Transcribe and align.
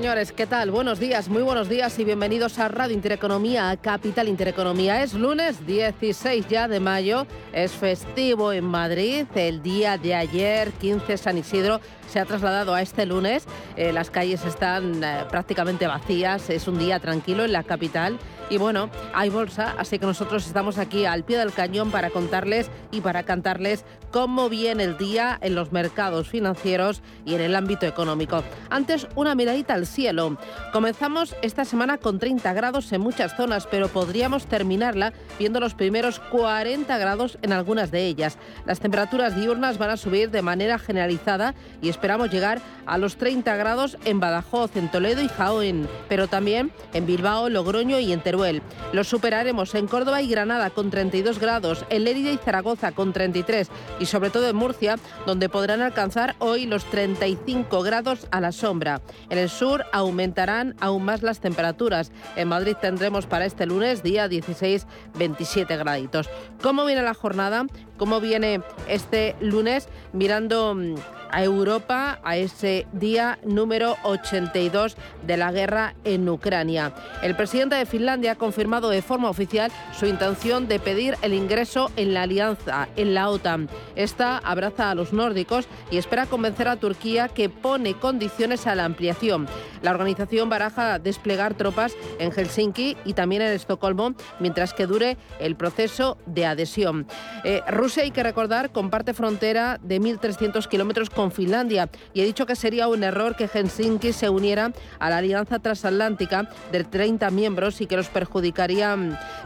Señores, 0.00 0.32
¿qué 0.32 0.46
tal? 0.46 0.70
Buenos 0.70 0.98
días, 0.98 1.28
muy 1.28 1.42
buenos 1.42 1.68
días 1.68 1.98
y 1.98 2.04
bienvenidos 2.04 2.58
a 2.58 2.68
Radio 2.68 2.94
Intereconomía, 2.94 3.68
a 3.68 3.76
Capital 3.76 4.28
Intereconomía. 4.28 5.02
Es 5.02 5.12
lunes 5.12 5.66
16 5.66 6.48
ya 6.48 6.68
de 6.68 6.80
mayo, 6.80 7.26
es 7.52 7.72
festivo 7.72 8.50
en 8.50 8.64
Madrid, 8.64 9.26
el 9.34 9.62
día 9.62 9.98
de 9.98 10.14
ayer, 10.14 10.72
15 10.72 11.18
San 11.18 11.36
Isidro, 11.36 11.82
se 12.10 12.18
ha 12.18 12.24
trasladado 12.24 12.74
a 12.74 12.82
este 12.82 13.06
lunes. 13.06 13.44
Eh, 13.76 13.92
las 13.92 14.10
calles 14.10 14.44
están 14.44 15.02
eh, 15.02 15.24
prácticamente 15.30 15.86
vacías, 15.86 16.50
es 16.50 16.66
un 16.68 16.78
día 16.78 16.98
tranquilo 16.98 17.44
en 17.44 17.52
la 17.52 17.62
capital 17.62 18.18
y 18.50 18.58
bueno, 18.58 18.90
hay 19.14 19.30
bolsa, 19.30 19.76
así 19.78 20.00
que 20.00 20.06
nosotros 20.06 20.44
estamos 20.44 20.76
aquí 20.78 21.04
al 21.04 21.22
pie 21.22 21.38
del 21.38 21.52
cañón 21.52 21.92
para 21.92 22.10
contarles 22.10 22.68
y 22.90 23.00
para 23.00 23.22
cantarles 23.22 23.84
cómo 24.10 24.48
viene 24.48 24.82
el 24.82 24.98
día 24.98 25.38
en 25.40 25.54
los 25.54 25.70
mercados 25.70 26.28
financieros 26.28 27.00
y 27.24 27.34
en 27.34 27.42
el 27.42 27.54
ámbito 27.54 27.86
económico. 27.86 28.42
Antes, 28.68 29.06
una 29.14 29.36
miradita 29.36 29.74
al 29.74 29.86
cielo. 29.86 30.36
Comenzamos 30.72 31.36
esta 31.42 31.64
semana 31.64 31.98
con 31.98 32.18
30 32.18 32.52
grados 32.52 32.92
en 32.92 33.02
muchas 33.02 33.36
zonas, 33.36 33.68
pero 33.70 33.86
podríamos 33.86 34.46
terminarla 34.46 35.12
viendo 35.38 35.60
los 35.60 35.74
primeros 35.74 36.18
40 36.18 36.98
grados 36.98 37.38
en 37.42 37.52
algunas 37.52 37.92
de 37.92 38.06
ellas. 38.06 38.36
Las 38.66 38.80
temperaturas 38.80 39.36
diurnas 39.36 39.78
van 39.78 39.90
a 39.90 39.96
subir 39.96 40.32
de 40.32 40.42
manera 40.42 40.80
generalizada 40.80 41.54
y 41.80 41.88
esperamos 42.00 42.30
llegar 42.30 42.62
a 42.86 42.96
los 42.96 43.16
30 43.16 43.56
grados 43.56 43.98
en 44.06 44.20
Badajoz, 44.20 44.74
en 44.74 44.90
Toledo 44.90 45.20
y 45.20 45.28
Jaén, 45.28 45.86
pero 46.08 46.28
también 46.28 46.72
en 46.94 47.04
Bilbao, 47.04 47.50
Logroño 47.50 47.98
y 47.98 48.14
en 48.14 48.22
Teruel 48.22 48.62
lo 48.94 49.04
superaremos 49.04 49.74
en 49.74 49.86
Córdoba 49.86 50.22
y 50.22 50.28
Granada 50.28 50.70
con 50.70 50.90
32 50.90 51.38
grados, 51.38 51.84
en 51.90 52.04
Lérida 52.04 52.32
y 52.32 52.38
Zaragoza 52.38 52.92
con 52.92 53.12
33 53.12 53.68
y 54.00 54.06
sobre 54.06 54.30
todo 54.30 54.48
en 54.48 54.56
Murcia, 54.56 54.96
donde 55.26 55.50
podrán 55.50 55.82
alcanzar 55.82 56.36
hoy 56.38 56.64
los 56.64 56.86
35 56.86 57.82
grados 57.82 58.26
a 58.30 58.40
la 58.40 58.50
sombra. 58.50 59.02
En 59.28 59.36
el 59.36 59.50
sur 59.50 59.84
aumentarán 59.92 60.74
aún 60.80 61.04
más 61.04 61.22
las 61.22 61.40
temperaturas. 61.40 62.12
En 62.34 62.48
Madrid 62.48 62.76
tendremos 62.80 63.26
para 63.26 63.44
este 63.44 63.66
lunes 63.66 64.02
día 64.02 64.26
16 64.26 64.86
27 65.18 65.76
graditos. 65.76 66.30
¿Cómo 66.62 66.86
viene 66.86 67.02
la 67.02 67.14
jornada? 67.14 67.66
¿Cómo 67.98 68.20
viene 68.20 68.62
este 68.88 69.36
lunes 69.40 69.88
mirando 70.12 70.74
mm, 70.74 70.94
a 71.32 71.42
Europa 71.44 72.20
a 72.24 72.36
ese 72.36 72.86
día 72.92 73.38
número 73.44 73.96
82 74.04 74.96
de 75.26 75.36
la 75.36 75.52
guerra 75.52 75.94
en 76.04 76.28
Ucrania. 76.28 76.92
El 77.22 77.36
presidente 77.36 77.76
de 77.76 77.86
Finlandia 77.86 78.32
ha 78.32 78.36
confirmado 78.36 78.90
de 78.90 79.02
forma 79.02 79.30
oficial 79.30 79.70
su 79.98 80.06
intención 80.06 80.68
de 80.68 80.78
pedir 80.78 81.16
el 81.22 81.34
ingreso 81.34 81.90
en 81.96 82.14
la 82.14 82.22
alianza, 82.22 82.88
en 82.96 83.14
la 83.14 83.28
OTAN. 83.28 83.68
Esta 83.96 84.38
abraza 84.38 84.90
a 84.90 84.94
los 84.94 85.12
nórdicos 85.12 85.68
y 85.90 85.98
espera 85.98 86.26
convencer 86.26 86.68
a 86.68 86.76
Turquía 86.76 87.28
que 87.28 87.48
pone 87.48 87.94
condiciones 87.94 88.66
a 88.66 88.74
la 88.74 88.84
ampliación. 88.84 89.46
La 89.82 89.90
organización 89.90 90.48
baraja 90.48 90.98
desplegar 90.98 91.54
tropas 91.54 91.94
en 92.18 92.32
Helsinki 92.32 92.96
y 93.04 93.14
también 93.14 93.42
en 93.42 93.52
Estocolmo 93.52 94.14
mientras 94.38 94.74
que 94.74 94.86
dure 94.86 95.16
el 95.38 95.56
proceso 95.56 96.18
de 96.26 96.46
adhesión. 96.46 97.06
Eh, 97.44 97.62
Rusia, 97.68 98.02
hay 98.02 98.10
que 98.10 98.22
recordar, 98.22 98.72
comparte 98.72 99.14
frontera 99.14 99.78
de 99.82 100.00
1.300 100.00 100.66
kilómetros 100.68 101.10
con 101.20 101.32
Finlandia 101.32 101.90
y 102.14 102.22
he 102.22 102.24
dicho 102.24 102.46
que 102.46 102.56
sería 102.56 102.88
un 102.88 103.04
error 103.04 103.36
que 103.36 103.46
Helsinki 103.46 104.14
se 104.14 104.30
uniera 104.30 104.72
a 104.98 105.10
la 105.10 105.18
alianza 105.18 105.58
transatlántica 105.58 106.48
de 106.72 106.82
30 106.82 107.30
miembros 107.30 107.82
y 107.82 107.86
que 107.86 107.98
los 107.98 108.08
perjudicaría, 108.08 108.96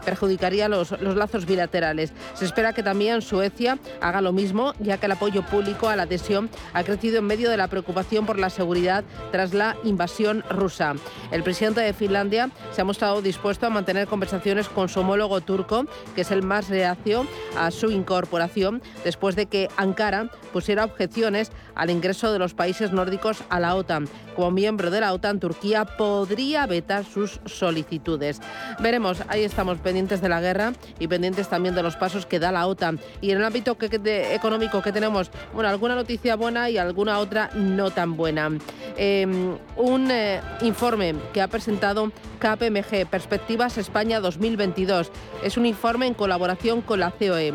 perjudicaría 0.05 0.69
los, 0.69 0.91
los 1.01 1.17
lazos 1.17 1.45
bilaterales. 1.45 2.13
Se 2.33 2.45
espera 2.45 2.71
que 2.71 2.81
también 2.81 3.21
Suecia 3.21 3.77
haga 3.99 4.21
lo 4.21 4.31
mismo, 4.31 4.73
ya 4.79 4.97
que 4.97 5.07
el 5.07 5.11
apoyo 5.11 5.41
público 5.41 5.89
a 5.89 5.97
la 5.97 6.03
adhesión 6.03 6.49
ha 6.71 6.81
crecido 6.85 7.17
en 7.17 7.25
medio 7.25 7.49
de 7.49 7.57
la 7.57 7.67
preocupación 7.67 8.25
por 8.25 8.39
la 8.39 8.49
seguridad 8.49 9.03
tras 9.33 9.53
la 9.53 9.75
invasión 9.83 10.45
rusa. 10.49 10.93
El 11.33 11.43
presidente 11.43 11.81
de 11.81 11.91
Finlandia 11.91 12.51
se 12.71 12.79
ha 12.79 12.85
mostrado 12.85 13.21
dispuesto 13.21 13.67
a 13.67 13.69
mantener 13.69 14.07
conversaciones 14.07 14.69
con 14.69 14.87
su 14.87 15.01
homólogo 15.01 15.41
turco, 15.41 15.87
que 16.15 16.21
es 16.21 16.31
el 16.31 16.41
más 16.41 16.69
reacio 16.69 17.27
a 17.57 17.69
su 17.69 17.91
incorporación, 17.91 18.81
después 19.03 19.35
de 19.35 19.47
que 19.47 19.67
Ankara 19.75 20.29
pusiera 20.53 20.85
objeciones 20.85 21.51
al 21.75 21.89
ingreso 21.89 22.31
de 22.31 22.39
los 22.39 22.53
países 22.53 22.91
nórdicos 22.91 23.43
a 23.49 23.59
la 23.59 23.75
OTAN. 23.75 24.07
Como 24.35 24.51
miembro 24.51 24.89
de 24.89 25.01
la 25.01 25.13
OTAN, 25.13 25.39
Turquía 25.39 25.85
podría 25.85 26.65
vetar 26.65 27.05
sus 27.05 27.39
solicitudes. 27.45 28.41
Veremos, 28.79 29.21
ahí 29.27 29.43
estamos 29.43 29.77
pendientes 29.79 30.21
de 30.21 30.29
la 30.29 30.41
guerra 30.41 30.73
y 30.99 31.07
pendientes 31.07 31.47
también 31.47 31.75
de 31.75 31.83
los 31.83 31.95
pasos 31.95 32.25
que 32.25 32.39
da 32.39 32.51
la 32.51 32.67
OTAN. 32.67 32.99
Y 33.21 33.31
en 33.31 33.37
el 33.37 33.45
ámbito 33.45 33.77
económico 33.79 34.81
que 34.81 34.91
tenemos, 34.91 35.31
bueno, 35.53 35.69
alguna 35.69 35.95
noticia 35.95 36.35
buena 36.35 36.69
y 36.69 36.77
alguna 36.77 37.19
otra 37.19 37.49
no 37.53 37.91
tan 37.91 38.17
buena. 38.17 38.51
Em, 38.97 39.57
un 39.77 40.11
eh, 40.11 40.41
informe 40.61 41.15
que 41.33 41.41
ha 41.41 41.47
presentado 41.47 42.11
KPMG, 42.39 43.07
Perspectivas 43.09 43.77
España 43.77 44.19
2022. 44.19 45.11
Es 45.43 45.57
un 45.57 45.65
informe 45.65 46.07
en 46.07 46.13
colaboración 46.13 46.81
con 46.81 46.99
la 46.99 47.11
COE 47.11 47.53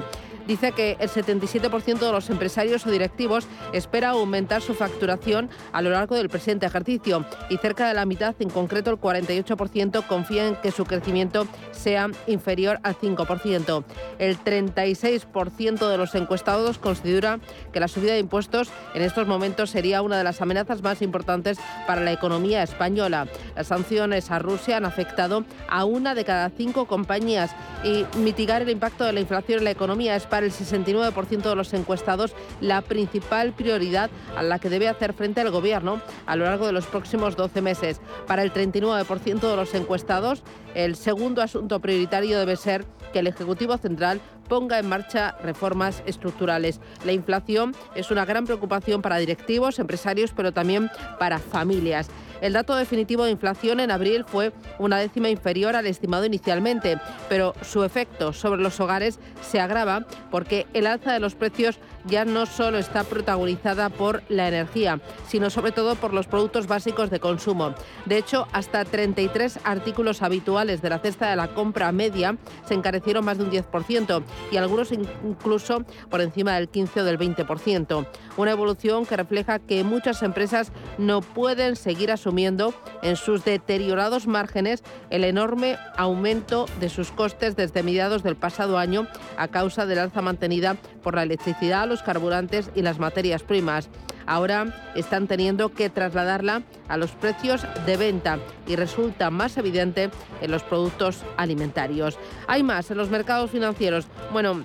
dice 0.51 0.73
que 0.73 0.97
el 0.99 1.09
77% 1.09 2.01
de 2.01 2.11
los 2.11 2.29
empresarios 2.29 2.85
o 2.85 2.91
directivos 2.91 3.47
espera 3.73 4.11
aumentar 4.11 4.63
su 4.63 4.75
facturación 4.75 5.49
a 5.73 5.81
lo 5.81 5.91
largo 5.91 6.17
del 6.17 6.29
presente 6.29 6.67
ejercicio 6.67 7.25
y 7.49 7.59
cerca 7.59 7.87
de 7.87 7.95
la 7.95 8.05
mitad, 8.05 8.35
en 8.41 8.51
concreto 8.51 8.91
el 8.91 8.97
48%, 8.97 10.05
confía 10.09 10.49
en 10.49 10.57
que 10.57 10.73
su 10.73 10.85
crecimiento 10.85 11.47
sea 11.71 12.09
inferior 12.27 12.81
al 12.83 12.97
5%. 12.97 13.85
El 14.19 14.39
36% 14.39 15.89
de 15.89 15.97
los 15.97 16.17
encuestados 16.17 16.79
considera 16.79 17.39
que 17.73 17.79
la 17.79 17.87
subida 17.87 18.15
de 18.15 18.19
impuestos 18.19 18.71
en 18.95 19.03
estos 19.03 19.29
momentos 19.29 19.71
sería 19.71 20.03
una 20.03 20.19
de 20.19 20.25
las 20.25 20.43
amenazas 20.43 20.83
más 20.83 21.01
importantes 21.01 21.59
para 21.87 22.01
la 22.01 22.11
economía 22.11 22.65
española. 22.65 23.29
Las 23.55 23.69
sanciones 23.69 24.33
a 24.33 24.41
Rusia 24.41 24.79
han 24.79 24.85
afectado 24.85 25.45
a 25.69 25.85
una 25.85 26.17
de 26.17 26.25
cada 26.25 26.51
cinco 26.51 26.87
compañías 26.87 27.55
y 27.85 28.05
mitigar 28.19 28.63
el 28.63 28.71
impacto 28.71 29.05
de 29.05 29.13
la 29.13 29.21
inflación 29.21 29.59
en 29.59 29.65
la 29.65 29.71
economía 29.71 30.17
es 30.17 30.27
el 30.45 30.53
69% 30.53 31.43
de 31.43 31.57
los 31.57 31.73
encuestados 31.73 32.35
la 32.61 32.83
principal 32.83 33.53
prioridad 33.53 34.11
a 34.37 34.43
la 34.43 34.59
que 34.59 34.71
debe 34.71 34.89
hacer 34.89 35.13
frente 35.13 35.41
el 35.41 35.51
Gobierno 35.51 36.01
a 36.27 36.37
lo 36.37 36.45
largo 36.45 36.67
de 36.67 36.73
los 36.73 36.87
próximos 36.87 37.37
12 37.37 37.63
meses. 37.63 38.01
Para 38.27 38.43
el 38.43 38.53
39% 38.53 39.41
de 39.41 39.57
los 39.57 39.75
encuestados, 39.75 40.43
el 40.75 40.97
segundo 40.97 41.43
asunto 41.43 41.81
prioritario 41.81 42.39
debe 42.39 42.57
ser 42.57 42.85
que 43.13 43.21
el 43.21 43.27
Ejecutivo 43.27 43.77
Central 43.77 44.21
ponga 44.51 44.81
en 44.81 44.89
marcha 44.89 45.37
reformas 45.43 46.03
estructurales. 46.07 46.81
La 47.07 47.13
inflación 47.13 47.73
es 47.95 48.11
una 48.11 48.25
gran 48.25 48.45
preocupación 48.45 49.01
para 49.01 49.17
directivos, 49.17 49.79
empresarios, 49.79 50.33
pero 50.37 50.53
también 50.53 50.91
para 51.21 51.39
familias. 51.39 52.11
El 52.41 52.55
dato 52.55 52.75
definitivo 52.75 53.25
de 53.25 53.31
inflación 53.31 53.81
en 53.81 53.91
abril 53.91 54.25
fue 54.27 54.53
una 54.79 54.99
décima 54.99 55.29
inferior 55.29 55.77
al 55.77 55.87
estimado 55.87 56.25
inicialmente, 56.25 56.99
pero 57.29 57.55
su 57.63 57.85
efecto 57.85 58.33
sobre 58.33 58.63
los 58.63 58.81
hogares 58.81 59.21
se 59.43 59.61
agrava 59.61 60.07
porque 60.31 60.67
el 60.73 60.87
alza 60.87 61.13
de 61.13 61.21
los 61.21 61.35
precios 61.35 61.79
ya 62.05 62.25
no 62.25 62.47
solo 62.47 62.79
está 62.79 63.05
protagonizada 63.05 63.89
por 63.89 64.23
la 64.29 64.49
energía, 64.49 65.01
sino 65.29 65.51
sobre 65.51 65.73
todo 65.73 65.97
por 65.97 66.13
los 66.13 66.27
productos 66.27 66.67
básicos 66.67 67.11
de 67.11 67.21
consumo. 67.21 67.75
De 68.07 68.17
hecho, 68.17 68.47
hasta 68.53 68.85
33 68.85 69.61
artículos 69.65 70.23
habituales 70.23 70.83
de 70.83 70.91
la 70.91 70.99
cesta 70.99 71.31
de 71.31 71.37
la 71.37 71.49
compra 71.55 71.93
media 71.93 72.37
se 72.67 72.75
encarecieron 72.75 73.25
más 73.25 73.39
de 73.39 73.45
un 73.45 73.51
10% 73.51 74.23
y 74.51 74.57
algunos 74.57 74.93
incluso 74.93 75.85
por 76.09 76.21
encima 76.21 76.55
del 76.55 76.69
15 76.69 77.01
o 77.01 77.05
del 77.05 77.19
20%. 77.19 78.07
Una 78.37 78.51
evolución 78.51 79.07
que 79.07 79.17
refleja 79.17 79.59
que 79.59 79.85
muchas 79.85 80.23
empresas 80.23 80.73
no 80.99 81.21
pueden 81.21 81.77
seguir 81.77 82.11
asumiendo 82.11 82.75
en 83.03 83.17
sus 83.17 83.45
deteriorados 83.45 84.27
márgenes 84.27 84.83
el 85.11 85.25
enorme 85.25 85.79
aumento 85.97 86.67
de 86.81 86.89
sus 86.89 87.11
costes 87.11 87.57
desde 87.57 87.83
mediados 87.83 88.23
del 88.23 88.37
pasado 88.37 88.79
año 88.79 89.07
a 89.37 89.49
causa 89.49 89.87
del 89.87 89.99
alza 89.99 90.23
mantenida 90.23 90.77
por 91.03 91.15
la 91.15 91.23
electricidad, 91.23 91.90
los 91.91 92.03
carburantes 92.03 92.71
y 92.75 92.83
las 92.83 92.99
materias 92.99 93.43
primas. 93.43 93.91
Ahora 94.27 94.93
están 94.95 95.27
teniendo 95.27 95.75
que 95.75 95.91
trasladarla 95.91 96.63
a 96.89 96.97
los 96.97 97.11
precios 97.11 97.67
de 97.85 97.97
venta 97.97 98.39
y 98.67 98.77
resulta 98.77 99.31
más 99.31 99.59
evidente 99.59 100.11
en 100.41 100.51
los 100.51 100.63
productos 100.63 101.25
alimentarios. 101.37 102.19
Hay 102.47 102.63
más 102.63 102.91
en 102.91 102.97
los 102.97 103.11
mercados 103.11 103.51
financieros. 103.51 104.07
Bueno, 104.33 104.65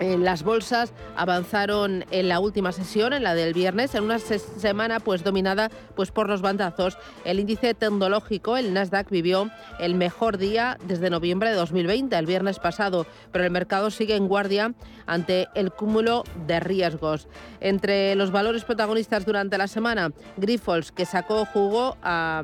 Eh, 0.00 0.18
las 0.18 0.42
bolsas 0.42 0.92
avanzaron 1.16 2.04
en 2.10 2.28
la 2.28 2.40
última 2.40 2.72
sesión, 2.72 3.12
en 3.12 3.22
la 3.22 3.34
del 3.34 3.54
viernes, 3.54 3.94
en 3.94 4.04
una 4.04 4.18
semana 4.18 4.98
pues 5.00 5.22
dominada 5.22 5.70
pues 5.94 6.10
por 6.10 6.28
los 6.28 6.42
bandazos. 6.42 6.98
El 7.24 7.38
índice 7.38 7.74
tecnológico, 7.74 8.56
el 8.56 8.74
Nasdaq, 8.74 9.08
vivió 9.10 9.50
el 9.78 9.94
mejor 9.94 10.38
día 10.38 10.78
desde 10.86 11.10
noviembre 11.10 11.50
de 11.50 11.56
2020, 11.56 12.16
el 12.16 12.26
viernes 12.26 12.58
pasado, 12.58 13.06
pero 13.30 13.44
el 13.44 13.50
mercado 13.50 13.90
sigue 13.90 14.16
en 14.16 14.26
guardia 14.26 14.74
ante 15.06 15.48
el 15.54 15.70
cúmulo 15.70 16.24
de 16.46 16.60
riesgos. 16.60 17.28
Entre 17.60 18.14
los 18.16 18.30
valores 18.30 18.64
protagonistas 18.64 19.24
durante 19.24 19.58
la 19.58 19.68
semana, 19.68 20.12
Grifols, 20.36 20.92
que 20.92 21.06
sacó 21.06 21.44
jugo 21.44 21.96
a, 22.02 22.42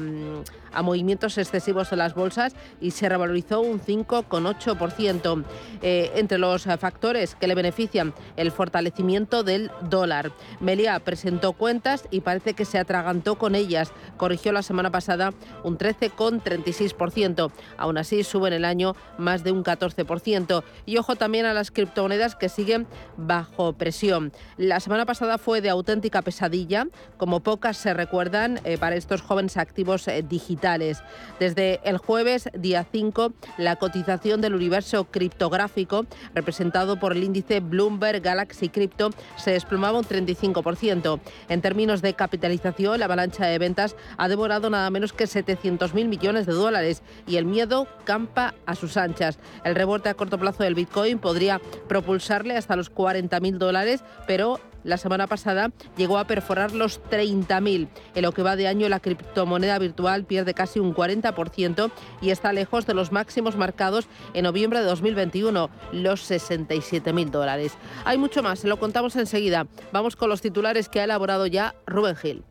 a 0.72 0.82
movimientos 0.82 1.38
excesivos 1.38 1.92
en 1.92 1.98
las 1.98 2.14
bolsas 2.14 2.54
y 2.80 2.90
se 2.92 3.08
revalorizó 3.08 3.60
un 3.60 3.80
5,8%. 3.80 5.44
Eh, 5.82 6.12
entre 6.14 6.38
los 6.38 6.64
factores 6.64 7.34
que 7.34 7.46
le 7.46 7.54
benefician 7.54 8.12
el 8.36 8.52
fortalecimiento 8.52 9.42
del 9.42 9.70
dólar. 9.88 10.32
Melia 10.60 10.98
presentó 11.00 11.52
cuentas 11.52 12.04
y 12.10 12.20
parece 12.20 12.54
que 12.54 12.64
se 12.64 12.78
atragantó 12.78 13.36
con 13.36 13.54
ellas. 13.54 13.92
Corrigió 14.16 14.52
la 14.52 14.62
semana 14.62 14.90
pasada 14.90 15.32
un 15.64 15.78
13,36%. 15.78 17.50
Aún 17.78 17.98
así, 17.98 18.22
sube 18.24 18.48
en 18.48 18.54
el 18.54 18.64
año 18.64 18.94
más 19.18 19.42
de 19.42 19.52
un 19.52 19.64
14%. 19.64 20.62
Y 20.86 20.98
ojo 20.98 21.16
también 21.16 21.46
a 21.46 21.54
las 21.54 21.70
criptomonedas 21.70 22.36
que 22.36 22.48
siguen 22.48 22.86
bajo 23.16 23.72
presión. 23.72 24.32
La 24.56 24.80
semana 24.80 25.06
pasada 25.06 25.38
fue 25.38 25.60
de 25.60 25.70
auténtica 25.70 26.22
pesadilla, 26.22 26.86
como 27.16 27.40
pocas 27.40 27.76
se 27.76 27.94
recuerdan 27.94 28.60
eh, 28.64 28.76
para 28.78 28.96
estos 28.96 29.22
jóvenes 29.22 29.56
activos 29.56 30.06
eh, 30.08 30.22
digitales. 30.22 30.59
Desde 31.38 31.80
el 31.84 31.96
jueves, 31.96 32.50
día 32.52 32.86
5, 32.90 33.32
la 33.56 33.76
cotización 33.76 34.42
del 34.42 34.54
universo 34.54 35.04
criptográfico, 35.04 36.04
representado 36.34 37.00
por 37.00 37.12
el 37.12 37.24
índice 37.24 37.60
Bloomberg 37.60 38.20
Galaxy 38.20 38.68
Crypto 38.68 39.10
se 39.36 39.52
desplomaba 39.52 39.98
un 39.98 40.04
35%. 40.04 41.20
En 41.48 41.62
términos 41.62 42.02
de 42.02 42.12
capitalización, 42.12 42.98
la 42.98 43.06
avalancha 43.06 43.46
de 43.46 43.58
ventas 43.58 43.96
ha 44.18 44.28
devorado 44.28 44.68
nada 44.68 44.90
menos 44.90 45.14
que 45.14 45.24
700.000 45.24 46.08
millones 46.08 46.44
de 46.44 46.52
dólares 46.52 47.02
y 47.26 47.36
el 47.36 47.46
miedo 47.46 47.86
campa 48.04 48.54
a 48.66 48.74
sus 48.74 48.98
anchas. 48.98 49.38
El 49.64 49.74
rebote 49.74 50.10
a 50.10 50.14
corto 50.14 50.38
plazo 50.38 50.62
del 50.62 50.74
Bitcoin 50.74 51.18
podría 51.18 51.58
propulsarle 51.88 52.56
hasta 52.56 52.76
los 52.76 52.92
40.000 52.92 53.56
dólares, 53.56 54.04
pero 54.26 54.60
la 54.84 54.96
semana 54.96 55.26
pasada 55.26 55.70
llegó 55.96 56.18
a 56.18 56.26
perforar 56.26 56.72
los 56.72 57.02
30.000. 57.04 57.88
En 58.14 58.22
lo 58.22 58.32
que 58.32 58.42
va 58.42 58.56
de 58.56 58.68
año, 58.68 58.88
la 58.88 59.00
criptomoneda 59.00 59.78
virtual 59.78 60.24
pierde 60.24 60.54
casi 60.54 60.80
un 60.80 60.94
40% 60.94 61.90
y 62.20 62.30
está 62.30 62.52
lejos 62.52 62.86
de 62.86 62.94
los 62.94 63.12
máximos 63.12 63.56
marcados 63.56 64.06
en 64.34 64.44
noviembre 64.44 64.80
de 64.80 64.86
2021, 64.86 65.70
los 65.92 66.30
67.000 66.30 67.30
dólares. 67.30 67.72
Hay 68.04 68.18
mucho 68.18 68.42
más, 68.42 68.60
se 68.60 68.68
lo 68.68 68.78
contamos 68.78 69.16
enseguida. 69.16 69.66
Vamos 69.92 70.16
con 70.16 70.28
los 70.28 70.40
titulares 70.40 70.88
que 70.88 71.00
ha 71.00 71.04
elaborado 71.04 71.46
ya 71.46 71.74
Rubén 71.86 72.16
Gil. 72.16 72.44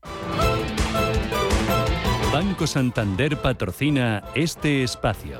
Banco 2.32 2.68
Santander 2.68 3.38
patrocina 3.38 4.24
este 4.36 4.84
espacio. 4.84 5.40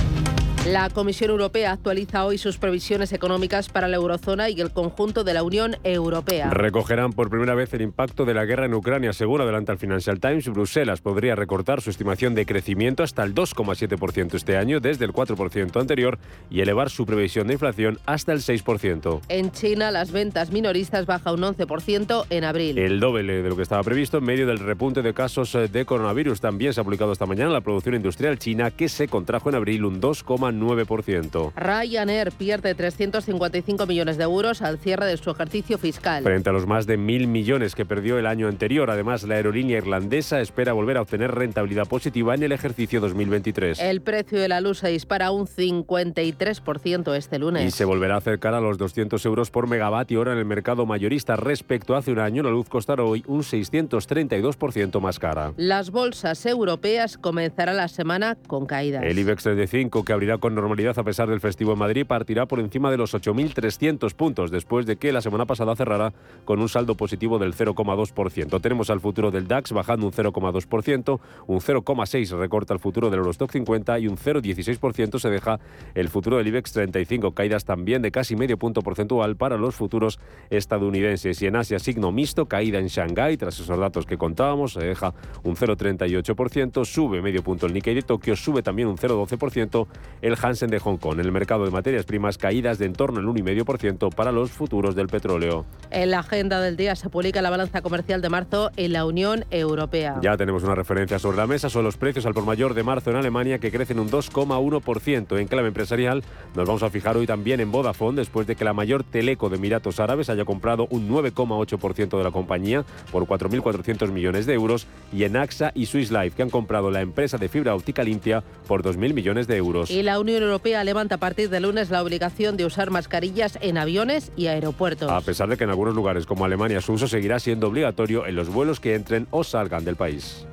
La 0.67 0.91
Comisión 0.91 1.31
Europea 1.31 1.71
actualiza 1.71 2.23
hoy 2.23 2.37
sus 2.37 2.59
previsiones 2.59 3.13
económicas 3.13 3.67
para 3.67 3.87
la 3.87 3.95
eurozona 3.95 4.47
y 4.51 4.61
el 4.61 4.69
conjunto 4.69 5.23
de 5.23 5.33
la 5.33 5.41
Unión 5.41 5.75
Europea. 5.83 6.51
Recogerán 6.51 7.13
por 7.13 7.31
primera 7.31 7.55
vez 7.55 7.73
el 7.73 7.81
impacto 7.81 8.25
de 8.25 8.35
la 8.35 8.45
guerra 8.45 8.67
en 8.67 8.75
Ucrania, 8.75 9.11
según 9.11 9.41
adelanta 9.41 9.71
el 9.71 9.79
Financial 9.79 10.19
Times. 10.19 10.47
Bruselas 10.49 11.01
podría 11.01 11.33
recortar 11.35 11.81
su 11.81 11.89
estimación 11.89 12.35
de 12.35 12.45
crecimiento 12.45 13.01
hasta 13.01 13.23
el 13.23 13.33
2,7% 13.33 14.35
este 14.35 14.55
año, 14.55 14.79
desde 14.79 15.05
el 15.05 15.13
4% 15.13 15.81
anterior, 15.81 16.19
y 16.51 16.61
elevar 16.61 16.91
su 16.91 17.07
previsión 17.07 17.47
de 17.47 17.53
inflación 17.53 17.97
hasta 18.05 18.31
el 18.31 18.41
6%. 18.41 19.21
En 19.29 19.51
China, 19.51 19.89
las 19.89 20.11
ventas 20.11 20.51
minoristas 20.51 21.07
bajan 21.07 21.43
un 21.43 21.55
11% 21.55 22.27
en 22.29 22.43
abril. 22.43 22.77
El 22.77 22.99
doble 22.99 23.41
de 23.41 23.49
lo 23.49 23.55
que 23.55 23.63
estaba 23.63 23.81
previsto 23.81 24.19
en 24.19 24.25
medio 24.25 24.45
del 24.45 24.59
repunte 24.59 25.01
de 25.01 25.15
casos 25.15 25.57
de 25.71 25.85
coronavirus. 25.85 26.39
También 26.39 26.71
se 26.71 26.81
ha 26.81 26.83
publicado 26.83 27.13
esta 27.13 27.25
mañana 27.25 27.49
la 27.49 27.61
producción 27.61 27.95
industrial 27.95 28.37
china, 28.37 28.69
que 28.69 28.89
se 28.89 29.07
contrajo 29.07 29.49
en 29.49 29.55
abril 29.55 29.85
un 29.85 29.99
2,9%. 29.99 30.50
9%. 30.59 31.53
Ryanair 31.55 32.31
pierde 32.31 32.75
355 32.75 33.85
millones 33.85 34.17
de 34.17 34.23
euros 34.23 34.61
al 34.61 34.79
cierre 34.79 35.05
de 35.05 35.17
su 35.17 35.29
ejercicio 35.29 35.77
fiscal. 35.77 36.23
Frente 36.23 36.49
a 36.49 36.53
los 36.53 36.67
más 36.67 36.87
de 36.87 36.97
mil 36.97 37.27
millones 37.27 37.75
que 37.75 37.85
perdió 37.85 38.17
el 38.17 38.25
año 38.25 38.47
anterior, 38.47 38.89
además 38.89 39.23
la 39.23 39.35
aerolínea 39.35 39.77
irlandesa 39.77 40.41
espera 40.41 40.73
volver 40.73 40.97
a 40.97 41.01
obtener 41.01 41.31
rentabilidad 41.31 41.87
positiva 41.87 42.35
en 42.35 42.43
el 42.43 42.51
ejercicio 42.51 42.99
2023. 43.01 43.79
El 43.79 44.01
precio 44.01 44.39
de 44.39 44.47
la 44.47 44.61
luz 44.61 44.79
se 44.79 44.89
dispara 44.89 45.31
un 45.31 45.47
53% 45.47 47.15
este 47.15 47.39
lunes. 47.39 47.65
Y 47.65 47.71
se 47.71 47.85
volverá 47.85 48.15
a 48.15 48.17
acercar 48.17 48.53
a 48.53 48.61
los 48.61 48.77
200 48.77 49.23
euros 49.25 49.51
por 49.51 49.67
megavatio 49.67 50.21
hora 50.21 50.33
en 50.33 50.39
el 50.39 50.45
mercado 50.45 50.85
mayorista. 50.85 51.35
Respecto 51.35 51.95
a 51.95 51.99
hace 51.99 52.11
un 52.11 52.19
año, 52.19 52.43
la 52.43 52.49
luz 52.49 52.67
costará 52.67 53.03
hoy 53.03 53.23
un 53.27 53.41
632% 53.41 54.99
más 54.99 55.19
cara. 55.19 55.53
Las 55.57 55.91
bolsas 55.91 56.45
europeas 56.45 57.17
comenzarán 57.17 57.77
la 57.77 57.87
semana 57.87 58.37
con 58.47 58.65
caídas. 58.65 59.03
El 59.03 59.19
IBEX 59.19 59.43
35, 59.43 60.03
que 60.03 60.13
abrirá 60.13 60.37
con 60.41 60.55
normalidad 60.55 60.99
a 60.99 61.03
pesar 61.03 61.29
del 61.29 61.39
festivo 61.39 61.71
en 61.71 61.79
Madrid, 61.79 62.05
partirá 62.05 62.45
por 62.45 62.59
encima 62.59 62.91
de 62.91 62.97
los 62.97 63.13
8.300 63.13 64.13
puntos 64.13 64.51
después 64.51 64.85
de 64.85 64.97
que 64.97 65.13
la 65.13 65.21
semana 65.21 65.45
pasada 65.45 65.75
cerrara 65.77 66.11
con 66.43 66.59
un 66.59 66.67
saldo 66.67 66.95
positivo 66.95 67.39
del 67.39 67.53
0,2%. 67.55 68.61
Tenemos 68.61 68.89
al 68.89 68.99
futuro 68.99 69.31
del 69.31 69.47
DAX 69.47 69.71
bajando 69.71 70.05
un 70.05 70.11
0,2%, 70.11 71.19
un 71.47 71.59
0,6% 71.59 72.37
recorta 72.37 72.73
el 72.73 72.79
futuro 72.79 73.09
del 73.09 73.19
Eurostock 73.19 73.51
50 73.51 73.99
y 73.99 74.07
un 74.07 74.17
0,16% 74.17 75.19
se 75.19 75.29
deja 75.29 75.59
el 75.93 76.09
futuro 76.09 76.37
del 76.37 76.47
IBEX 76.47 76.73
35. 76.73 77.31
Caídas 77.33 77.63
también 77.63 78.01
de 78.01 78.11
casi 78.11 78.35
medio 78.35 78.57
punto 78.57 78.81
porcentual 78.81 79.35
para 79.35 79.57
los 79.57 79.75
futuros 79.75 80.19
estadounidenses. 80.49 81.41
Y 81.41 81.45
en 81.45 81.55
Asia, 81.55 81.79
signo 81.79 82.11
mixto, 82.11 82.47
caída 82.47 82.79
en 82.79 82.87
Shanghái 82.87 83.37
tras 83.37 83.59
esos 83.59 83.77
datos 83.77 84.05
que 84.05 84.17
contábamos, 84.17 84.73
se 84.73 84.83
deja 84.83 85.13
un 85.43 85.55
0,38%, 85.55 86.83
sube 86.83 87.21
medio 87.21 87.43
punto 87.43 87.67
el 87.67 87.73
Nikkei 87.73 87.95
de 87.95 88.01
Tokio, 88.01 88.35
sube 88.35 88.63
también 88.63 88.87
un 88.87 88.97
0,12% 88.97 89.87
el 90.21 90.30
Hansen 90.41 90.69
de 90.69 90.79
Hong 90.79 90.97
Kong. 90.97 91.19
En 91.19 91.25
el 91.25 91.31
mercado 91.31 91.65
de 91.65 91.71
materias 91.71 92.05
primas, 92.05 92.37
caídas 92.37 92.77
de 92.77 92.85
en 92.85 92.93
torno 92.93 93.19
al 93.19 93.25
1,5% 93.25 94.13
para 94.13 94.31
los 94.31 94.51
futuros 94.51 94.95
del 94.95 95.07
petróleo. 95.07 95.65
En 95.89 96.11
la 96.11 96.19
agenda 96.19 96.59
del 96.59 96.75
día 96.77 96.95
se 96.95 97.09
publica 97.09 97.41
la 97.41 97.49
balanza 97.49 97.81
comercial 97.81 98.21
de 98.21 98.29
marzo 98.29 98.71
en 98.75 98.93
la 98.93 99.05
Unión 99.05 99.45
Europea. 99.49 100.19
Ya 100.21 100.37
tenemos 100.37 100.63
una 100.63 100.75
referencia 100.75 101.19
sobre 101.19 101.37
la 101.37 101.47
mesa, 101.47 101.69
son 101.69 101.83
los 101.83 101.97
precios 101.97 102.25
al 102.25 102.33
por 102.33 102.45
mayor 102.45 102.73
de 102.73 102.83
marzo 102.83 103.11
en 103.11 103.15
Alemania 103.15 103.59
que 103.59 103.71
crecen 103.71 103.99
un 103.99 104.09
2,1%. 104.09 105.39
En 105.39 105.47
clave 105.47 105.67
empresarial 105.67 106.23
nos 106.55 106.67
vamos 106.67 106.83
a 106.83 106.89
fijar 106.89 107.17
hoy 107.17 107.27
también 107.27 107.59
en 107.59 107.71
Vodafone 107.71 108.17
después 108.17 108.47
de 108.47 108.55
que 108.55 108.65
la 108.65 108.73
mayor 108.73 109.03
teleco 109.03 109.49
de 109.49 109.57
Emiratos 109.57 109.99
Árabes 109.99 110.29
haya 110.29 110.45
comprado 110.45 110.87
un 110.89 111.09
9,8% 111.09 112.17
de 112.17 112.23
la 112.23 112.31
compañía 112.31 112.83
por 113.11 113.25
4.400 113.25 114.11
millones 114.11 114.45
de 114.45 114.53
euros 114.53 114.87
y 115.13 115.23
en 115.23 115.37
AXA 115.37 115.71
y 115.75 115.85
Swiss 115.85 116.11
Life 116.11 116.35
que 116.35 116.43
han 116.43 116.49
comprado 116.49 116.91
la 116.91 117.01
empresa 117.01 117.37
de 117.37 117.49
fibra 117.49 117.75
óptica 117.75 118.03
limpia 118.03 118.43
por 118.67 118.83
2.000 118.83 119.13
millones 119.13 119.47
de 119.47 119.57
euros. 119.57 119.91
Y 119.91 120.03
la 120.03 120.19
Unión 120.21 120.43
Europea 120.43 120.83
levanta 120.83 121.15
a 121.15 121.17
partir 121.17 121.49
de 121.49 121.59
lunes 121.59 121.89
la 121.89 122.01
obligación 122.01 122.55
de 122.55 122.65
usar 122.65 122.91
mascarillas 122.91 123.57
en 123.61 123.77
aviones 123.77 124.31
y 124.35 124.47
aeropuertos. 124.47 125.09
A 125.11 125.21
pesar 125.21 125.49
de 125.49 125.57
que 125.57 125.63
en 125.63 125.71
algunos 125.71 125.95
lugares 125.95 126.25
como 126.25 126.45
Alemania 126.45 126.79
su 126.81 126.93
uso 126.93 127.07
seguirá 127.07 127.39
siendo 127.39 127.67
obligatorio 127.67 128.25
en 128.25 128.35
los 128.35 128.49
vuelos 128.49 128.79
que 128.79 128.95
entren 128.95 129.27
o 129.31 129.43
salgan 129.43 129.83
del 129.83 129.95
país. 129.95 130.45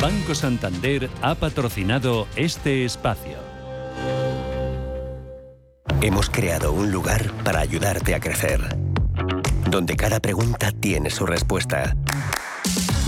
Banco 0.00 0.34
Santander 0.34 1.08
ha 1.22 1.34
patrocinado 1.34 2.26
este 2.34 2.84
espacio. 2.84 3.36
Hemos 6.02 6.30
creado 6.30 6.72
un 6.72 6.90
lugar 6.90 7.30
para 7.44 7.60
ayudarte 7.60 8.14
a 8.14 8.20
crecer, 8.20 8.60
donde 9.68 9.96
cada 9.96 10.20
pregunta 10.20 10.72
tiene 10.72 11.10
su 11.10 11.26
respuesta 11.26 11.94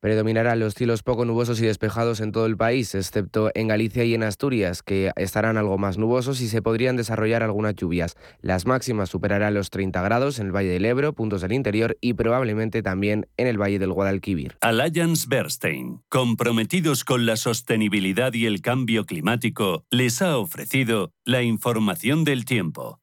Predominarán 0.00 0.60
los 0.60 0.74
cielos 0.74 1.02
poco 1.02 1.24
nubosos 1.24 1.60
y 1.60 1.66
despejados 1.66 2.20
en 2.20 2.30
todo 2.30 2.46
el 2.46 2.56
país, 2.56 2.94
excepto 2.94 3.50
en 3.54 3.66
Galicia 3.66 4.04
y 4.04 4.14
en 4.14 4.22
Asturias, 4.22 4.84
que 4.84 5.10
estarán 5.16 5.56
algo 5.56 5.76
más 5.76 5.98
nubosos 5.98 6.40
y 6.40 6.48
se 6.48 6.62
podrían 6.62 6.96
desarrollar 6.96 7.42
algunas 7.42 7.74
lluvias. 7.74 8.16
Las 8.40 8.64
máximas 8.64 9.08
superarán 9.08 9.54
los 9.54 9.70
30 9.70 10.00
grados 10.02 10.38
en 10.38 10.46
el 10.46 10.52
Valle 10.52 10.68
del 10.68 10.84
Ebro, 10.84 11.14
puntos 11.14 11.40
del 11.40 11.52
interior 11.52 11.98
y 12.00 12.14
probablemente 12.14 12.80
también 12.80 13.26
en 13.36 13.48
el 13.48 13.60
Valle 13.60 13.80
del 13.80 13.92
Guadalquivir. 13.92 14.56
Alliance 14.60 15.26
Bernstein, 15.28 16.00
comprometidos 16.08 17.04
con 17.04 17.26
la 17.26 17.36
sostenibilidad 17.36 18.32
y 18.34 18.46
el 18.46 18.60
cambio 18.60 19.04
climático, 19.04 19.84
les 19.90 20.22
ha 20.22 20.38
ofrecido 20.38 21.12
la 21.24 21.42
información 21.42 22.22
del 22.22 22.44
tiempo. 22.44 23.00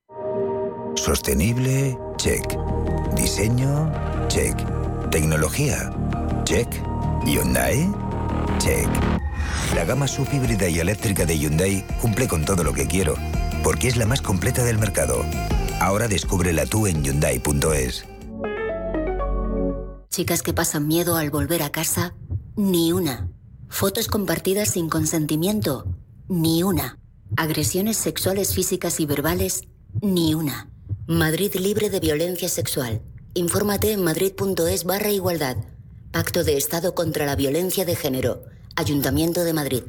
Sostenible, 0.96 1.98
check. 2.16 2.58
Diseño, 3.18 3.92
check. 4.30 4.56
Tecnología 5.12 5.92
Check. 6.46 6.70
Hyundai. 7.25 7.92
Check. 8.60 8.88
La 9.74 9.84
gama 9.84 10.08
subhíbrida 10.08 10.70
y 10.70 10.78
eléctrica 10.78 11.25
de 11.25 11.40
Hyundai 11.40 11.84
cumple 12.00 12.28
con 12.28 12.46
todo 12.46 12.64
lo 12.64 12.72
que 12.72 12.86
quiero, 12.86 13.16
porque 13.64 13.88
es 13.88 13.98
la 13.98 14.06
más 14.06 14.22
completa 14.22 14.64
del 14.64 14.78
mercado. 14.78 15.25
Ahora 15.80 16.08
descúbrela 16.08 16.68
tú 16.68 16.86
en 16.86 17.04
Hyundai.es. 17.04 18.06
Chicas 20.12 20.44
que 20.44 20.54
pasan 20.54 20.88
miedo 20.88 21.16
al 21.16 21.32
volver 21.32 21.64
a 21.64 21.72
casa, 21.72 22.16
ni 22.56 22.92
una. 22.92 23.28
Fotos 23.68 24.08
compartidas 24.08 24.70
sin 24.70 24.88
consentimiento, 24.88 25.98
ni 26.30 26.62
una. 26.62 27.00
Agresiones 27.38 27.98
sexuales 27.98 28.54
físicas 28.54 29.00
y 29.00 29.08
verbales, 29.08 29.64
ni 30.00 30.36
una. 30.36 30.70
Madrid 31.08 31.56
libre 31.56 31.90
de 31.90 32.00
violencia 32.00 32.50
sexual. 32.50 33.02
Infórmate 33.34 33.94
en 33.94 34.04
madrid.es 34.04 34.84
barra 34.84 35.10
igualdad. 35.10 35.58
Pacto 36.15 36.45
de 36.45 36.55
Estado 36.55 36.95
contra 36.95 37.25
la 37.25 37.36
Violencia 37.36 37.84
de 37.84 37.93
Género. 37.93 38.41
Ayuntamiento 38.77 39.43
de 39.43 39.51
Madrid. 39.51 39.84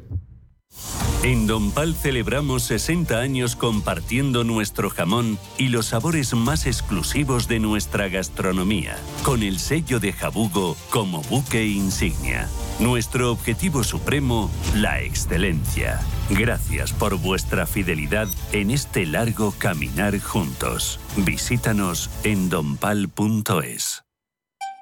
En 1.22 1.46
Donpal 1.46 1.94
celebramos 1.94 2.64
60 2.64 3.20
años 3.20 3.54
compartiendo 3.54 4.42
nuestro 4.42 4.90
jamón 4.90 5.38
y 5.56 5.68
los 5.68 5.86
sabores 5.86 6.34
más 6.34 6.66
exclusivos 6.66 7.46
de 7.46 7.60
nuestra 7.60 8.08
gastronomía, 8.08 8.96
con 9.22 9.44
el 9.44 9.60
sello 9.60 10.00
de 10.00 10.12
Jabugo 10.12 10.76
como 10.90 11.22
buque 11.22 11.64
insignia. 11.64 12.48
Nuestro 12.80 13.30
objetivo 13.30 13.84
supremo, 13.84 14.50
la 14.74 15.02
excelencia. 15.02 16.00
Gracias 16.28 16.92
por 16.92 17.20
vuestra 17.20 17.68
fidelidad 17.68 18.26
en 18.50 18.72
este 18.72 19.06
largo 19.06 19.54
caminar 19.56 20.18
juntos. 20.18 20.98
Visítanos 21.18 22.10
en 22.24 22.48
donpal.es. 22.48 24.05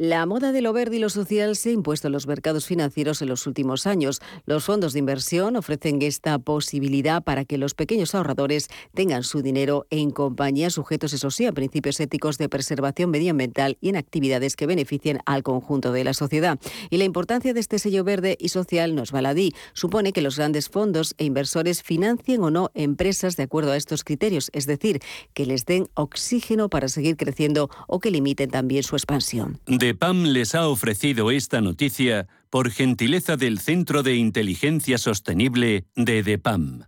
La 0.00 0.26
moda 0.26 0.52
de 0.52 0.62
lo 0.62 0.72
verde 0.72 0.94
y 0.94 0.98
lo 1.00 1.10
social 1.10 1.56
se 1.56 1.70
ha 1.70 1.72
impuesto 1.72 2.06
en 2.06 2.12
los 2.12 2.28
mercados 2.28 2.66
financieros 2.66 3.20
en 3.20 3.26
los 3.26 3.48
últimos 3.48 3.84
años. 3.84 4.20
Los 4.46 4.62
fondos 4.62 4.92
de 4.92 5.00
inversión 5.00 5.56
ofrecen 5.56 6.00
esta 6.02 6.38
posibilidad 6.38 7.20
para 7.20 7.44
que 7.44 7.58
los 7.58 7.74
pequeños 7.74 8.14
ahorradores 8.14 8.68
tengan 8.94 9.24
su 9.24 9.42
dinero 9.42 9.88
en 9.90 10.12
compañías 10.12 10.74
sujetos, 10.74 11.14
eso 11.14 11.32
sí, 11.32 11.46
a 11.46 11.52
principios 11.52 11.98
éticos 11.98 12.38
de 12.38 12.48
preservación 12.48 13.10
medioambiental 13.10 13.76
y 13.80 13.88
en 13.88 13.96
actividades 13.96 14.54
que 14.54 14.68
beneficien 14.68 15.18
al 15.26 15.42
conjunto 15.42 15.90
de 15.90 16.04
la 16.04 16.14
sociedad. 16.14 16.60
Y 16.90 16.98
la 16.98 17.04
importancia 17.04 17.52
de 17.52 17.58
este 17.58 17.80
sello 17.80 18.04
verde 18.04 18.36
y 18.38 18.50
social 18.50 18.94
nos 18.94 19.10
baladí. 19.10 19.52
Supone 19.72 20.12
que 20.12 20.22
los 20.22 20.36
grandes 20.36 20.68
fondos 20.68 21.16
e 21.18 21.24
inversores 21.24 21.82
financien 21.82 22.40
o 22.44 22.52
no 22.52 22.70
empresas 22.74 23.36
de 23.36 23.42
acuerdo 23.42 23.72
a 23.72 23.76
estos 23.76 24.04
criterios, 24.04 24.50
es 24.52 24.66
decir, 24.66 25.00
que 25.34 25.44
les 25.44 25.66
den 25.66 25.88
oxígeno 25.94 26.68
para 26.68 26.86
seguir 26.86 27.16
creciendo 27.16 27.68
o 27.88 27.98
que 27.98 28.12
limiten 28.12 28.50
también 28.50 28.84
su 28.84 28.94
expansión. 28.94 29.58
DEPAM 29.88 30.24
les 30.24 30.54
ha 30.54 30.68
ofrecido 30.68 31.30
esta 31.30 31.62
noticia 31.62 32.26
por 32.50 32.70
gentileza 32.70 33.38
del 33.38 33.58
Centro 33.58 34.02
de 34.02 34.16
Inteligencia 34.16 34.98
Sostenible 34.98 35.86
de 35.96 36.22
DEPAM. 36.22 36.82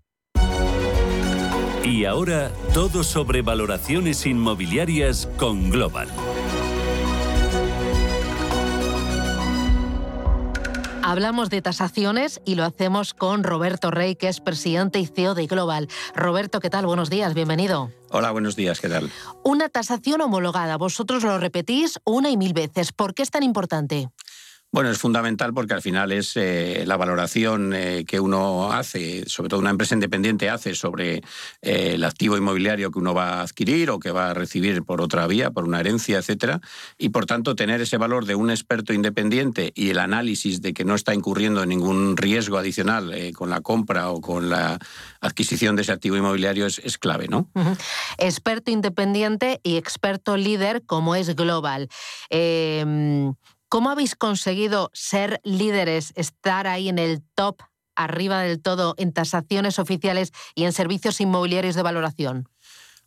Y 1.82 2.04
ahora 2.04 2.52
todo 2.74 3.02
sobre 3.02 3.40
valoraciones 3.40 4.26
inmobiliarias 4.26 5.30
con 5.38 5.70
Global. 5.70 6.08
Hablamos 11.02 11.48
de 11.48 11.62
tasaciones 11.62 12.40
y 12.44 12.56
lo 12.56 12.64
hacemos 12.64 13.14
con 13.14 13.42
Roberto 13.42 13.90
Rey, 13.90 14.16
que 14.16 14.28
es 14.28 14.40
presidente 14.40 15.00
y 15.00 15.06
CEO 15.06 15.34
de 15.34 15.46
Global. 15.46 15.88
Roberto, 16.14 16.60
¿qué 16.60 16.68
tal? 16.68 16.84
Buenos 16.84 17.08
días, 17.08 17.32
bienvenido. 17.32 17.90
Hola, 18.10 18.30
buenos 18.32 18.54
días, 18.54 18.80
¿qué 18.80 18.88
tal? 18.88 19.10
Una 19.42 19.68
tasación 19.68 20.20
homologada, 20.20 20.76
vosotros 20.76 21.22
lo 21.22 21.38
repetís 21.38 21.98
una 22.04 22.30
y 22.30 22.36
mil 22.36 22.52
veces. 22.52 22.92
¿Por 22.92 23.14
qué 23.14 23.22
es 23.22 23.30
tan 23.30 23.42
importante? 23.42 24.10
Bueno, 24.72 24.90
es 24.90 24.98
fundamental 24.98 25.52
porque 25.52 25.74
al 25.74 25.82
final 25.82 26.12
es 26.12 26.36
eh, 26.36 26.84
la 26.86 26.96
valoración 26.96 27.74
eh, 27.74 28.04
que 28.06 28.20
uno 28.20 28.72
hace, 28.72 29.28
sobre 29.28 29.48
todo 29.48 29.58
una 29.58 29.70
empresa 29.70 29.94
independiente 29.94 30.48
hace 30.48 30.76
sobre 30.76 31.22
eh, 31.60 31.94
el 31.94 32.04
activo 32.04 32.36
inmobiliario 32.36 32.92
que 32.92 33.00
uno 33.00 33.12
va 33.12 33.40
a 33.40 33.42
adquirir 33.42 33.90
o 33.90 33.98
que 33.98 34.12
va 34.12 34.30
a 34.30 34.34
recibir 34.34 34.84
por 34.84 35.00
otra 35.00 35.26
vía, 35.26 35.50
por 35.50 35.64
una 35.64 35.80
herencia, 35.80 36.18
etcétera, 36.18 36.60
y 36.96 37.08
por 37.08 37.26
tanto 37.26 37.56
tener 37.56 37.80
ese 37.80 37.96
valor 37.96 38.26
de 38.26 38.36
un 38.36 38.48
experto 38.48 38.92
independiente 38.92 39.72
y 39.74 39.90
el 39.90 39.98
análisis 39.98 40.62
de 40.62 40.72
que 40.72 40.84
no 40.84 40.94
está 40.94 41.14
incurriendo 41.14 41.64
en 41.64 41.70
ningún 41.70 42.16
riesgo 42.16 42.56
adicional 42.56 43.12
con 43.34 43.50
la 43.50 43.62
compra 43.62 44.10
o 44.10 44.20
con 44.20 44.50
la 44.50 44.78
adquisición 45.20 45.74
de 45.74 45.82
ese 45.82 45.90
activo 45.90 46.16
inmobiliario 46.16 46.66
es, 46.66 46.78
es 46.78 46.96
clave, 46.96 47.26
¿no? 47.26 47.50
Experto 48.18 48.70
independiente 48.70 49.58
y 49.64 49.78
experto 49.78 50.36
líder 50.36 50.82
como 50.86 51.16
es 51.16 51.34
Global. 51.34 51.88
¿Cómo 53.70 53.90
habéis 53.90 54.16
conseguido 54.16 54.90
ser 54.92 55.40
líderes, 55.44 56.12
estar 56.16 56.66
ahí 56.66 56.88
en 56.88 56.98
el 56.98 57.22
top, 57.36 57.62
arriba 57.94 58.40
del 58.40 58.60
todo, 58.60 58.96
en 58.98 59.12
tasaciones 59.12 59.78
oficiales 59.78 60.32
y 60.56 60.64
en 60.64 60.72
servicios 60.72 61.20
inmobiliarios 61.20 61.76
de 61.76 61.82
valoración? 61.82 62.48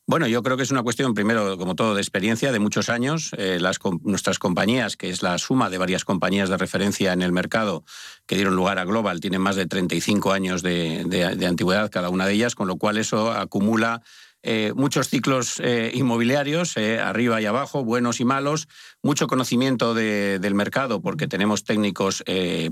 Bueno, 0.08 0.26
yo 0.26 0.42
creo 0.42 0.56
que 0.56 0.64
es 0.64 0.72
una 0.72 0.82
cuestión, 0.82 1.14
primero, 1.14 1.58
como 1.58 1.76
todo, 1.76 1.96
de 1.96 2.02
experiencia, 2.02 2.54
de 2.54 2.60
muchos 2.60 2.88
años. 2.88 3.32
Eh, 3.38 3.60
nuestras 4.04 4.40
compañías, 4.40 4.96
que 4.96 5.10
es 5.10 5.22
la 5.22 5.38
suma 5.38 5.70
de 5.70 5.80
varias 5.80 6.06
compañías 6.06 6.48
de 6.48 6.56
referencia 6.56 7.12
en 7.12 7.22
el 7.24 7.34
mercado 7.34 7.84
que 8.26 8.36
dieron 8.36 8.56
lugar 8.56 8.80
a 8.80 8.86
Global, 8.86 9.20
tienen 9.20 9.42
más 9.42 9.58
de 9.58 9.66
35 9.66 10.32
años 10.32 10.64
de 10.64 11.46
antigüedad 11.46 11.92
cada 11.92 12.08
una 12.08 12.26
de 12.26 12.36
ellas, 12.36 12.56
con 12.56 12.70
lo 12.70 12.78
cual 12.78 12.96
eso 12.96 13.34
acumula 13.34 14.02
eh, 14.46 14.74
muchos 14.76 15.08
ciclos 15.08 15.62
eh, 15.64 15.92
inmobiliarios, 15.94 16.76
eh, 16.76 17.00
arriba 17.00 17.42
y 17.42 17.46
abajo, 17.46 17.86
buenos 17.86 18.20
y 18.20 18.26
malos, 18.26 18.68
mucho 19.02 19.28
conocimiento 19.28 19.94
del 19.94 20.54
mercado 20.54 21.02
porque 21.02 21.28
tenemos 21.28 21.64
técnicos 21.64 22.24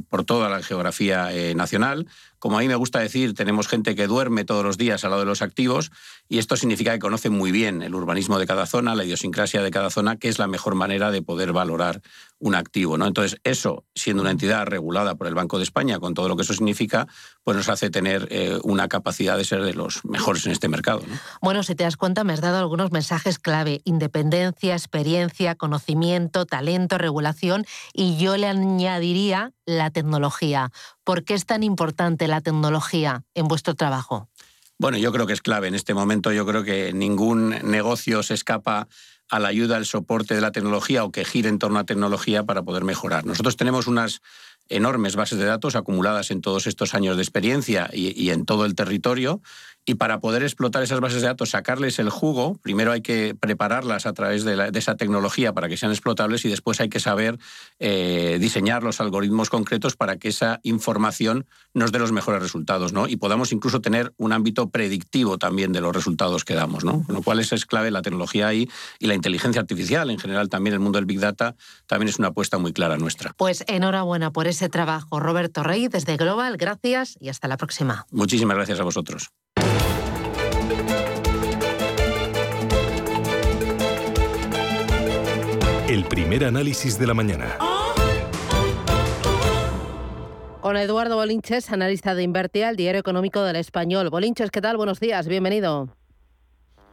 por 0.10 0.26
toda 0.26 0.50
la 0.50 0.62
geografía 0.64 1.30
nacional, 1.56 2.08
como 2.40 2.58
a 2.58 2.62
mí 2.62 2.68
me 2.68 2.76
gusta 2.76 3.00
decir, 3.00 3.34
tenemos 3.34 3.68
gente 3.68 3.96
que 3.96 4.08
duerme 4.08 4.46
todos 4.46 4.64
los 4.64 4.78
días 4.78 5.04
al 5.04 5.12
lado 5.12 5.22
de 5.22 5.28
los 5.28 5.42
activos 5.42 5.92
y 6.30 6.40
esto 6.40 6.56
significa 6.56 6.94
que 6.94 7.00
conocen 7.00 7.34
muy 7.34 7.52
bien 7.52 7.82
el 7.82 7.96
urbanismo 7.96 8.40
de 8.40 8.48
cada 8.48 8.66
zona, 8.66 8.96
la 8.96 9.04
idiosincrasia 9.04 9.62
de 9.62 9.72
cada 9.72 9.90
zona, 9.90 10.16
que 10.18 10.30
es 10.30 10.40
la 10.40 10.48
mejor 10.48 10.76
manera 10.76 11.12
de 11.12 11.22
poder 11.22 11.54
valorar 11.54 12.02
un 12.42 12.56
activo. 12.56 12.98
¿no? 12.98 13.08
Entonces, 13.08 13.40
eso, 13.44 13.86
siendo 13.96 14.22
una 14.22 14.32
entidad 14.32 14.66
regulada 14.66 15.16
por 15.16 15.28
el 15.28 15.36
Banco 15.36 15.58
de 15.58 15.64
España, 15.64 16.00
con 16.00 16.14
todo 16.14 16.28
lo 16.28 16.36
que 16.36 16.42
eso 16.42 16.54
significa, 16.54 17.08
pues 17.44 17.56
nos 17.56 17.70
hace 17.70 17.90
tener 17.90 18.28
eh, 18.32 18.60
una 18.64 18.88
capacidad 18.88 19.38
de 19.38 19.46
ser 19.46 19.64
de 19.64 19.74
los 19.74 20.04
mejores 20.04 20.46
en 20.46 20.52
este 20.52 20.68
mercado. 20.68 21.02
Bueno, 21.42 21.64
si 21.64 21.76
te 21.76 21.84
das 21.84 21.98
cuenta, 21.98 22.24
me 22.24 22.34
has 22.34 22.42
dado 22.42 22.58
algunos 22.58 22.92
mensajes 22.92 23.40
clave. 23.40 23.82
Independencia, 23.86 24.74
experiencia, 24.74 25.56
conocimiento, 25.56 26.46
talento, 26.46 26.98
regulación 26.98 27.66
y 27.94 28.18
yo 28.18 28.36
le 28.38 28.48
añadiría 28.48 29.54
la 29.66 29.92
tecnología. 29.92 30.72
¿Por 31.04 31.24
qué 31.24 31.36
es 31.36 31.46
tan 31.46 31.64
importante 31.64 32.28
la 32.28 32.42
tecnología 32.42 33.24
en 33.36 33.48
vuestro 33.48 33.76
trabajo? 33.76 34.30
Bueno, 34.82 34.98
yo 34.98 35.12
creo 35.12 35.28
que 35.28 35.34
es 35.34 35.42
clave 35.42 35.68
en 35.68 35.76
este 35.76 35.94
momento. 35.94 36.32
Yo 36.32 36.44
creo 36.44 36.64
que 36.64 36.92
ningún 36.92 37.50
negocio 37.64 38.24
se 38.24 38.34
escapa 38.34 38.88
a 39.32 39.40
la 39.40 39.48
ayuda, 39.48 39.78
al 39.78 39.86
soporte 39.86 40.36
de 40.36 40.42
la 40.42 40.52
tecnología 40.52 41.06
o 41.06 41.12
que 41.12 41.26
gire 41.26 41.50
en 41.50 41.58
torno 41.58 41.80
a 41.80 41.86
tecnología 41.86 42.44
para 42.44 42.64
poder 42.64 42.84
mejorar. 42.84 43.26
Nosotros 43.26 43.56
tenemos 43.56 43.88
unas 43.88 44.22
enormes 44.68 45.16
bases 45.16 45.40
de 45.40 45.46
datos 45.46 45.76
acumuladas 45.76 46.32
en 46.32 46.42
todos 46.42 46.68
estos 46.68 46.94
años 46.94 47.16
de 47.16 47.24
experiencia 47.24 47.90
y, 47.94 48.30
en 48.30 48.46
todo 48.46 48.66
el 48.66 48.76
territorio 48.76 49.42
y 49.86 49.96
para 49.96 50.20
poder 50.20 50.44
explotar 50.44 50.84
esas 50.84 51.00
bases 51.00 51.22
de 51.22 51.28
datos, 51.28 51.50
sacarles 51.50 51.98
el 52.00 52.10
jugo, 52.10 52.56
primero 52.62 52.92
hay 52.92 53.02
que 53.02 53.36
prepararlas 53.40 54.06
a 54.06 54.14
través 54.14 54.44
de, 54.44 54.72
esa 54.76 54.96
tecnología 54.96 55.54
para 55.54 55.68
que 55.70 55.78
sean 55.78 55.92
explotables 55.92 56.46
y 56.46 56.50
después 56.50 56.80
hay 56.82 56.90
que 56.90 57.00
saber 57.00 57.40
eh, 57.80 58.38
diseñar 58.40 58.84
los 58.84 59.02
algoritmos 59.02 59.50
concretos 59.50 59.96
para 59.96 60.18
que 60.18 60.30
esa 60.30 60.60
información 60.64 61.48
nos 61.74 61.92
dé 61.92 62.00
los 62.00 62.12
mejores 62.12 62.42
resultados 62.42 62.94
¿no? 62.94 63.08
y 63.08 63.16
podamos 63.18 63.52
incluso 63.52 63.82
tener 63.82 64.14
un 64.18 64.34
ámbito 64.34 64.70
predictivo 64.70 65.38
también 65.38 65.72
de 65.72 65.82
los 65.82 65.96
resultados 65.96 66.46
que 66.46 66.54
damos. 66.54 66.84
¿no? 66.84 67.04
Con 67.04 67.16
lo 67.16 67.24
cual 67.24 67.40
esa 67.40 67.56
es 67.56 67.66
clave 67.66 67.90
la 67.90 68.02
tecnología 68.02 68.48
ahí 68.48 68.70
y 69.00 69.08
la 69.08 69.16
inteligencia 69.16 69.62
artificial 69.62 70.10
en 70.10 70.20
general 70.20 70.50
también 70.50 70.74
el 70.74 70.80
mundo 70.80 70.98
del 70.98 71.06
Big 71.06 71.20
Data 71.20 71.56
también 71.88 72.10
es 72.10 72.20
una 72.20 72.30
apuesta 72.30 72.58
muy 72.58 72.74
clara 72.74 72.98
nuestra. 72.98 73.34
Pues 73.38 73.64
enhorabuena 73.68 74.32
por 74.32 74.48
ese 74.48 74.70
trabajo, 74.70 75.20
Roberto 75.20 75.64
Rey, 75.64 75.88
desde 75.88 76.18
Global. 76.18 76.58
Gracias 76.58 77.18
y 77.20 77.30
hasta 77.30 77.48
la 77.48 77.58
próxima. 77.58 78.06
Muchísimas 78.12 78.56
gracias 78.56 78.80
a 78.80 78.84
vosotros. 78.84 79.32
El 85.92 86.06
primer 86.06 86.46
análisis 86.46 86.98
de 86.98 87.06
la 87.06 87.14
mañana. 87.14 87.58
Con 90.62 90.78
Eduardo 90.78 91.18
Bolinches, 91.18 91.70
analista 91.70 92.16
de 92.16 92.24
Invertia, 92.24 92.70
el 92.70 92.78
diario 92.78 93.02
económico 93.02 93.44
del 93.44 93.58
español. 93.58 94.10
Bolinches, 94.10 94.52
¿qué 94.52 94.62
tal? 94.62 94.78
Buenos 94.78 95.02
días, 95.02 95.28
bienvenido. 95.28 95.90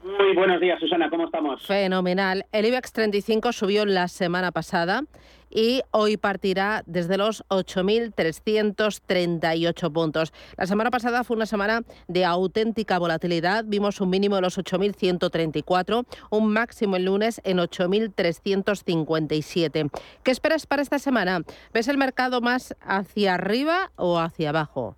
Muy 0.04 0.34
buenos 0.34 0.60
días, 0.60 0.78
Susana, 0.78 1.10
¿cómo 1.10 1.24
estamos? 1.24 1.66
Fenomenal. 1.66 2.46
El 2.52 2.66
IBEX 2.66 2.92
35 2.92 3.52
subió 3.52 3.84
la 3.84 4.06
semana 4.06 4.52
pasada 4.52 5.02
y 5.50 5.82
hoy 5.90 6.16
partirá 6.16 6.84
desde 6.86 7.18
los 7.18 7.44
8.338 7.48 9.92
puntos. 9.92 10.32
La 10.56 10.66
semana 10.66 10.92
pasada 10.92 11.24
fue 11.24 11.36
una 11.36 11.46
semana 11.46 11.82
de 12.06 12.24
auténtica 12.24 13.00
volatilidad. 13.00 13.64
Vimos 13.66 14.00
un 14.00 14.10
mínimo 14.10 14.36
de 14.36 14.42
los 14.42 14.56
8.134, 14.56 16.06
un 16.30 16.52
máximo 16.52 16.94
el 16.94 17.06
lunes 17.06 17.40
en 17.44 17.58
8.357. 17.58 19.90
¿Qué 20.22 20.30
esperas 20.30 20.64
para 20.66 20.82
esta 20.82 21.00
semana? 21.00 21.42
¿Ves 21.74 21.88
el 21.88 21.98
mercado 21.98 22.40
más 22.40 22.76
hacia 22.80 23.34
arriba 23.34 23.90
o 23.96 24.20
hacia 24.20 24.50
abajo? 24.50 24.94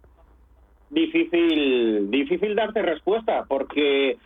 Difícil, 0.90 2.10
difícil 2.10 2.54
darte 2.54 2.82
respuesta 2.82 3.46
porque 3.48 4.18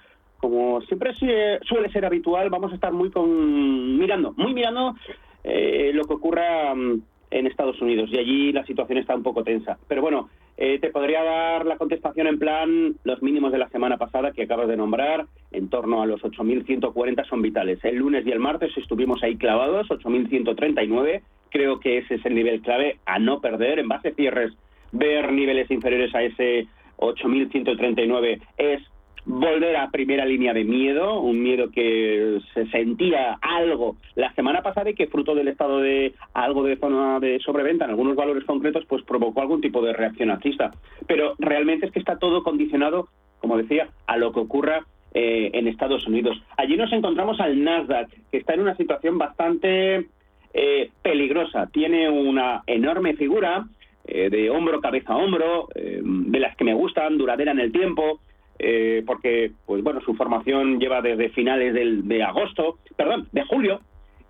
como 0.44 0.82
siempre 0.82 1.14
suele 1.14 1.88
ser 1.90 2.04
habitual, 2.04 2.50
vamos 2.50 2.70
a 2.70 2.74
estar 2.74 2.92
muy 2.92 3.10
con 3.10 3.98
mirando, 3.98 4.34
muy 4.36 4.52
mirando 4.52 4.94
eh, 5.42 5.90
lo 5.94 6.04
que 6.04 6.12
ocurra 6.12 6.74
mm, 6.74 7.00
en 7.30 7.46
Estados 7.46 7.80
Unidos 7.80 8.10
y 8.12 8.18
allí 8.18 8.52
la 8.52 8.66
situación 8.66 8.98
está 8.98 9.14
un 9.14 9.22
poco 9.22 9.42
tensa. 9.42 9.78
Pero 9.88 10.02
bueno, 10.02 10.28
eh, 10.58 10.78
te 10.80 10.90
podría 10.90 11.22
dar 11.22 11.64
la 11.64 11.78
contestación 11.78 12.26
en 12.26 12.38
plan 12.38 12.94
los 13.04 13.22
mínimos 13.22 13.52
de 13.52 13.58
la 13.58 13.70
semana 13.70 13.96
pasada 13.96 14.32
que 14.32 14.42
acabas 14.42 14.68
de 14.68 14.76
nombrar, 14.76 15.24
en 15.50 15.70
torno 15.70 16.02
a 16.02 16.06
los 16.06 16.20
8.140 16.20 17.26
son 17.26 17.40
vitales. 17.40 17.82
El 17.82 17.96
lunes 17.96 18.26
y 18.26 18.30
el 18.30 18.38
martes 18.38 18.76
estuvimos 18.76 19.22
ahí 19.22 19.36
clavados, 19.36 19.88
8.139. 19.88 21.22
Creo 21.48 21.80
que 21.80 21.96
ese 21.96 22.16
es 22.16 22.26
el 22.26 22.34
nivel 22.34 22.60
clave 22.60 22.98
a 23.06 23.18
no 23.18 23.40
perder. 23.40 23.78
En 23.78 23.88
base 23.88 24.08
a 24.08 24.14
cierres, 24.14 24.52
ver 24.92 25.32
niveles 25.32 25.70
inferiores 25.70 26.14
a 26.14 26.22
ese 26.22 26.66
8.139 26.98 28.42
es 28.58 28.82
volver 29.26 29.76
a 29.76 29.90
primera 29.90 30.24
línea 30.24 30.52
de 30.52 30.64
miedo, 30.64 31.20
un 31.20 31.42
miedo 31.42 31.70
que 31.70 32.40
se 32.52 32.66
sentía 32.66 33.38
algo 33.40 33.96
la 34.14 34.32
semana 34.34 34.62
pasada 34.62 34.90
y 34.90 34.94
que 34.94 35.06
fruto 35.06 35.34
del 35.34 35.48
estado 35.48 35.80
de 35.80 36.14
algo 36.34 36.62
de 36.62 36.76
zona 36.76 37.20
de 37.20 37.40
sobreventa 37.40 37.84
en 37.84 37.90
algunos 37.90 38.16
valores 38.16 38.44
concretos, 38.44 38.84
pues 38.86 39.02
provocó 39.02 39.40
algún 39.40 39.60
tipo 39.60 39.82
de 39.82 39.92
reacción 39.92 40.30
alcista. 40.30 40.72
Pero 41.06 41.34
realmente 41.38 41.86
es 41.86 41.92
que 41.92 41.98
está 41.98 42.18
todo 42.18 42.42
condicionado, 42.42 43.08
como 43.38 43.56
decía, 43.56 43.88
a 44.06 44.16
lo 44.16 44.32
que 44.32 44.40
ocurra 44.40 44.84
eh, 45.14 45.50
en 45.54 45.68
Estados 45.68 46.06
Unidos. 46.06 46.36
Allí 46.56 46.76
nos 46.76 46.92
encontramos 46.92 47.40
al 47.40 47.62
Nasdaq, 47.62 48.10
que 48.30 48.38
está 48.38 48.54
en 48.54 48.60
una 48.60 48.76
situación 48.76 49.16
bastante 49.16 50.06
eh, 50.52 50.90
peligrosa. 51.02 51.68
Tiene 51.72 52.10
una 52.10 52.62
enorme 52.66 53.14
figura 53.14 53.64
eh, 54.06 54.28
de 54.28 54.50
hombro, 54.50 54.80
cabeza 54.80 55.14
a 55.14 55.16
hombro, 55.16 55.68
de 55.74 56.40
las 56.40 56.56
que 56.56 56.64
me 56.64 56.74
gustan, 56.74 57.16
duradera 57.16 57.52
en 57.52 57.60
el 57.60 57.72
tiempo, 57.72 58.20
eh, 58.58 59.02
porque, 59.06 59.52
pues 59.66 59.82
bueno, 59.82 60.00
su 60.00 60.14
formación 60.14 60.78
lleva 60.78 61.02
desde 61.02 61.30
finales 61.30 61.74
del, 61.74 62.06
de 62.06 62.22
agosto, 62.22 62.78
perdón, 62.96 63.28
de 63.32 63.44
julio, 63.44 63.80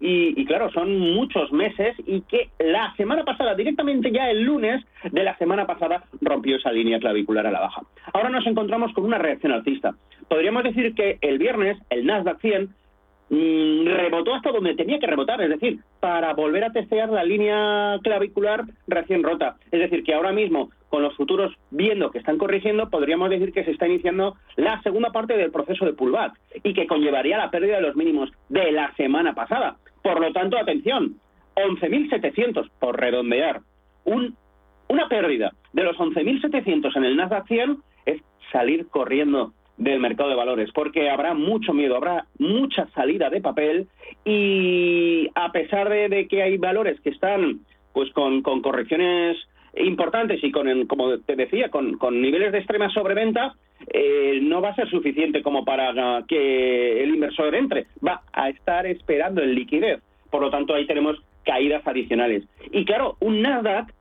y, 0.00 0.38
y, 0.38 0.44
claro, 0.44 0.70
son 0.72 0.98
muchos 0.98 1.50
meses 1.52 1.96
y 2.04 2.20
que 2.22 2.50
la 2.58 2.94
semana 2.96 3.24
pasada, 3.24 3.54
directamente 3.54 4.10
ya 4.10 4.28
el 4.28 4.42
lunes 4.42 4.84
de 5.10 5.22
la 5.22 5.36
semana 5.38 5.66
pasada, 5.66 6.04
rompió 6.20 6.56
esa 6.56 6.72
línea 6.72 6.98
clavicular 6.98 7.46
a 7.46 7.50
la 7.50 7.60
baja. 7.60 7.82
Ahora 8.12 8.28
nos 8.28 8.46
encontramos 8.46 8.92
con 8.92 9.04
una 9.04 9.18
reacción 9.18 9.52
alcista. 9.52 9.94
Podríamos 10.28 10.64
decir 10.64 10.94
que 10.94 11.16
el 11.22 11.38
viernes 11.38 11.78
el 11.90 12.04
Nasdaq 12.04 12.40
100 12.40 12.68
Mm, 12.68 12.68
rebotó 13.84 14.34
hasta 14.34 14.52
donde 14.52 14.74
tenía 14.74 14.98
que 14.98 15.06
rebotar, 15.06 15.40
es 15.40 15.50
decir, 15.50 15.80
para 16.00 16.34
volver 16.34 16.64
a 16.64 16.72
testear 16.72 17.08
la 17.10 17.24
línea 17.24 17.98
clavicular 18.02 18.64
recién 18.86 19.22
rota. 19.22 19.56
Es 19.70 19.80
decir, 19.80 20.04
que 20.04 20.14
ahora 20.14 20.32
mismo, 20.32 20.70
con 20.88 21.02
los 21.02 21.14
futuros 21.16 21.52
viendo 21.70 22.10
que 22.10 22.18
están 22.18 22.38
corrigiendo, 22.38 22.90
podríamos 22.90 23.30
decir 23.30 23.52
que 23.52 23.64
se 23.64 23.72
está 23.72 23.86
iniciando 23.86 24.36
la 24.56 24.80
segunda 24.82 25.10
parte 25.10 25.36
del 25.36 25.50
proceso 25.50 25.84
de 25.84 25.94
pullback 25.94 26.38
y 26.62 26.74
que 26.74 26.86
conllevaría 26.86 27.38
la 27.38 27.50
pérdida 27.50 27.76
de 27.76 27.82
los 27.82 27.96
mínimos 27.96 28.30
de 28.48 28.72
la 28.72 28.94
semana 28.96 29.34
pasada. 29.34 29.76
Por 30.02 30.20
lo 30.20 30.32
tanto, 30.32 30.58
atención, 30.58 31.16
11.700 31.56 32.70
por 32.78 33.00
redondear. 33.00 33.60
Un, 34.04 34.36
una 34.88 35.08
pérdida 35.08 35.52
de 35.72 35.82
los 35.82 35.96
11.700 35.96 36.96
en 36.96 37.04
el 37.04 37.16
Nasdaq 37.16 37.46
100 37.46 37.78
es 38.06 38.22
salir 38.52 38.86
corriendo 38.88 39.52
del 39.76 40.00
mercado 40.00 40.30
de 40.30 40.36
valores, 40.36 40.70
porque 40.72 41.10
habrá 41.10 41.34
mucho 41.34 41.72
miedo, 41.72 41.96
habrá 41.96 42.26
mucha 42.38 42.86
salida 42.94 43.30
de 43.30 43.40
papel 43.40 43.88
y 44.24 45.28
a 45.34 45.50
pesar 45.52 45.88
de, 45.88 46.26
que 46.28 46.42
hay 46.42 46.56
valores 46.58 47.00
que 47.00 47.10
están 47.10 47.60
pues 47.92 48.10
con, 48.12 48.42
correcciones 48.42 49.36
importantes 49.76 50.42
y 50.42 50.52
con, 50.52 50.86
como 50.86 51.18
te 51.18 51.36
decía, 51.36 51.70
con, 51.70 51.98
niveles 52.20 52.52
de 52.52 52.58
extrema 52.58 52.88
sobreventa, 52.90 53.54
eh, 53.92 54.38
no 54.42 54.60
va 54.60 54.70
a 54.70 54.74
ser 54.74 54.88
suficiente 54.88 55.42
como 55.42 55.64
para 55.64 56.24
que 56.28 57.02
el 57.02 57.14
inversor 57.14 57.54
entre, 57.54 57.86
va 58.06 58.22
a 58.32 58.48
estar 58.50 58.86
esperando 58.86 59.42
en 59.42 59.54
liquidez. 59.54 60.00
Por 60.30 60.40
lo 60.40 60.50
tanto, 60.50 60.74
ahí 60.74 60.86
tenemos 60.86 61.20
caídas 61.44 61.86
adicionales. 61.86 62.44
Y 62.70 62.84
claro, 62.84 63.16
un 63.20 63.42
Nasdaq 63.42 63.92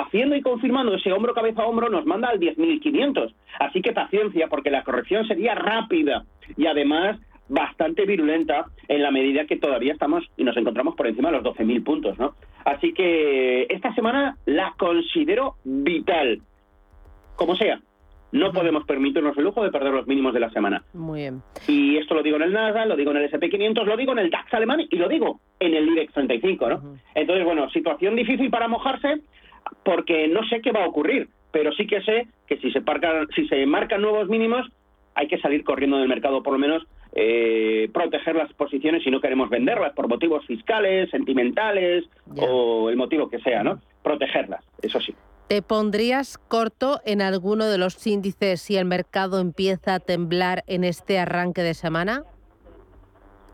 haciendo 0.00 0.34
y 0.36 0.42
confirmando 0.42 0.94
ese 0.94 1.12
hombro 1.12 1.34
cabeza 1.34 1.62
a 1.62 1.66
hombro 1.66 1.88
nos 1.88 2.06
manda 2.06 2.28
al 2.28 2.40
10.500. 2.40 3.34
Así 3.58 3.82
que 3.82 3.92
paciencia, 3.92 4.48
porque 4.48 4.70
la 4.70 4.82
corrección 4.82 5.26
sería 5.26 5.54
rápida 5.54 6.24
y 6.56 6.66
además 6.66 7.18
bastante 7.48 8.06
virulenta 8.06 8.66
en 8.88 9.02
la 9.02 9.10
medida 9.10 9.44
que 9.46 9.56
todavía 9.56 9.92
estamos 9.92 10.24
y 10.36 10.44
nos 10.44 10.56
encontramos 10.56 10.94
por 10.94 11.06
encima 11.06 11.30
de 11.30 11.38
los 11.38 11.44
12.000 11.44 11.84
puntos, 11.84 12.18
¿no? 12.18 12.34
Así 12.64 12.94
que 12.94 13.64
esta 13.68 13.94
semana 13.94 14.36
la 14.46 14.74
considero 14.78 15.56
vital. 15.64 16.40
Como 17.36 17.56
sea, 17.56 17.80
no 18.30 18.52
podemos 18.52 18.84
permitirnos 18.84 19.36
el 19.36 19.44
lujo 19.44 19.62
de 19.62 19.70
perder 19.70 19.92
los 19.92 20.06
mínimos 20.06 20.32
de 20.32 20.40
la 20.40 20.50
semana. 20.50 20.82
Muy 20.94 21.20
bien. 21.20 21.42
Y 21.68 21.98
esto 21.98 22.14
lo 22.14 22.22
digo 22.22 22.36
en 22.36 22.42
el 22.42 22.52
NASA, 22.52 22.86
lo 22.86 22.96
digo 22.96 23.10
en 23.10 23.18
el 23.18 23.30
SP500, 23.30 23.84
lo 23.84 23.96
digo 23.96 24.12
en 24.12 24.20
el 24.20 24.30
DAX 24.30 24.54
alemán 24.54 24.80
y 24.88 24.96
lo 24.96 25.08
digo 25.08 25.40
en 25.60 25.74
el 25.74 25.86
IBEX 25.88 26.14
35, 26.14 26.68
¿no? 26.68 26.96
Entonces, 27.14 27.44
bueno, 27.44 27.68
situación 27.70 28.16
difícil 28.16 28.48
para 28.50 28.68
mojarse, 28.68 29.20
porque 29.84 30.28
no 30.28 30.44
sé 30.48 30.60
qué 30.60 30.72
va 30.72 30.84
a 30.84 30.88
ocurrir, 30.88 31.28
pero 31.50 31.72
sí 31.72 31.86
que 31.86 32.02
sé 32.02 32.26
que 32.46 32.56
si 32.58 32.70
se, 32.70 32.80
marcan, 32.80 33.28
si 33.34 33.46
se 33.48 33.64
marcan 33.66 34.02
nuevos 34.02 34.28
mínimos, 34.28 34.66
hay 35.14 35.28
que 35.28 35.38
salir 35.38 35.64
corriendo 35.64 35.98
del 35.98 36.08
mercado, 36.08 36.42
por 36.42 36.54
lo 36.54 36.58
menos 36.58 36.82
eh, 37.14 37.90
proteger 37.92 38.34
las 38.36 38.52
posiciones 38.54 39.02
si 39.04 39.10
no 39.10 39.20
queremos 39.20 39.50
venderlas 39.50 39.92
por 39.92 40.08
motivos 40.08 40.46
fiscales, 40.46 41.10
sentimentales 41.10 42.04
o 42.36 42.88
el 42.88 42.96
motivo 42.96 43.28
que 43.28 43.38
sea, 43.40 43.62
¿no? 43.62 43.80
Protegerlas, 44.02 44.64
eso 44.80 45.00
sí. 45.00 45.14
¿Te 45.48 45.60
pondrías 45.60 46.38
corto 46.38 47.00
en 47.04 47.20
alguno 47.20 47.66
de 47.66 47.76
los 47.76 48.06
índices 48.06 48.62
si 48.62 48.76
el 48.76 48.86
mercado 48.86 49.38
empieza 49.38 49.96
a 49.96 50.00
temblar 50.00 50.64
en 50.66 50.84
este 50.84 51.18
arranque 51.18 51.60
de 51.62 51.74
semana? 51.74 52.24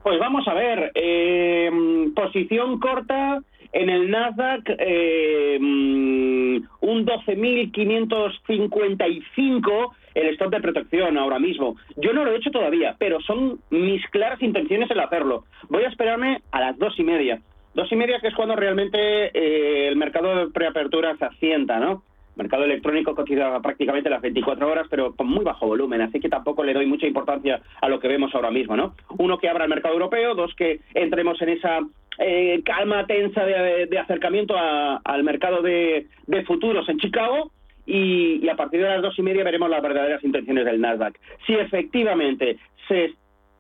Pues 0.05 0.21
vamos 0.21 0.47
a 0.47 0.55
ver, 0.55 0.93
eh, 0.95 1.69
posición 2.15 2.79
corta 2.79 3.43
en 3.73 3.91
el 3.91 4.11
Nasdaq, 4.11 4.71
eh, 4.79 5.59
mm, 5.61 6.57
un 6.81 7.07
12.555 7.07 9.95
el 10.15 10.29
stop 10.35 10.51
de 10.51 10.61
protección 10.61 11.17
ahora 11.17 11.39
mismo. 11.39 11.77
Yo 11.97 12.13
no 12.13 12.25
lo 12.25 12.33
he 12.33 12.37
hecho 12.37 12.51
todavía, 12.51 12.97
pero 12.99 13.21
son 13.21 13.61
mis 13.71 14.05
claras 14.11 14.43
intenciones 14.43 14.91
el 14.91 14.99
hacerlo. 15.01 15.45
Voy 15.69 15.85
a 15.85 15.89
esperarme 15.89 16.43
a 16.51 16.61
las 16.61 16.77
dos 16.79 16.99
y 16.99 17.05
media. 17.05 17.41
Dos 17.75 17.93
y 17.93 17.97
media 17.97 18.19
que 18.21 18.29
es 18.29 18.35
cuando 18.35 18.57
realmente 18.57 18.99
eh, 18.99 19.89
el 19.89 19.97
mercado 19.97 20.35
de 20.35 20.51
preapertura 20.51 21.15
se 21.17 21.27
asienta, 21.27 21.79
¿no? 21.79 22.03
mercado 22.39 22.65
electrónico 22.65 23.15
cotiza 23.15 23.61
prácticamente 23.61 24.09
las 24.09 24.23
24 24.23 24.71
horas, 24.71 24.87
pero 24.89 25.15
con 25.15 25.27
muy 25.27 25.45
bajo 25.45 25.67
volumen, 25.67 26.01
así 26.01 26.21
que 26.21 26.29
tampoco 26.29 26.63
le 26.63 26.73
doy 26.73 26.87
mucha 26.87 27.07
importancia 27.07 27.61
a 27.81 27.89
lo 27.89 27.99
que 27.99 28.07
vemos 28.07 28.33
ahora 28.35 28.51
mismo, 28.51 28.77
¿no? 28.77 28.95
Uno, 29.19 29.39
que 29.39 29.49
abra 29.49 29.65
el 29.65 29.71
mercado 29.71 29.95
europeo, 29.95 30.37
dos, 30.37 30.55
que 30.55 30.81
entremos 30.95 31.43
en 31.43 31.49
esa 31.51 31.81
eh, 32.19 32.63
calma 32.65 33.07
tensa 33.07 33.45
de, 33.45 33.99
acercamiento 33.99 34.55
al 34.57 35.23
mercado 35.23 35.63
de, 35.63 36.07
futuros 36.47 36.89
en 36.89 36.99
Chicago, 36.99 37.53
y, 37.87 38.49
a 38.49 38.57
partir 38.57 38.83
de 38.83 38.89
las 38.89 39.01
dos 39.01 39.17
y 39.19 39.23
media 39.23 39.45
veremos 39.45 39.71
las 39.71 39.83
verdaderas 39.83 40.23
intenciones 40.23 40.65
del 40.65 40.81
Nasdaq. 40.81 41.19
Si 41.47 41.55
efectivamente 41.55 42.59
se 42.87 43.15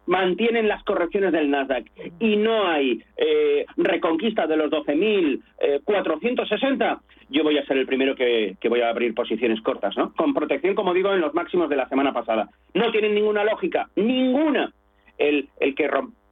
mantienen 0.06 0.68
las 0.68 0.84
correcciones 0.84 1.32
del 1.32 1.50
Nasdaq 1.50 1.86
y 2.18 2.36
no 2.36 2.66
hay 2.66 3.02
eh, 3.16 3.66
reconquista 3.76 4.46
de 4.46 4.56
los 4.56 4.70
12.460, 4.70 7.00
yo 7.30 7.44
voy 7.44 7.58
a 7.58 7.66
ser 7.66 7.76
el 7.78 7.86
primero 7.86 8.14
que, 8.14 8.56
voy 8.68 8.80
a 8.80 8.88
abrir 8.88 9.14
posiciones 9.14 9.60
cortas, 9.60 9.96
¿no? 9.96 10.12
Con 10.14 10.34
protección, 10.34 10.74
como 10.74 10.94
digo, 10.94 11.12
en 11.12 11.20
los 11.20 11.34
máximos 11.34 11.68
de 11.68 11.76
la 11.76 11.88
semana 11.88 12.12
pasada. 12.12 12.48
No 12.74 12.90
tienen 12.90 13.14
ninguna 13.14 13.44
lógica, 13.44 13.88
ninguna, 13.96 14.72
el, 15.18 15.48
el 15.60 15.74
que 15.74 15.88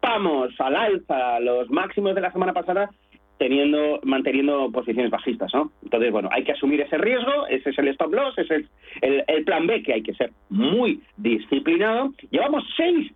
rompamos 0.07 0.53
al 0.61 0.77
alza 0.77 1.41
los 1.41 1.69
máximos 1.71 2.15
de 2.15 2.21
la 2.21 2.33
semana 2.33 2.53
pasada 2.53 2.91
teniendo 3.39 4.01
manteniendo 4.03 4.71
posiciones 4.73 5.11
bajistas, 5.11 5.53
¿no? 5.53 5.71
Entonces, 5.83 6.11
bueno, 6.11 6.31
hay 6.33 6.43
que 6.43 6.53
asumir 6.53 6.81
ese 6.81 6.97
riesgo, 6.97 7.47
ese 7.49 7.69
es 7.69 7.79
el 7.79 7.89
stop 7.89 8.15
loss, 8.15 8.39
ese 8.39 8.57
es 8.57 8.67
el, 9.03 9.25
el 9.27 9.45
plan 9.45 9.67
B, 9.67 9.83
que 9.83 9.93
hay 9.93 10.03
que 10.03 10.15
ser 10.15 10.31
muy 10.49 11.03
disciplinado. 11.19 12.13
Llevamos 12.31 12.65
seis 12.79 13.13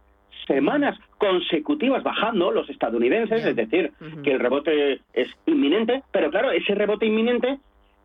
semanas 0.46 0.98
consecutivas 1.16 2.03
bajando 2.03 2.50
los 2.50 2.68
estadounidenses, 2.68 3.46
es 3.46 3.57
decir, 3.57 3.92
que 4.22 4.33
el 4.33 4.40
rebote 4.40 5.00
es 5.14 5.29
inminente, 5.46 6.03
pero 6.12 6.31
claro, 6.31 6.50
ese 6.50 6.74
rebote 6.74 7.07
inminente, 7.07 7.59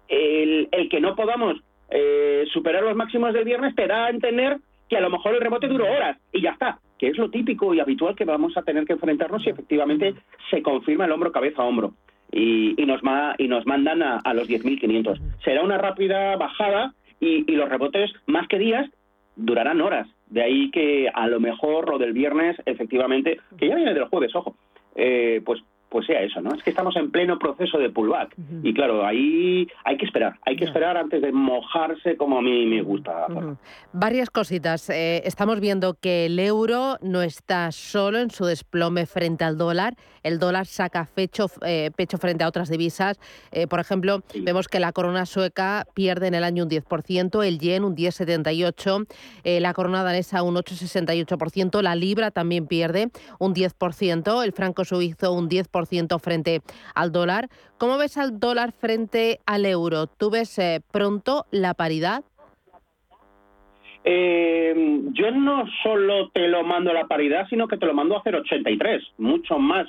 el, 0.08 0.69
el 0.71 0.88
que 0.88 1.02
no 1.02 1.15
podamos 1.15 1.58
eh, 1.89 2.45
superar 2.54 2.84
los 2.84 2.95
máximos 2.95 3.34
del 3.34 3.43
viernes 3.43 3.76
te 3.76 3.88
da 3.88 4.06
a 4.06 4.10
entender 4.10 4.58
que 4.88 4.95
a 4.95 5.02
lo 5.02 5.10
mejor 5.10 5.34
el 5.34 5.41
rebote 5.41 5.67
duró 5.67 5.86
horas 5.86 6.17
y 6.32 6.41
ya 6.41 6.52
está, 6.52 6.80
que 6.97 7.08
es 7.08 7.17
lo 7.17 7.29
típico 7.29 7.73
y 7.73 7.79
habitual 7.79 8.15
que 8.15 8.25
vamos 8.25 8.55
a 8.58 8.63
tener 8.63 8.86
que 8.86 8.93
enfrentarnos 8.93 9.43
si 9.43 9.49
efectivamente 9.49 10.15
se 10.49 10.62
confirma 10.62 11.05
el 11.05 11.12
hombro 11.12 11.31
cabeza 11.31 11.62
a 11.62 11.65
hombro 11.65 11.93
y, 12.31 12.81
y 12.81 12.86
nos, 12.86 13.03
ma, 13.03 13.36
y 13.38 13.47
nos 13.47 13.65
mandan 13.65 14.01
a, 14.03 14.17
a 14.17 14.34
los 14.34 14.49
10.500. 14.49 15.19
Será 15.43 15.62
una 15.63 15.77
rápida 15.77 16.36
bajada 16.38 16.93
y, 17.19 17.49
y 17.51 17.55
los 17.55 17.69
rebotes, 17.69 18.12
más 18.25 18.47
que 18.47 18.60
días, 18.60 18.89
durarán 19.36 19.81
horas. 19.81 20.08
De 20.27 20.41
ahí 20.41 20.71
que 20.71 21.10
a 21.13 21.27
lo 21.27 21.39
mejor 21.39 21.89
lo 21.89 21.97
del 21.97 22.13
viernes, 22.13 22.58
efectivamente, 22.65 23.39
que 23.58 23.67
ya 23.67 23.75
viene 23.75 23.93
del 23.93 24.05
jueves, 24.05 24.36
ojo, 24.36 24.55
eh, 24.95 25.41
pues 25.45 25.62
pues 25.95 26.08
sea 26.08 26.23
eso, 26.23 26.41
¿no? 26.41 26.53
Es 26.53 26.62
que 26.62 26.71
estamos 26.71 26.93
en 26.97 27.10
pleno 27.10 27.39
proceso 27.39 27.77
de 27.77 27.89
pullback. 27.89 28.36
Uh 28.38 28.41
-huh. 28.41 28.60
Y 28.63 28.73
claro, 28.73 29.05
ahí 29.05 29.65
hay 29.86 29.95
que 29.95 30.03
esperar, 30.03 30.38
hay 30.45 30.58
que 30.58 30.65
esperar 30.65 30.97
antes 30.97 31.21
de 31.21 31.31
mojarse 31.31 32.17
como 32.17 32.38
a 32.38 32.41
mí 32.41 32.65
me 32.65 32.81
gusta. 32.81 33.27
Uh 33.29 33.34
-huh. 33.34 33.58
Varias 33.93 34.29
cositas. 34.29 34.89
Eh, 34.89 35.21
estamos 35.23 35.62
viendo 35.62 35.93
que 35.93 36.25
el 36.25 36.38
euro 36.38 36.97
no 37.01 37.21
está 37.21 37.71
solo 37.71 38.19
en 38.19 38.29
su 38.29 38.43
desplome 38.43 39.05
frente 39.05 39.45
al 39.45 39.58
dólar. 39.58 39.95
El 40.21 40.38
dólar 40.38 40.65
saca 40.65 41.05
fecho, 41.05 41.45
eh, 41.65 41.91
pecho 41.95 42.17
frente 42.17 42.43
a 42.43 42.49
otras 42.49 42.67
divisas. 42.69 43.17
Eh, 43.53 43.67
por 43.67 43.79
ejemplo, 43.79 44.21
sí. 44.34 44.41
vemos 44.41 44.67
que 44.67 44.81
la 44.81 44.91
corona 44.91 45.25
sueca 45.25 45.86
pierde 45.93 46.27
en 46.27 46.34
el 46.34 46.43
año 46.43 46.63
un 46.63 46.69
10%, 46.69 47.41
el 47.41 47.58
yen 47.58 47.86
un 47.86 47.95
10,78%, 47.95 49.08
la 49.62 49.73
corona 49.73 50.03
danesa 50.03 50.43
un 50.43 50.55
8,68%, 50.55 51.81
la 51.81 51.95
libra 51.95 52.31
también 52.31 52.67
pierde 52.67 53.12
un 53.39 53.53
10%, 53.53 54.43
el 54.43 54.51
franco 54.51 54.84
suizo 54.84 55.31
un 55.31 55.47
10% 55.47 55.85
frente 56.19 56.62
al 56.93 57.12
dólar. 57.12 57.50
¿Cómo 57.78 57.98
ves 57.98 58.17
al 58.17 58.39
dólar 58.39 58.71
frente 58.71 59.39
al 59.45 59.65
euro? 59.65 60.08
¿Tú 60.08 60.30
ves 60.30 60.58
eh, 60.60 60.82
pronto 60.91 61.45
la 61.52 61.74
paridad? 61.74 62.24
Eh, 64.04 65.02
yo 65.13 65.32
no 65.32 65.65
solo 65.82 66.30
te 66.30 66.48
lo 66.48 66.63
mando 66.63 66.93
la 66.93 67.08
paridad, 67.08 67.48
sino 67.50 67.67
que 67.67 67.78
te 67.78 67.88
lo 67.88 67.93
mando 67.93 68.17
a 68.17 68.24
0,83, 68.24 69.02
mucho 69.17 69.58
más 69.58 69.88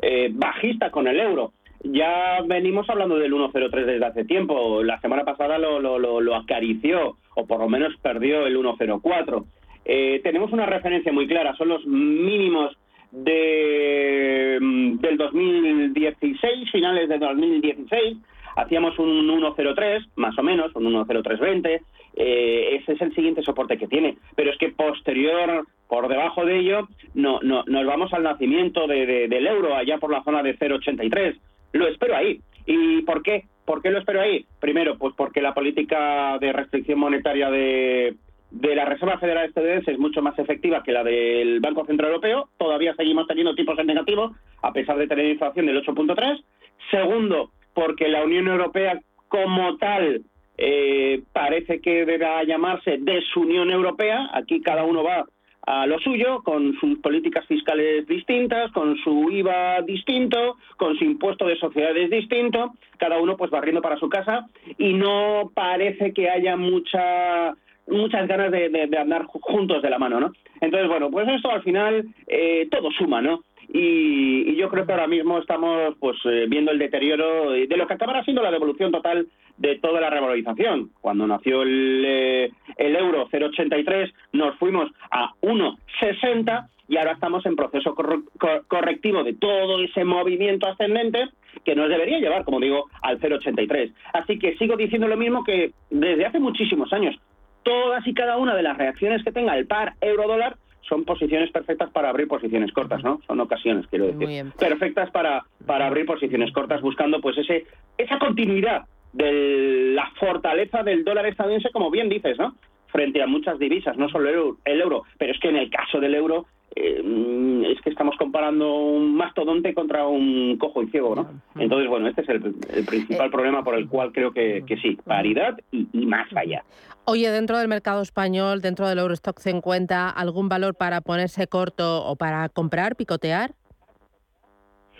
eh, 0.00 0.30
bajista 0.32 0.90
con 0.90 1.06
el 1.06 1.20
euro. 1.20 1.52
Ya 1.84 2.40
venimos 2.46 2.88
hablando 2.90 3.16
del 3.16 3.32
1,03 3.32 3.84
desde 3.84 4.04
hace 4.04 4.24
tiempo. 4.24 4.82
La 4.82 5.00
semana 5.00 5.24
pasada 5.24 5.58
lo, 5.58 5.80
lo, 5.80 5.98
lo, 5.98 6.20
lo 6.20 6.34
acarició, 6.36 7.16
o 7.34 7.46
por 7.46 7.60
lo 7.60 7.68
menos 7.68 7.94
perdió 8.02 8.46
el 8.46 8.56
1,04. 8.56 9.44
Eh, 9.84 10.20
tenemos 10.22 10.52
una 10.52 10.66
referencia 10.66 11.12
muy 11.12 11.26
clara, 11.26 11.56
son 11.56 11.68
los 11.68 11.84
mínimos 11.86 12.76
de, 13.12 14.58
del 15.00 15.16
2016, 15.16 16.70
finales 16.70 17.08
de 17.08 17.18
2016, 17.18 18.16
hacíamos 18.56 18.98
un 18.98 19.28
1.03, 19.28 20.08
más 20.16 20.36
o 20.38 20.42
menos, 20.42 20.74
un 20.74 20.84
1.0320, 20.84 21.80
eh, 22.14 22.76
ese 22.80 22.92
es 22.92 23.00
el 23.00 23.14
siguiente 23.14 23.42
soporte 23.42 23.78
que 23.78 23.86
tiene, 23.86 24.16
pero 24.34 24.50
es 24.50 24.58
que 24.58 24.70
posterior, 24.70 25.66
por 25.88 26.08
debajo 26.08 26.44
de 26.44 26.58
ello, 26.58 26.88
no, 27.14 27.40
no 27.42 27.64
nos 27.66 27.86
vamos 27.86 28.12
al 28.12 28.22
nacimiento 28.22 28.86
de, 28.86 29.28
del 29.28 29.46
euro, 29.46 29.76
allá 29.76 29.98
por 29.98 30.10
la 30.10 30.24
zona 30.24 30.42
de 30.42 30.58
0.83, 30.58 31.38
lo 31.72 31.86
espero 31.86 32.16
ahí. 32.16 32.40
¿Y 32.66 33.02
por 33.02 33.22
qué? 33.22 33.44
¿Por 33.64 33.82
qué 33.82 33.90
lo 33.90 33.98
espero 33.98 34.20
ahí? 34.20 34.44
Primero, 34.60 34.96
pues 34.98 35.14
porque 35.16 35.40
la 35.40 35.54
política 35.54 36.38
de 36.38 36.52
restricción 36.52 36.98
monetaria 36.98 37.50
de, 37.50 38.14
de 38.52 38.74
la 38.76 38.84
Reserva 38.84 39.18
Federal 39.18 39.48
estadounidense 39.48 39.92
es 39.92 39.98
mucho 39.98 40.20
más 40.20 40.38
efectiva 40.38 40.82
que 40.82 40.92
la 40.92 41.02
del 41.02 41.60
Banco 41.60 41.86
Central 41.86 42.10
Europeo. 42.10 42.48
Todavía 42.58 42.94
seguimos 42.94 43.26
teniendo 43.26 43.54
tipos 43.54 43.78
en 43.78 43.86
negativo, 43.86 44.34
a 44.60 44.72
pesar 44.72 44.98
de 44.98 45.06
tener 45.06 45.26
inflación 45.26 45.66
del 45.66 45.82
8.3. 45.82 46.42
Segundo, 46.90 47.50
porque 47.74 48.08
la 48.08 48.22
Unión 48.22 48.48
Europea 48.48 49.00
como 49.28 49.78
tal 49.78 50.22
eh, 50.58 51.22
parece 51.32 51.80
que 51.80 52.04
deberá 52.04 52.44
llamarse 52.44 52.98
desunión 53.00 53.70
europea. 53.70 54.30
Aquí 54.34 54.60
cada 54.60 54.84
uno 54.84 55.02
va 55.02 55.24
a 55.64 55.86
lo 55.86 55.98
suyo, 56.00 56.42
con 56.42 56.74
sus 56.78 56.98
políticas 56.98 57.46
fiscales 57.46 58.06
distintas, 58.06 58.70
con 58.72 58.96
su 58.98 59.30
IVA 59.30 59.80
distinto, 59.82 60.56
con 60.76 60.96
su 60.98 61.04
impuesto 61.04 61.46
de 61.46 61.56
sociedades 61.56 62.10
distinto, 62.10 62.72
cada 62.98 63.18
uno 63.18 63.36
pues 63.36 63.50
barriendo 63.50 63.80
para 63.80 63.96
su 63.96 64.08
casa 64.08 64.46
y 64.76 64.92
no 64.92 65.52
parece 65.54 66.12
que 66.12 66.28
haya 66.28 66.56
mucha 66.56 67.54
muchas 67.86 68.26
ganas 68.28 68.50
de, 68.50 68.68
de, 68.68 68.98
andar 68.98 69.24
juntos 69.24 69.82
de 69.82 69.90
la 69.90 69.98
mano, 69.98 70.20
¿no? 70.20 70.32
Entonces, 70.60 70.88
bueno, 70.88 71.10
pues 71.10 71.28
esto 71.28 71.50
al 71.50 71.62
final 71.62 72.04
eh, 72.26 72.68
todo 72.70 72.90
suma, 72.92 73.20
¿no? 73.20 73.42
Y, 73.72 74.54
yo 74.56 74.68
creo 74.68 74.86
que 74.86 74.92
ahora 74.92 75.06
mismo 75.06 75.38
estamos 75.38 75.94
pues 75.98 76.16
eh, 76.24 76.46
viendo 76.48 76.70
el 76.70 76.78
deterioro 76.78 77.50
de 77.50 77.76
lo 77.76 77.86
que 77.86 77.94
acabará 77.94 78.22
siendo 78.22 78.42
la 78.42 78.50
devolución 78.50 78.92
total 78.92 79.26
de 79.56 79.78
toda 79.78 80.00
la 80.00 80.10
revalorización. 80.10 80.90
Cuando 81.00 81.26
nació 81.26 81.62
el, 81.62 82.04
eh, 82.06 82.50
el 82.76 82.96
euro 82.96 83.28
0,83 83.28 84.12
nos 84.32 84.56
fuimos 84.56 84.90
a 85.10 85.32
1,60 85.40 86.68
y 86.88 86.96
ahora 86.96 87.12
estamos 87.12 87.44
en 87.46 87.56
proceso 87.56 87.94
cor 87.94 88.22
correctivo 88.68 89.24
de 89.24 89.34
todo 89.34 89.80
ese 89.82 90.04
movimiento 90.04 90.68
ascendente 90.68 91.28
que 91.64 91.74
nos 91.74 91.88
debería 91.88 92.18
llevar, 92.18 92.44
como 92.44 92.60
digo, 92.60 92.86
al 93.00 93.18
0,83. 93.18 93.92
Así 94.12 94.38
que 94.38 94.56
sigo 94.56 94.76
diciendo 94.76 95.08
lo 95.08 95.16
mismo 95.16 95.44
que 95.44 95.72
desde 95.90 96.26
hace 96.26 96.38
muchísimos 96.38 96.92
años 96.92 97.18
todas 97.62 98.06
y 98.06 98.14
cada 98.14 98.36
una 98.36 98.54
de 98.54 98.62
las 98.62 98.76
reacciones 98.76 99.22
que 99.24 99.32
tenga 99.32 99.56
el 99.56 99.66
par 99.66 99.94
euro-dólar 100.00 100.56
son 100.82 101.04
posiciones 101.04 101.50
perfectas 101.50 101.90
para 101.90 102.10
abrir 102.10 102.28
posiciones 102.28 102.72
cortas, 102.72 103.02
¿no? 103.02 103.20
Son 103.26 103.40
ocasiones, 103.40 103.86
quiero 103.86 104.06
decir. 104.06 104.52
Perfectas 104.58 105.10
para, 105.10 105.44
para 105.64 105.86
abrir 105.86 106.06
posiciones 106.06 106.52
cortas 106.52 106.80
buscando 106.80 107.20
pues 107.20 107.38
ese 107.38 107.66
esa 107.96 108.18
continuidad 108.18 108.82
de 109.12 109.92
la 109.94 110.10
fortaleza 110.18 110.82
del 110.82 111.04
dólar 111.04 111.26
estadounidense, 111.26 111.70
como 111.70 111.90
bien 111.90 112.08
dices, 112.08 112.38
¿no? 112.38 112.54
Frente 112.88 113.22
a 113.22 113.26
muchas 113.26 113.58
divisas, 113.58 113.96
no 113.96 114.08
solo 114.08 114.28
el 114.28 114.34
euro, 114.34 114.56
el 114.64 114.80
euro 114.80 115.04
pero 115.18 115.32
es 115.32 115.38
que 115.38 115.48
en 115.48 115.56
el 115.56 115.70
caso 115.70 116.00
del 116.00 116.14
euro 116.14 116.46
eh, 116.74 117.72
es 117.72 117.80
que 117.80 117.90
estamos 117.90 118.16
comparando 118.16 118.74
un 118.74 119.14
mastodonte 119.16 119.74
contra 119.74 120.06
un 120.06 120.56
cojo 120.58 120.82
y 120.82 120.88
ciego, 120.88 121.14
¿no? 121.14 121.28
Entonces, 121.56 121.88
bueno, 121.88 122.08
este 122.08 122.22
es 122.22 122.28
el, 122.28 122.54
el 122.74 122.84
principal 122.84 123.30
problema 123.30 123.62
por 123.62 123.74
el 123.74 123.88
cual 123.88 124.12
creo 124.12 124.32
que, 124.32 124.64
que 124.66 124.76
sí, 124.76 124.98
paridad 125.04 125.58
y, 125.70 125.88
y, 125.92 126.06
más 126.06 126.28
allá. 126.34 126.64
Oye, 127.04 127.30
dentro 127.30 127.58
del 127.58 127.68
mercado 127.68 128.02
español, 128.02 128.60
dentro 128.60 128.88
del 128.88 128.98
Eurostock, 128.98 129.38
¿se 129.40 129.50
encuentra 129.50 130.08
algún 130.08 130.48
valor 130.48 130.74
para 130.74 131.00
ponerse 131.00 131.46
corto 131.46 132.04
o 132.04 132.16
para 132.16 132.48
comprar, 132.48 132.96
picotear? 132.96 133.52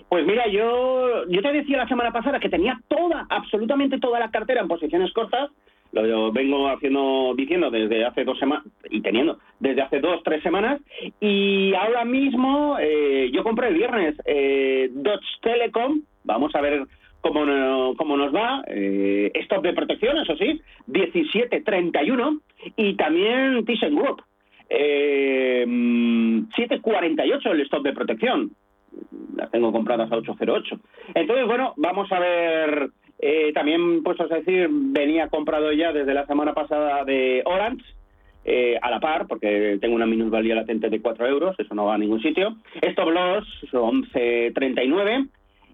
Pues 0.08 0.26
mira, 0.26 0.46
yo, 0.48 1.26
yo 1.28 1.40
te 1.40 1.52
decía 1.52 1.78
la 1.78 1.88
semana 1.88 2.12
pasada 2.12 2.38
que 2.38 2.50
tenía 2.50 2.78
toda, 2.88 3.26
absolutamente 3.30 3.98
toda 3.98 4.20
la 4.20 4.30
cartera 4.30 4.60
en 4.60 4.68
posiciones 4.68 5.10
cortas, 5.14 5.50
lo 5.92 6.32
vengo 6.32 6.68
haciendo 6.68 7.34
diciendo 7.36 7.70
desde 7.70 8.04
hace 8.04 8.24
dos 8.24 8.38
semanas 8.38 8.64
y 8.90 9.02
teniendo 9.02 9.38
desde 9.60 9.82
hace 9.82 10.00
dos 10.00 10.22
tres 10.24 10.42
semanas 10.42 10.80
y 11.20 11.74
ahora 11.74 12.04
mismo 12.04 12.78
eh, 12.80 13.30
yo 13.32 13.44
compré 13.44 13.68
el 13.68 13.74
viernes 13.74 14.16
eh, 14.24 14.88
Dodge 14.92 15.40
Telecom. 15.42 16.00
Vamos 16.24 16.54
a 16.54 16.60
ver 16.60 16.86
cómo, 17.20 17.44
no, 17.44 17.94
cómo 17.96 18.16
nos 18.16 18.34
va 18.34 18.62
eh, 18.68 19.30
stop 19.34 19.62
de 19.62 19.74
protección 19.74 20.16
eso 20.18 20.36
sí 20.36 20.60
17.31 20.88 22.40
y 22.76 22.94
también 22.94 23.64
ThyssenKrupp 23.64 24.20
eh, 24.70 25.64
7.48 25.66 27.50
el 27.50 27.60
stop 27.62 27.82
de 27.82 27.92
protección. 27.92 28.50
Las 29.36 29.50
tengo 29.50 29.72
compradas 29.72 30.10
a 30.10 30.16
8.08 30.16 30.80
entonces 31.14 31.46
bueno 31.46 31.74
vamos 31.76 32.10
a 32.12 32.18
ver 32.18 32.90
eh, 33.24 33.52
también, 33.54 34.02
pues 34.02 34.20
a 34.20 34.26
decir, 34.26 34.68
venía 34.68 35.28
comprado 35.28 35.72
ya 35.72 35.92
desde 35.92 36.12
la 36.12 36.26
semana 36.26 36.54
pasada 36.54 37.04
de 37.04 37.42
Orange, 37.44 37.84
eh, 38.44 38.76
a 38.82 38.90
la 38.90 38.98
par, 38.98 39.28
porque 39.28 39.78
tengo 39.80 39.94
una 39.94 40.06
minusvalía 40.06 40.56
latente 40.56 40.90
de 40.90 41.00
4 41.00 41.28
euros, 41.28 41.54
eso 41.56 41.72
no 41.72 41.84
va 41.84 41.94
a 41.94 41.98
ningún 41.98 42.20
sitio. 42.20 42.56
Stop 42.80 43.10
loss, 43.10 43.46
11.39. 43.70 45.28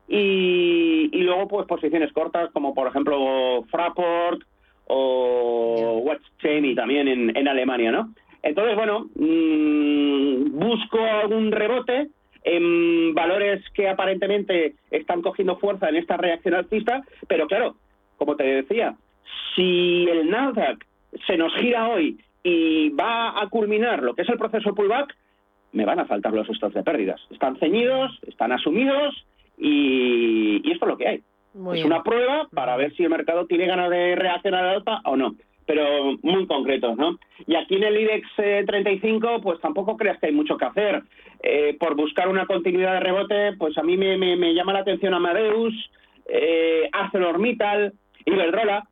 Y, 0.08 1.08
y 1.10 1.22
luego, 1.22 1.48
pues 1.48 1.66
posiciones 1.66 2.12
cortas, 2.12 2.50
como 2.52 2.74
por 2.74 2.86
ejemplo 2.88 3.64
Fraport 3.70 4.42
o 4.84 6.02
Watch 6.04 6.22
Cheney 6.42 6.74
también 6.74 7.08
en, 7.08 7.34
en 7.34 7.48
Alemania, 7.48 7.90
¿no? 7.90 8.12
Entonces, 8.42 8.76
bueno, 8.76 9.06
mm, 9.14 10.50
busco 10.58 10.98
algún 11.00 11.50
rebote 11.50 12.08
en 12.48 13.14
valores 13.14 13.62
que 13.74 13.88
aparentemente 13.88 14.74
están 14.90 15.22
cogiendo 15.22 15.58
fuerza 15.58 15.88
en 15.88 15.96
esta 15.96 16.16
reacción 16.16 16.54
alcista, 16.54 17.02
pero 17.26 17.46
claro, 17.46 17.76
como 18.16 18.36
te 18.36 18.44
decía, 18.44 18.96
si 19.54 20.06
el 20.08 20.30
Nasdaq 20.30 20.84
se 21.26 21.36
nos 21.36 21.54
gira 21.56 21.88
hoy 21.88 22.18
y 22.42 22.90
va 22.90 23.40
a 23.40 23.48
culminar 23.48 24.02
lo 24.02 24.14
que 24.14 24.22
es 24.22 24.28
el 24.28 24.38
proceso 24.38 24.74
pullback, 24.74 25.14
me 25.72 25.84
van 25.84 26.00
a 26.00 26.06
faltar 26.06 26.32
los 26.32 26.46
stocks 26.48 26.74
de 26.74 26.82
pérdidas. 26.82 27.20
Están 27.30 27.58
ceñidos, 27.58 28.18
están 28.26 28.52
asumidos 28.52 29.26
y, 29.58 30.66
y 30.66 30.72
esto 30.72 30.86
es 30.86 30.90
lo 30.90 30.96
que 30.96 31.08
hay. 31.08 31.22
es 31.74 31.84
una 31.84 32.02
prueba 32.02 32.48
para 32.54 32.76
ver 32.76 32.94
si 32.94 33.04
el 33.04 33.10
mercado 33.10 33.46
tiene 33.46 33.66
ganas 33.66 33.90
de 33.90 34.16
reaccionar 34.16 34.64
al 34.64 34.76
alta 34.76 35.00
o 35.04 35.16
no 35.16 35.34
pero 35.68 36.16
muy 36.22 36.46
concretos, 36.46 36.96
¿no? 36.96 37.18
Y 37.46 37.54
aquí 37.54 37.74
en 37.74 37.84
el 37.84 38.00
IBEX 38.00 38.26
35, 38.66 39.28
eh, 39.28 39.40
pues 39.42 39.60
tampoco 39.60 39.98
creas 39.98 40.18
que 40.18 40.28
hay 40.28 40.32
mucho 40.32 40.56
que 40.56 40.64
hacer. 40.64 41.02
Eh, 41.42 41.76
por 41.78 41.94
buscar 41.94 42.26
una 42.26 42.46
continuidad 42.46 42.94
de 42.94 43.00
rebote, 43.00 43.52
pues 43.58 43.76
a 43.76 43.82
mí 43.82 43.98
me, 43.98 44.16
me, 44.16 44.54
llama 44.54 44.72
la 44.72 44.78
atención 44.78 45.12
Amadeus, 45.12 45.74
eh, 46.26 46.88
ArcelorMittal, 46.90 47.92
Iberdrola. 48.24 48.88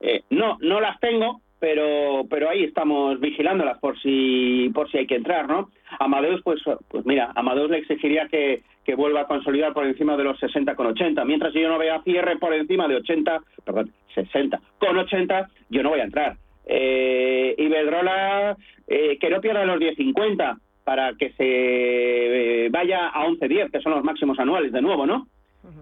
Eh, 0.00 0.22
no, 0.30 0.56
no 0.62 0.80
las 0.80 0.98
tengo, 1.00 1.42
pero 1.58 2.26
pero 2.28 2.48
ahí 2.48 2.64
estamos 2.64 3.18
vigilándolas 3.20 3.78
por 3.78 3.98
si 4.00 4.70
por 4.74 4.90
si 4.90 4.98
hay 4.98 5.06
que 5.06 5.16
entrar, 5.16 5.48
¿no? 5.48 5.70
Amadeus, 5.98 6.42
pues 6.42 6.60
pues 6.88 7.06
mira, 7.06 7.32
Amadeus 7.34 7.70
le 7.70 7.78
exigiría 7.78 8.28
que, 8.28 8.62
que 8.84 8.94
vuelva 8.94 9.22
a 9.22 9.26
consolidar 9.26 9.72
por 9.72 9.86
encima 9.86 10.16
de 10.16 10.24
los 10.24 10.38
60 10.38 10.74
con 10.74 10.86
80, 10.86 11.24
mientras 11.24 11.52
yo 11.54 11.68
no 11.68 11.78
vea 11.78 12.02
cierre 12.02 12.36
por 12.38 12.52
encima 12.54 12.86
de 12.88 12.96
80, 12.96 13.40
perdón, 13.64 13.92
60 14.14 14.60
con 14.78 14.96
80, 14.96 15.48
yo 15.70 15.82
no 15.82 15.90
voy 15.90 16.00
a 16.00 16.04
entrar. 16.04 16.36
Eh, 16.66 17.54
Iberdrola, 17.58 18.56
eh, 18.88 19.18
que 19.20 19.30
no 19.30 19.40
pierda 19.40 19.64
los 19.64 19.78
10.50 19.78 20.58
para 20.84 21.14
que 21.14 21.30
se 21.32 22.66
eh, 22.66 22.68
vaya 22.70 23.08
a 23.08 23.26
11.10, 23.26 23.70
que 23.70 23.80
son 23.80 23.92
los 23.92 24.04
máximos 24.04 24.38
anuales 24.38 24.72
de 24.72 24.82
nuevo, 24.82 25.06
¿no? 25.06 25.26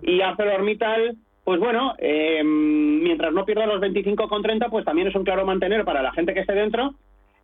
Y 0.02 0.22
ArcelorMittal, 0.22 1.16
pues 1.44 1.61
bueno, 1.61 1.94
eh, 1.98 2.42
mientras 2.42 3.33
no 3.33 3.44
pierda 3.44 3.66
los 3.66 3.80
25,30, 3.80 4.70
pues 4.70 4.85
también 4.85 5.09
es 5.09 5.14
un 5.14 5.24
claro 5.24 5.44
mantener 5.44 5.85
para 5.85 6.02
la 6.02 6.12
gente 6.12 6.33
que 6.33 6.40
esté 6.40 6.54
dentro, 6.54 6.94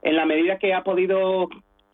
en 0.02 0.16
la 0.16 0.24
medida 0.24 0.58
que 0.58 0.72
ha 0.72 0.82
podido 0.82 1.48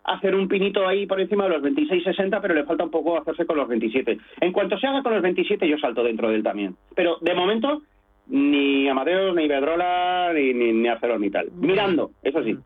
hacer 0.05 0.37
un 0.37 0.47
pinito 0.47 0.87
ahí 0.87 1.07
por 1.07 1.21
encima 1.21 1.45
de 1.45 1.51
los 1.51 1.63
26,60, 1.63 2.41
pero 2.41 2.55
le 2.55 2.65
falta 2.65 2.85
un 2.85 2.91
poco 2.91 3.19
hacerse 3.19 3.45
con 3.45 3.57
los 3.57 3.69
27. 3.69 4.19
En 4.41 4.53
cuanto 4.53 4.79
se 4.79 4.87
haga 4.87 5.03
con 5.03 5.15
los 5.15 5.23
27, 5.23 5.69
yo 5.69 5.79
salto 5.79 6.05
dentro 6.05 6.29
de 6.29 6.37
él 6.37 6.43
también. 6.45 6.77
Pero 6.95 7.19
de 7.21 7.35
momento, 7.35 7.83
ni 8.29 8.89
Amadeus, 8.89 9.35
ni 9.35 9.45
Iberdrola, 9.45 10.33
ni, 10.33 10.55
ni, 10.55 10.73
ni 10.73 10.89
ArcelorMittal. 10.89 11.51
Mirando, 11.57 12.13
eso 12.23 12.43
sí. 12.45 12.57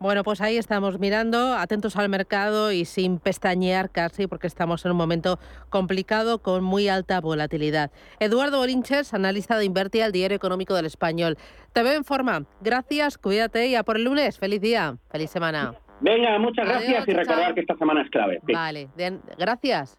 Bueno, 0.00 0.22
pues 0.22 0.40
ahí 0.40 0.56
estamos 0.56 1.00
mirando, 1.00 1.54
atentos 1.54 1.96
al 1.96 2.08
mercado 2.08 2.70
y 2.70 2.84
sin 2.84 3.18
pestañear 3.18 3.90
casi, 3.90 4.28
porque 4.28 4.46
estamos 4.46 4.84
en 4.84 4.92
un 4.92 4.96
momento 4.96 5.40
complicado 5.70 6.40
con 6.40 6.62
muy 6.62 6.88
alta 6.88 7.20
volatilidad. 7.20 7.90
Eduardo 8.20 8.60
Orinches, 8.60 9.12
analista 9.12 9.58
de 9.58 9.64
Invertia, 9.64 10.06
el 10.06 10.12
diario 10.12 10.36
económico 10.36 10.74
del 10.74 10.86
español. 10.86 11.36
Te 11.72 11.82
veo 11.82 11.94
en 11.94 12.04
forma. 12.04 12.44
Gracias, 12.60 13.18
cuídate 13.18 13.66
y 13.66 13.74
a 13.74 13.82
por 13.82 13.96
el 13.96 14.04
lunes. 14.04 14.38
Feliz 14.38 14.60
día, 14.60 14.96
feliz 15.10 15.30
semana. 15.30 15.74
Venga, 16.00 16.38
muchas 16.38 16.68
gracias 16.68 17.08
y 17.08 17.12
recordar 17.12 17.54
que 17.54 17.60
esta 17.60 17.76
semana 17.76 18.02
es 18.02 18.10
clave. 18.10 18.40
Vale, 18.44 18.88
gracias. 19.36 19.98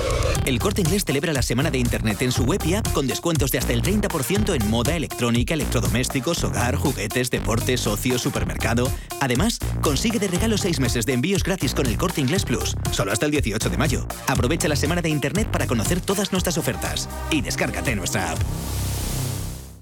El 0.45 0.57
Corte 0.57 0.81
Inglés 0.81 1.05
celebra 1.05 1.33
la 1.33 1.43
semana 1.43 1.69
de 1.69 1.77
Internet 1.77 2.21
en 2.23 2.31
su 2.31 2.43
web 2.43 2.61
y 2.65 2.73
app 2.73 2.91
con 2.93 3.05
descuentos 3.05 3.51
de 3.51 3.59
hasta 3.59 3.73
el 3.73 3.83
30% 3.83 4.55
en 4.55 4.69
moda, 4.69 4.95
electrónica, 4.95 5.53
electrodomésticos, 5.53 6.43
hogar, 6.43 6.75
juguetes, 6.75 7.29
deportes, 7.29 7.85
ocio, 7.85 8.17
supermercado. 8.17 8.91
Además, 9.19 9.59
consigue 9.81 10.17
de 10.17 10.27
regalo 10.27 10.57
seis 10.57 10.79
meses 10.79 11.05
de 11.05 11.13
envíos 11.13 11.43
gratis 11.43 11.75
con 11.75 11.85
el 11.85 11.97
Corte 11.97 12.21
Inglés 12.21 12.43
Plus, 12.43 12.75
solo 12.91 13.11
hasta 13.11 13.27
el 13.27 13.31
18 13.31 13.69
de 13.69 13.77
mayo. 13.77 14.07
Aprovecha 14.27 14.67
la 14.67 14.75
semana 14.75 15.01
de 15.01 15.09
Internet 15.09 15.47
para 15.51 15.67
conocer 15.67 16.01
todas 16.01 16.31
nuestras 16.31 16.57
ofertas 16.57 17.07
y 17.29 17.41
descárgate 17.41 17.95
nuestra 17.95 18.31
app. 18.31 18.39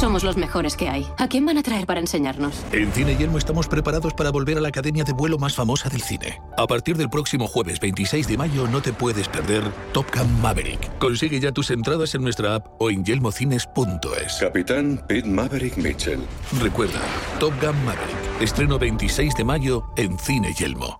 Somos 0.00 0.24
los 0.24 0.38
mejores 0.38 0.76
que 0.76 0.88
hay. 0.88 1.06
¿A 1.18 1.28
quién 1.28 1.44
van 1.44 1.58
a 1.58 1.62
traer 1.62 1.84
para 1.84 2.00
enseñarnos? 2.00 2.54
En 2.72 2.90
Cine 2.92 3.16
Yelmo 3.16 3.36
estamos 3.36 3.68
preparados 3.68 4.14
para 4.14 4.30
volver 4.30 4.56
a 4.56 4.60
la 4.62 4.68
academia 4.68 5.04
de 5.04 5.12
vuelo 5.12 5.36
más 5.36 5.54
famosa 5.54 5.90
del 5.90 6.00
cine. 6.00 6.40
A 6.56 6.66
partir 6.66 6.96
del 6.96 7.10
próximo 7.10 7.46
jueves 7.46 7.80
26 7.80 8.26
de 8.26 8.38
mayo 8.38 8.66
no 8.66 8.80
te 8.80 8.94
puedes 8.94 9.28
perder 9.28 9.62
Top 9.92 10.06
Gun 10.14 10.40
Maverick. 10.40 10.96
Consigue 10.98 11.38
ya 11.38 11.52
tus 11.52 11.70
entradas 11.70 12.14
en 12.14 12.22
nuestra 12.22 12.54
app 12.54 12.80
o 12.80 12.88
en 12.90 13.04
yelmocines.es. 13.04 14.38
Capitán 14.40 15.04
Pete 15.06 15.28
Maverick 15.28 15.76
Mitchell. 15.76 16.20
Recuerda, 16.62 17.00
Top 17.38 17.52
Gun 17.60 17.84
Maverick. 17.84 18.40
Estreno 18.40 18.78
26 18.78 19.34
de 19.34 19.44
mayo 19.44 19.84
en 19.98 20.18
Cine 20.18 20.54
Yelmo. 20.58 20.99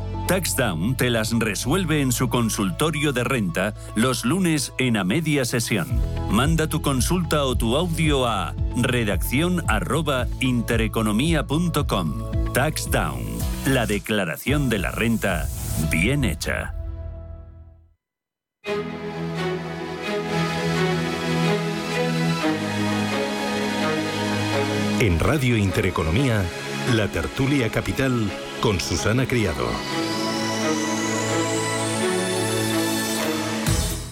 TaxDown 0.31 0.95
te 0.95 1.09
las 1.09 1.37
resuelve 1.37 1.99
en 1.99 2.13
su 2.13 2.29
consultorio 2.29 3.11
de 3.11 3.25
renta 3.25 3.73
los 3.95 4.23
lunes 4.23 4.71
en 4.77 4.95
a 4.95 5.03
media 5.03 5.43
sesión. 5.43 5.89
Manda 6.29 6.67
tu 6.67 6.81
consulta 6.81 7.43
o 7.43 7.57
tu 7.57 7.75
audio 7.75 8.25
a 8.25 8.55
redacción 8.77 9.61
arroba 9.67 10.27
intereconomía.com. 10.39 12.53
TaxDown, 12.53 13.25
la 13.65 13.85
declaración 13.85 14.69
de 14.69 14.77
la 14.77 14.91
renta 14.91 15.49
bien 15.91 16.23
hecha. 16.23 16.75
En 25.01 25.19
Radio 25.19 25.57
Intereconomía, 25.57 26.41
la 26.95 27.09
tertulia 27.09 27.67
capital 27.67 28.31
con 28.61 28.79
Susana 28.79 29.27
Criado. 29.27 29.67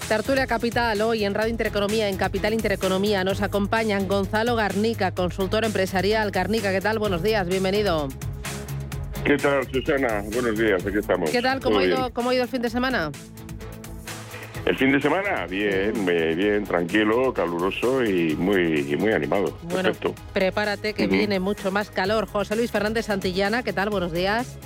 Tertulia 0.10 0.48
Capital, 0.48 1.02
hoy 1.02 1.24
en 1.24 1.36
Radio 1.36 1.52
Intereconomía, 1.52 2.10
en 2.10 2.18
Capital 2.18 2.54
Intereconomía, 2.54 3.24
nos 3.24 3.44
acompañan 3.44 4.08
Gonzalo 4.08 4.56
Garnica, 4.56 5.12
consultor 5.12 5.66
empresarial. 5.66 6.32
Garnica, 6.32 6.72
¿qué 6.72 6.82
tal? 6.82 6.98
Buenos 6.98 7.22
días, 7.22 7.48
bienvenido. 7.48 8.10
¿Qué 9.24 9.38
tal, 9.38 9.68
Susana? 9.72 10.24
Buenos 10.34 10.58
días, 10.58 10.84
aquí 10.84 10.98
estamos. 10.98 11.30
¿Qué 11.30 11.44
tal? 11.44 11.60
¿Cómo, 11.60 11.78
ha 11.78 11.86
ido, 11.86 12.12
¿Cómo 12.12 12.32
ha 12.32 12.34
ido 12.34 12.44
el 12.44 12.50
fin 12.50 12.64
de 12.64 12.72
semana? 12.72 13.12
El 14.66 14.76
fin 14.78 14.92
de 14.92 15.00
semana, 15.00 15.46
bien, 15.46 16.06
bien, 16.06 16.64
tranquilo, 16.64 17.32
caluroso 17.32 18.04
y 18.04 18.36
muy, 18.36 18.96
muy 18.98 19.14
animado. 19.14 19.58
Bueno, 19.64 19.90
Perfecto. 19.90 20.16
prepárate 20.34 20.94
que 20.94 21.06
viene 21.06 21.40
mucho 21.40 21.72
más 21.72 21.92
calor. 21.92 22.28
José 22.28 22.56
Luis 22.56 22.72
Fernández 22.72 23.06
Santillana, 23.06 23.62
¿qué 23.62 23.74
tal? 23.74 23.90
Buenos 23.90 24.12
días. 24.12 24.58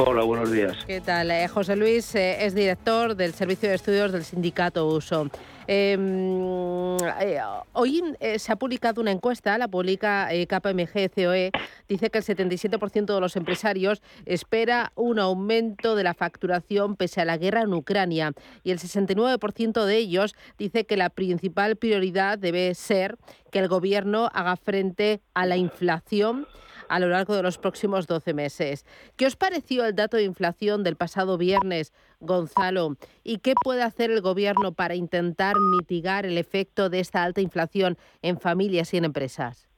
Hola, 0.00 0.22
buenos 0.22 0.52
días. 0.52 0.76
¿Qué 0.86 1.00
tal? 1.00 1.28
Eh, 1.32 1.48
José 1.48 1.74
Luis 1.74 2.14
eh, 2.14 2.44
es 2.46 2.54
director 2.54 3.16
del 3.16 3.34
Servicio 3.34 3.68
de 3.68 3.74
Estudios 3.74 4.12
del 4.12 4.22
Sindicato 4.22 4.86
USO. 4.86 5.28
Em, 5.66 6.96
eh, 7.20 7.40
hoy 7.72 8.04
se 8.38 8.52
ha 8.52 8.56
publicado 8.56 9.00
una 9.00 9.10
encuesta, 9.10 9.58
la 9.58 9.66
publica 9.66 10.28
KPMG 10.28 11.10
COE, 11.12 11.50
dice 11.88 12.10
que 12.10 12.18
el 12.18 12.24
77% 12.24 13.12
de 13.12 13.20
los 13.20 13.34
empresarios 13.34 14.00
espera 14.24 14.92
un 14.94 15.18
aumento 15.18 15.96
de 15.96 16.04
la 16.04 16.14
facturación 16.14 16.94
pese 16.94 17.20
a 17.20 17.24
la 17.24 17.36
guerra 17.36 17.62
en 17.62 17.74
Ucrania 17.74 18.34
y 18.62 18.70
el 18.70 18.78
69% 18.78 19.84
de 19.84 19.96
ellos 19.96 20.36
dice 20.58 20.86
que 20.86 20.96
la 20.96 21.10
principal 21.10 21.74
prioridad 21.74 22.38
debe 22.38 22.72
ser 22.76 23.18
que 23.50 23.58
el 23.58 23.66
gobierno 23.66 24.30
haga 24.32 24.54
frente 24.54 25.22
a 25.34 25.44
la 25.44 25.56
inflación 25.56 26.46
a 26.88 27.00
lo 27.00 27.08
largo 27.08 27.34
de 27.34 27.42
los 27.42 27.58
próximos 27.58 28.06
12 28.06 28.34
meses. 28.34 28.84
¿Qué 29.16 29.26
os 29.26 29.36
pareció 29.36 29.84
el 29.84 29.94
dato 29.94 30.16
de 30.16 30.24
inflación 30.24 30.84
del 30.84 30.96
pasado 30.96 31.38
viernes, 31.38 31.92
Gonzalo? 32.20 32.96
¿Y 33.24 33.38
qué 33.38 33.54
puede 33.62 33.82
hacer 33.82 34.10
el 34.10 34.20
Gobierno 34.20 34.72
para 34.72 34.94
intentar 34.94 35.54
mitigar 35.78 36.26
el 36.26 36.38
efecto 36.38 36.88
de 36.90 37.00
esta 37.00 37.22
alta 37.22 37.40
inflación 37.40 37.96
en 38.22 38.38
familias 38.38 38.92
y 38.94 38.98
en 38.98 39.04
empresas? 39.04 39.68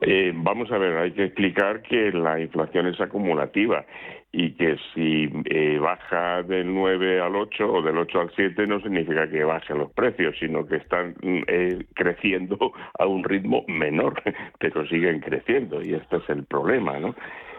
Eh, 0.00 0.32
vamos 0.34 0.70
a 0.72 0.78
ver, 0.78 0.98
hay 0.98 1.12
que 1.12 1.26
explicar 1.26 1.82
que 1.82 2.10
la 2.10 2.40
inflación 2.40 2.88
es 2.88 3.00
acumulativa 3.00 3.86
y 4.32 4.52
que 4.52 4.78
si 4.94 5.30
eh, 5.44 5.78
baja 5.78 6.42
del 6.42 6.74
9 6.74 7.20
al 7.20 7.36
8 7.36 7.70
o 7.70 7.82
del 7.82 7.98
8 7.98 8.20
al 8.20 8.30
7 8.34 8.66
no 8.66 8.80
significa 8.80 9.28
que 9.28 9.44
bajen 9.44 9.78
los 9.78 9.92
precios, 9.92 10.34
sino 10.40 10.66
que 10.66 10.76
están 10.76 11.14
eh, 11.22 11.84
creciendo 11.94 12.72
a 12.98 13.06
un 13.06 13.24
ritmo 13.24 13.64
menor, 13.68 14.22
pero 14.58 14.86
siguen 14.86 15.20
creciendo 15.20 15.82
y 15.82 15.94
este 15.94 16.16
es 16.16 16.28
el 16.30 16.44
problema, 16.44 16.98
¿no? 16.98 17.14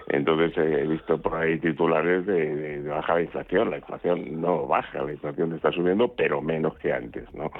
Entonces 0.07 0.57
he 0.57 0.86
visto 0.86 1.21
por 1.21 1.36
ahí 1.36 1.59
titulares 1.59 2.25
de, 2.25 2.55
de, 2.55 2.89
baja 2.89 3.15
la 3.15 3.21
inflación. 3.21 3.69
La 3.69 3.77
inflación 3.77 4.41
no 4.41 4.67
baja, 4.67 5.01
la 5.01 5.13
inflación 5.13 5.53
está 5.53 5.71
subiendo, 5.71 6.13
pero 6.13 6.41
menos 6.41 6.77
que 6.79 6.91
antes. 6.91 7.33
¿no? 7.33 7.51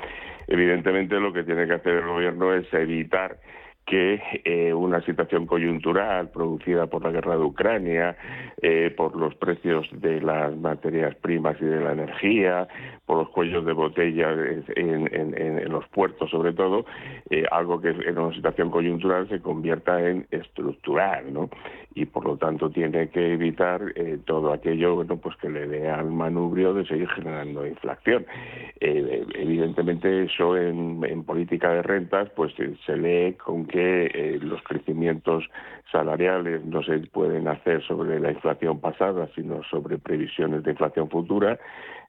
Evidentemente 0.48 1.20
lo 1.20 1.32
que 1.32 1.44
tiene 1.44 1.66
que 1.68 1.74
hacer 1.74 1.94
el 1.94 2.08
gobierno 2.08 2.54
es 2.54 2.72
evitar 2.74 3.38
que 3.86 4.22
eh, 4.46 4.74
una 4.74 5.02
situación 5.02 5.46
coyuntural 5.46 6.30
producida 6.30 6.88
por 6.88 7.04
la 7.04 7.12
guerra 7.12 7.38
de 7.38 7.44
Ucrania, 7.44 8.16
eh, 8.62 8.94
por 8.96 9.16
los 9.16 9.36
precios 9.36 9.88
de 9.92 10.22
las 10.22 10.56
materias 10.56 11.16
primas 11.16 11.58
y 11.60 11.66
de 11.66 11.82
la 11.82 11.92
energía, 11.92 12.68
por 13.06 13.18
los 13.18 13.30
cuellos 13.30 13.66
de 13.66 13.74
botella 13.74 14.32
en, 14.76 15.72
los 15.72 15.88
puertos 15.90 16.30
sobre 16.30 16.54
todo, 16.54 16.86
eh, 17.30 17.44
algo 17.52 17.82
que 17.82 17.90
en 17.90 18.18
una 18.18 18.34
situación 18.34 18.70
coyuntural 18.70 19.28
se 19.28 19.42
convierta 19.42 20.00
en 20.02 20.28
estructural, 20.32 21.34
¿no? 21.34 21.50
Y 21.96 22.06
por 22.06 22.26
lo 22.26 22.38
tanto 22.38 22.70
tiene 22.70 23.10
que 23.10 23.34
evitar 23.34 23.82
todo 24.26 24.52
aquello 24.52 24.96
bueno, 24.96 25.18
pues 25.18 25.36
que 25.38 25.50
le 25.50 25.68
dé 25.68 25.90
al 25.90 26.12
manubrio 26.12 26.74
de 26.74 26.86
seguir 26.86 27.08
generando 27.10 27.66
inflación. 27.68 28.26
evidentemente 28.80 30.24
eso 30.24 30.58
en, 30.58 31.24
política 31.24 31.70
de 31.70 31.82
rentas 31.82 32.30
pues 32.36 32.54
se 32.86 32.98
lee 32.98 33.34
con 33.34 33.66
que 33.66 34.06
eh, 34.14 34.40
los 34.42 34.62
crecimientos 34.64 35.46
salariales 35.92 36.66
no 36.66 36.84
se 36.84 36.98
pueden 37.00 37.48
hacer 37.48 37.84
sobre 37.84 38.20
la 38.20 38.32
inflación 38.32 38.80
pasada, 38.80 39.30
sino 39.36 39.64
sobre 39.64 39.98
previsiones 39.98 40.64
de 40.64 40.72
inflación 40.72 41.10
futura 41.10 41.60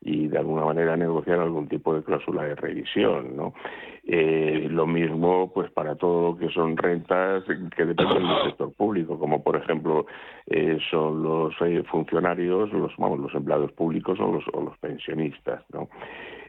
y 0.05 0.29
de 0.29 0.39
alguna 0.39 0.65
manera 0.65 0.97
negociar 0.97 1.41
algún 1.41 1.67
tipo 1.69 1.95
de 1.95 2.03
cláusula 2.03 2.45
de 2.45 2.55
revisión, 2.55 3.37
¿no? 3.37 3.55
Eh, 4.07 4.69
lo 4.71 4.87
mismo, 4.87 5.51
pues 5.53 5.71
para 5.71 5.97
todo 5.97 6.33
lo 6.33 6.37
que 6.37 6.51
son 6.51 6.77
rentas 6.77 7.43
que 7.45 7.85
dependen 7.87 8.29
del 8.29 8.45
sector 8.45 8.73
público, 8.75 9.19
como 9.19 9.43
por 9.43 9.57
ejemplo 9.57 10.07
eh, 10.47 10.79
son 10.91 11.23
los 11.23 11.55
funcionarios, 11.91 12.71
los 12.73 12.95
vamos, 12.99 13.21
los 13.21 13.35
empleados 13.35 13.73
públicos 13.73 14.21
o 14.21 14.33
los, 14.33 14.45
o 14.53 14.63
los 14.63 14.77
pensionistas, 14.79 15.63
¿no? 15.73 15.89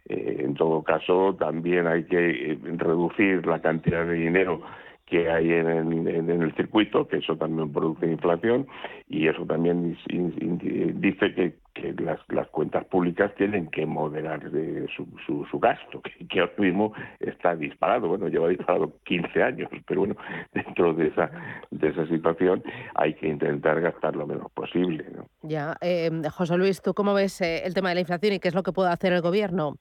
en 0.07 0.53
todo 0.53 0.83
caso, 0.83 1.35
también 1.39 1.87
hay 1.87 2.03
que 2.03 2.59
reducir 2.77 3.43
la 3.47 3.59
cantidad 3.59 4.05
de 4.05 4.13
dinero 4.13 4.61
que 5.05 5.29
hay 5.29 5.51
en 5.51 5.67
el, 5.67 6.07
en 6.07 6.41
el, 6.41 6.53
circuito, 6.55 7.07
que 7.07 7.17
eso 7.17 7.35
también 7.37 7.71
produce 7.71 8.07
inflación 8.07 8.67
y 9.07 9.27
eso 9.27 9.45
también 9.45 9.95
dice 10.07 11.33
que, 11.35 11.55
que 11.75 11.93
las, 12.01 12.19
las, 12.29 12.47
cuentas 12.47 12.85
públicas 12.85 13.31
tienen 13.35 13.67
que 13.67 13.85
moderar 13.85 14.49
de 14.49 14.87
su, 14.95 15.05
su, 15.25 15.45
su, 15.45 15.59
gasto, 15.59 16.01
que, 16.01 16.27
que, 16.27 16.39
ahora 16.39 16.53
mismo 16.57 16.93
está 17.19 17.55
disparado, 17.55 18.07
bueno, 18.07 18.29
lleva 18.29 18.49
disparado 18.49 18.93
15 19.03 19.43
años, 19.43 19.69
pero 19.85 20.01
bueno, 20.01 20.15
dentro 20.53 20.93
de 20.93 21.07
esa, 21.07 21.29
de 21.69 21.89
esa 21.89 22.07
situación 22.07 22.63
hay 22.95 23.13
que 23.13 23.27
intentar 23.27 23.79
gastar 23.81 24.15
lo 24.15 24.25
menos 24.25 24.51
posible. 24.53 25.05
¿no? 25.15 25.25
Ya, 25.43 25.75
eh, 25.81 26.09
José 26.31 26.57
Luis, 26.57 26.81
¿tú 26.81 26.95
cómo 26.95 27.13
ves 27.13 27.41
eh, 27.41 27.61
el 27.63 27.75
tema 27.75 27.89
de 27.89 27.95
la 27.95 28.01
inflación 28.01 28.33
y 28.33 28.39
qué 28.39 28.47
es 28.47 28.55
lo 28.55 28.63
que 28.63 28.71
puede 28.71 28.89
hacer 28.89 29.13
el 29.13 29.21
gobierno? 29.21 29.75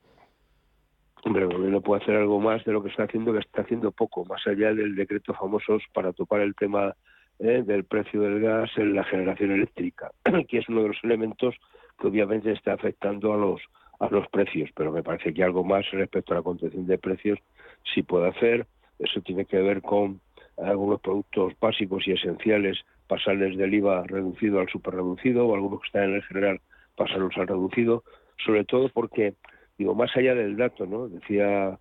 Hombre, 1.24 1.44
el 1.44 1.54
gobierno 1.54 1.80
puede 1.80 2.02
hacer 2.02 2.16
algo 2.16 2.38
más 2.38 2.62
de 2.64 2.72
lo 2.72 2.82
que 2.82 2.90
está 2.90 3.04
haciendo, 3.04 3.32
que 3.32 3.38
está 3.38 3.62
haciendo 3.62 3.90
poco, 3.92 4.26
más 4.26 4.46
allá 4.46 4.74
del 4.74 4.94
decreto 4.94 5.32
famosos 5.32 5.82
para 5.94 6.12
topar 6.12 6.42
el 6.42 6.54
tema 6.54 6.94
eh, 7.38 7.62
del 7.64 7.84
precio 7.84 8.20
del 8.20 8.40
gas 8.40 8.70
en 8.76 8.94
la 8.94 9.04
generación 9.04 9.52
eléctrica, 9.52 10.12
que 10.48 10.58
es 10.58 10.68
uno 10.68 10.82
de 10.82 10.88
los 10.88 10.98
elementos 11.02 11.54
que 11.98 12.06
obviamente 12.08 12.52
está 12.52 12.74
afectando 12.74 13.32
a 13.32 13.36
los 13.38 13.60
a 14.00 14.08
los 14.08 14.28
precios, 14.28 14.68
pero 14.74 14.92
me 14.92 15.02
parece 15.02 15.32
que 15.32 15.42
algo 15.42 15.64
más 15.64 15.88
respecto 15.92 16.32
a 16.32 16.36
la 16.36 16.42
contención 16.42 16.86
de 16.86 16.98
precios 16.98 17.38
sí 17.94 18.02
puede 18.02 18.28
hacer. 18.28 18.66
Eso 18.98 19.20
tiene 19.20 19.44
que 19.46 19.58
ver 19.58 19.82
con 19.82 20.20
algunos 20.58 21.00
productos 21.00 21.54
básicos 21.60 22.06
y 22.06 22.12
esenciales 22.12 22.78
pasarles 23.06 23.56
del 23.56 23.72
IVA 23.72 24.04
reducido 24.04 24.60
al 24.60 24.68
superreducido 24.68 25.46
o 25.46 25.54
algunos 25.54 25.80
que 25.80 25.86
están 25.86 26.04
en 26.10 26.14
el 26.16 26.22
general 26.24 26.60
pasarlos 26.96 27.36
al 27.36 27.48
reducido, 27.48 28.02
sobre 28.44 28.64
todo 28.64 28.88
porque 28.88 29.34
Digo, 29.78 29.94
más 29.94 30.16
allá 30.16 30.34
del 30.34 30.56
dato, 30.56 30.86
¿no? 30.86 31.08
Decía 31.08 31.78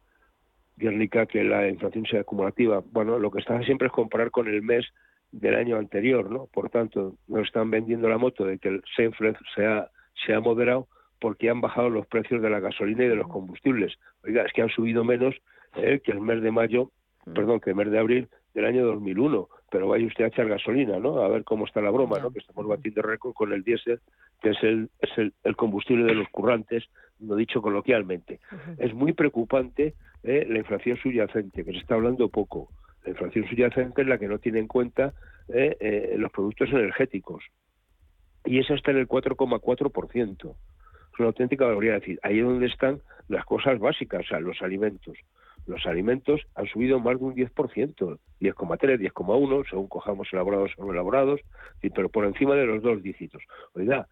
Guernica 0.78 1.26
que 1.26 1.44
la 1.44 1.68
inflación 1.68 2.06
sea 2.06 2.22
acumulativa. 2.22 2.84
Bueno, 2.92 3.20
lo 3.20 3.32
que 3.32 3.40
está 3.40 3.62
siempre 3.64 3.88
es 3.88 3.94
comparar 3.94 4.32
con 4.32 4.48
el 4.48 4.62
mes 4.62 4.86
del 5.32 5.56
año 5.56 5.78
anterior, 5.78 6.30
¿no? 6.30 6.48
Por 6.48 6.70
tanto, 6.70 7.16
nos 7.28 7.48
están 7.48 7.70
vendiendo 7.72 8.08
la 8.08 8.18
moto 8.18 8.46
de 8.46 8.60
que 8.60 8.70
el 8.70 8.84
Senfred 8.96 9.36
se 9.56 9.66
ha, 9.66 9.90
se 10.26 10.34
ha 10.34 10.40
moderado 10.40 10.88
porque 11.20 11.50
han 11.50 11.62
bajado 11.62 11.90
los 11.90 12.06
precios 12.08 12.42
de 12.42 12.50
la 12.50 12.60
gasolina 12.60 13.06
y 13.06 13.08
de 13.08 13.16
los 13.16 13.28
combustibles. 13.28 13.94
Oiga, 14.24 14.44
es 14.44 14.54
que 14.54 14.62
han 14.62 14.70
subido 14.70 15.04
menos 15.04 15.36
eh, 15.76 16.02
que 16.04 16.12
el 16.12 16.22
mes 16.22 16.42
de 16.42 16.52
mayo, 16.52 16.92
mm. 17.26 17.34
perdón, 17.34 17.60
que 17.60 17.72
el 17.72 17.76
mes 17.76 17.90
de 17.90 18.00
abril 18.00 18.28
del 18.54 18.66
año 18.66 18.86
2001. 18.86 19.48
Pero 19.72 19.88
vaya 19.88 20.06
usted 20.06 20.26
a 20.26 20.28
echar 20.28 20.48
gasolina, 20.48 21.00
¿no? 21.00 21.22
A 21.22 21.30
ver 21.30 21.44
cómo 21.44 21.66
está 21.66 21.82
la 21.82 21.90
broma, 21.90 22.20
¿no? 22.20 22.30
Que 22.30 22.40
estamos 22.40 22.68
batiendo 22.68 23.02
récord 23.02 23.34
con 23.34 23.54
el 23.54 23.64
diésel, 23.64 24.02
que 24.42 24.50
es 24.50 24.64
el, 24.64 24.90
es 25.00 25.18
el, 25.18 25.34
el 25.44 25.56
combustible 25.56 26.06
de 26.06 26.14
los 26.14 26.30
currantes, 26.30 26.84
lo 27.26 27.36
dicho 27.36 27.62
coloquialmente. 27.62 28.40
Es 28.78 28.94
muy 28.94 29.14
preocupante 29.14 29.96
eh, 30.24 30.46
la 30.50 30.60
inflación 30.60 30.98
subyacente, 30.98 31.64
que 31.64 31.72
se 31.72 31.80
está 31.80 31.96
hablando 31.96 32.30
poco. 32.30 32.70
La 33.04 33.12
inflación 33.12 33.48
subyacente 33.48 34.02
es 34.02 34.08
la 34.08 34.18
que 34.18 34.28
no 34.28 34.40
tiene 34.40 34.60
en 34.60 34.68
cuenta 34.68 35.14
eh, 35.50 35.76
eh, 35.80 36.16
los 36.18 36.32
productos 36.32 36.70
energéticos. 36.70 37.44
Y 38.46 38.60
eso 38.60 38.74
está 38.74 38.92
en 38.92 38.98
el 38.98 39.08
4,4%. 39.08 40.56
Es 41.14 41.20
una 41.20 41.28
auténtica 41.28 41.66
barbaridad. 41.66 41.96
decir, 41.96 42.20
ahí 42.24 42.40
es 42.40 42.46
donde 42.46 42.68
están 42.68 43.02
las 43.28 43.46
cosas 43.46 43.80
básicas, 43.80 44.22
o 44.22 44.28
sea, 44.28 44.40
los 44.40 44.62
alimentos. 44.62 45.18
Los 45.66 45.86
alimentos 45.86 46.42
han 46.56 46.68
subido 46.68 47.00
más 47.00 47.18
de 47.20 47.26
un 47.26 47.36
10%, 47.36 47.54
10,3, 47.54 48.20
10,1, 48.42 49.70
según 49.70 49.88
cojamos 49.88 50.28
elaborados 50.34 50.72
o 50.78 50.86
no 50.86 50.92
elaborados, 50.92 51.40
pero 51.96 52.10
por 52.10 52.26
encima 52.26 52.56
de 52.56 52.66
los 52.66 52.84
dos 52.84 53.02
dígitos. 53.02 53.42
Oiga, 53.74 54.08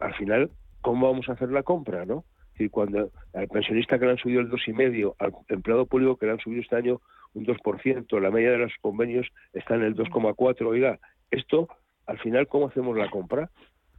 al 0.00 0.14
final 0.14 0.50
¿cómo 0.80 1.10
vamos 1.10 1.28
a 1.28 1.32
hacer 1.32 1.50
la 1.50 1.62
compra, 1.62 2.04
no? 2.04 2.24
Y 2.58 2.68
cuando 2.68 3.10
al 3.32 3.48
pensionista 3.48 3.98
que 3.98 4.04
le 4.04 4.12
han 4.12 4.18
subido 4.18 4.40
el 4.40 4.50
2,5%, 4.50 5.14
al 5.18 5.32
empleado 5.48 5.86
público 5.86 6.16
que 6.16 6.26
le 6.26 6.32
han 6.32 6.40
subido 6.40 6.60
este 6.60 6.76
año 6.76 7.00
un 7.32 7.46
2%, 7.46 8.20
la 8.20 8.30
media 8.30 8.50
de 8.50 8.58
los 8.58 8.72
convenios 8.80 9.26
está 9.54 9.76
en 9.76 9.82
el 9.82 9.96
2,4%. 9.96 10.66
Oiga, 10.66 10.98
esto, 11.30 11.68
al 12.06 12.18
final, 12.18 12.48
¿cómo 12.48 12.68
hacemos 12.68 12.96
la 12.96 13.08
compra? 13.08 13.50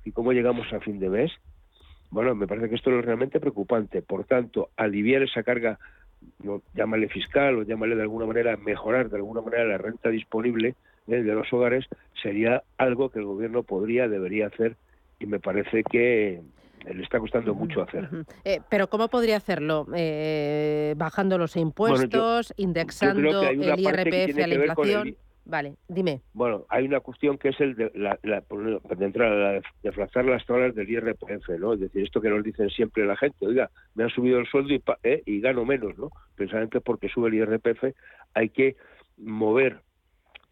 ¿Y 0.05 0.11
cómo 0.11 0.31
llegamos 0.31 0.71
a 0.73 0.79
fin 0.79 0.99
de 0.99 1.09
mes? 1.09 1.31
Bueno, 2.11 2.35
me 2.35 2.45
parece 2.45 2.69
que 2.69 2.75
esto 2.75 2.91
es 2.91 3.05
realmente 3.05 3.39
preocupante. 3.39 4.01
Por 4.01 4.25
tanto, 4.25 4.69
aliviar 4.75 5.23
esa 5.23 5.43
carga, 5.43 5.79
llámale 6.75 7.07
fiscal 7.07 7.57
o 7.57 7.63
llámale 7.63 7.95
de 7.95 8.01
alguna 8.01 8.25
manera, 8.25 8.57
mejorar 8.57 9.09
de 9.09 9.17
alguna 9.17 9.41
manera 9.41 9.65
la 9.65 9.77
renta 9.77 10.09
disponible 10.09 10.75
eh, 11.07 11.23
de 11.23 11.33
los 11.33 11.51
hogares, 11.53 11.87
sería 12.21 12.63
algo 12.77 13.09
que 13.09 13.19
el 13.19 13.25
gobierno 13.25 13.63
podría, 13.63 14.07
debería 14.07 14.47
hacer 14.47 14.75
y 15.19 15.25
me 15.25 15.39
parece 15.39 15.83
que, 15.83 16.41
le 16.85 17.03
está 17.03 17.19
costando 17.19 17.53
mucho 17.53 17.81
hacer. 17.81 18.09
Eh, 18.43 18.59
pero 18.69 18.89
¿cómo 18.89 19.07
podría 19.07 19.37
hacerlo? 19.37 19.87
Eh, 19.95 20.93
bajando 20.97 21.37
los 21.37 21.55
impuestos, 21.55 22.53
indexando 22.57 23.43
el 23.43 23.79
IRPF 23.79 24.43
a 24.43 24.47
la 24.47 24.55
inflación. 24.55 25.17
Vale, 25.43 25.75
dime. 25.87 26.21
Bueno, 26.33 26.65
hay 26.69 26.85
una 26.85 26.99
cuestión 26.99 27.37
que 27.37 27.49
es 27.49 27.59
el 27.59 27.75
de, 27.75 27.91
la, 27.95 28.17
la, 28.21 28.43
de 28.95 29.05
entrar 29.05 29.31
a 29.33 29.61
deflactar 29.81 30.23
las 30.23 30.45
tablas 30.45 30.75
del 30.75 30.89
IRPF, 30.89 31.49
¿no? 31.59 31.73
Es 31.73 31.79
decir, 31.79 32.03
esto 32.03 32.21
que 32.21 32.29
nos 32.29 32.43
dicen 32.43 32.69
siempre 32.69 33.05
la 33.05 33.17
gente, 33.17 33.47
oiga, 33.47 33.69
me 33.95 34.03
han 34.03 34.11
subido 34.11 34.39
el 34.39 34.45
sueldo 34.47 34.73
y, 34.73 34.83
eh, 35.03 35.23
y 35.25 35.41
gano 35.41 35.65
menos, 35.65 35.97
¿no? 35.97 36.09
Precisamente 36.35 36.79
porque 36.79 37.09
sube 37.09 37.29
el 37.29 37.35
IRPF 37.35 37.85
hay 38.33 38.49
que 38.49 38.75
mover 39.17 39.81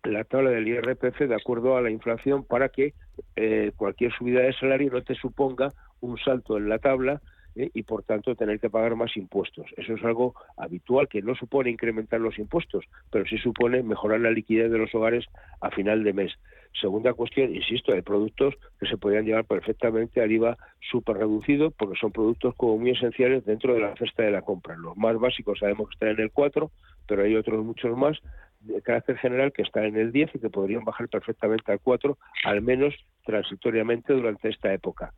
la 0.03 0.23
tabla 0.23 0.51
del 0.51 0.67
IRPF 0.67 1.19
de 1.19 1.35
acuerdo 1.35 1.75
a 1.77 1.81
la 1.81 1.89
inflación 1.91 2.43
para 2.43 2.69
que 2.69 2.93
eh, 3.35 3.71
cualquier 3.75 4.13
subida 4.13 4.41
de 4.41 4.53
salario 4.53 4.91
no 4.91 5.01
te 5.01 5.15
suponga 5.15 5.69
un 6.01 6.17
salto 6.17 6.57
en 6.57 6.69
la 6.69 6.79
tabla 6.79 7.21
¿eh? 7.55 7.69
y 7.73 7.83
por 7.83 8.03
tanto 8.03 8.35
tener 8.35 8.59
que 8.59 8.69
pagar 8.69 8.95
más 8.95 9.15
impuestos. 9.17 9.67
Eso 9.77 9.93
es 9.93 10.03
algo 10.03 10.35
habitual 10.57 11.07
que 11.07 11.21
no 11.21 11.35
supone 11.35 11.69
incrementar 11.69 12.19
los 12.19 12.37
impuestos, 12.39 12.85
pero 13.11 13.25
sí 13.25 13.37
supone 13.37 13.83
mejorar 13.83 14.19
la 14.21 14.31
liquidez 14.31 14.71
de 14.71 14.77
los 14.77 14.93
hogares 14.95 15.25
a 15.61 15.71
final 15.71 16.03
de 16.03 16.13
mes. 16.13 16.31
Segunda 16.79 17.13
cuestión, 17.13 17.53
insisto, 17.55 17.93
hay 17.93 18.01
productos 18.01 18.53
que 18.79 18.85
se 18.85 18.97
podrían 18.97 19.25
llevar 19.25 19.45
perfectamente 19.45 20.21
al 20.21 20.31
IVA 20.31 20.57
súper 20.91 21.17
reducido 21.17 21.71
porque 21.71 21.99
son 21.99 22.11
productos 22.11 22.55
como 22.55 22.77
muy 22.77 22.91
esenciales 22.91 23.43
dentro 23.45 23.73
de 23.73 23.81
la 23.81 23.95
cesta 23.95 24.23
de 24.23 24.31
la 24.31 24.43
compra. 24.43 24.77
Los 24.77 24.95
más 24.95 25.17
básicos 25.17 25.59
sabemos 25.59 25.89
que 25.89 25.93
están 25.93 26.09
en 26.09 26.19
el 26.19 26.31
4, 26.31 26.71
pero 27.07 27.23
hay 27.23 27.35
otros 27.35 27.65
muchos 27.65 27.97
más 27.97 28.19
de 28.61 28.81
carácter 28.81 29.17
general 29.17 29.51
que 29.51 29.63
están 29.63 29.85
en 29.85 29.97
el 29.97 30.11
10 30.11 30.35
y 30.35 30.39
que 30.39 30.49
podrían 30.49 30.83
bajar 30.83 31.07
perfectamente 31.09 31.71
al 31.71 31.79
4, 31.79 32.17
al 32.45 32.61
menos 32.61 32.93
transitoriamente 33.25 34.13
durante 34.13 34.49
esta 34.49 34.71
época. 34.73 35.13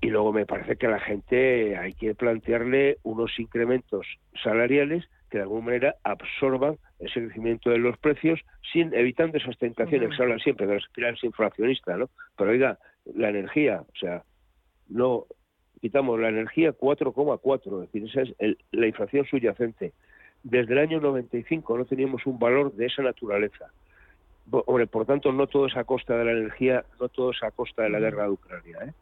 Y 0.00 0.10
luego 0.10 0.32
me 0.32 0.46
parece 0.46 0.76
que 0.76 0.86
a 0.86 0.90
la 0.90 1.00
gente 1.00 1.76
hay 1.76 1.94
que 1.94 2.14
plantearle 2.14 2.98
unos 3.02 3.38
incrementos 3.38 4.06
salariales 4.42 5.08
que 5.30 5.38
de 5.38 5.44
alguna 5.44 5.66
manera 5.66 5.96
absorban 6.04 6.76
ese 6.98 7.20
crecimiento 7.20 7.70
de 7.70 7.78
los 7.78 7.96
precios, 7.98 8.40
sin 8.72 8.94
evitando 8.94 9.38
esas 9.38 9.58
tentaciones 9.58 10.10
que 10.10 10.16
se 10.16 10.22
hablan 10.22 10.38
siempre 10.38 10.66
de 10.66 10.74
las 10.74 10.84
espirales 10.84 11.22
inflacionistas, 11.24 11.98
¿no? 11.98 12.10
Pero 12.36 12.50
oiga, 12.50 12.78
la 13.14 13.30
energía, 13.30 13.82
o 13.82 13.96
sea, 13.98 14.22
no 14.88 15.26
quitamos 15.80 16.20
la 16.20 16.28
energía 16.28 16.72
4,4, 16.72 17.84
es 17.84 17.92
decir, 17.92 18.08
esa 18.08 18.34
es 18.38 18.56
la 18.70 18.86
inflación 18.86 19.24
subyacente. 19.26 19.92
Desde 20.42 20.72
el 20.74 20.78
año 20.78 21.00
95 21.00 21.78
no 21.78 21.84
teníamos 21.84 22.24
un 22.26 22.38
valor 22.38 22.72
de 22.74 22.86
esa 22.86 23.02
naturaleza. 23.02 23.70
Hombre, 24.50 24.86
por 24.86 25.06
tanto, 25.06 25.32
no 25.32 25.48
todo 25.48 25.66
es 25.66 25.76
a 25.76 25.84
costa 25.84 26.16
de 26.16 26.24
la 26.24 26.32
energía, 26.32 26.84
no 27.00 27.08
todo 27.08 27.32
es 27.32 27.42
a 27.42 27.50
costa 27.50 27.82
de 27.82 27.90
la 27.90 27.98
guerra 27.98 28.24
de 28.24 28.30
Ucrania, 28.30 28.78
¿eh? 28.84 28.92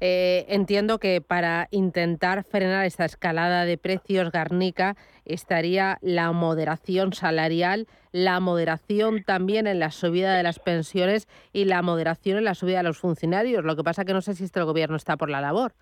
Eh, 0.00 0.44
entiendo 0.48 0.98
que 0.98 1.20
para 1.20 1.68
intentar 1.70 2.44
frenar 2.44 2.86
esta 2.86 3.04
escalada 3.04 3.64
de 3.64 3.78
precios, 3.78 4.30
Garnica, 4.30 4.96
estaría 5.24 5.98
la 6.02 6.32
moderación 6.32 7.12
salarial, 7.12 7.86
la 8.12 8.40
moderación 8.40 9.24
también 9.24 9.66
en 9.66 9.78
la 9.78 9.90
subida 9.90 10.36
de 10.36 10.42
las 10.42 10.58
pensiones 10.58 11.26
y 11.52 11.64
la 11.64 11.82
moderación 11.82 12.38
en 12.38 12.44
la 12.44 12.54
subida 12.54 12.78
de 12.78 12.84
los 12.84 12.98
funcionarios. 12.98 13.64
Lo 13.64 13.76
que 13.76 13.84
pasa 13.84 14.04
que 14.04 14.12
no 14.12 14.20
sé 14.20 14.34
si 14.34 14.44
este 14.44 14.62
gobierno 14.62 14.96
está 14.96 15.16
por 15.16 15.30
la 15.30 15.40
labor. 15.40 15.72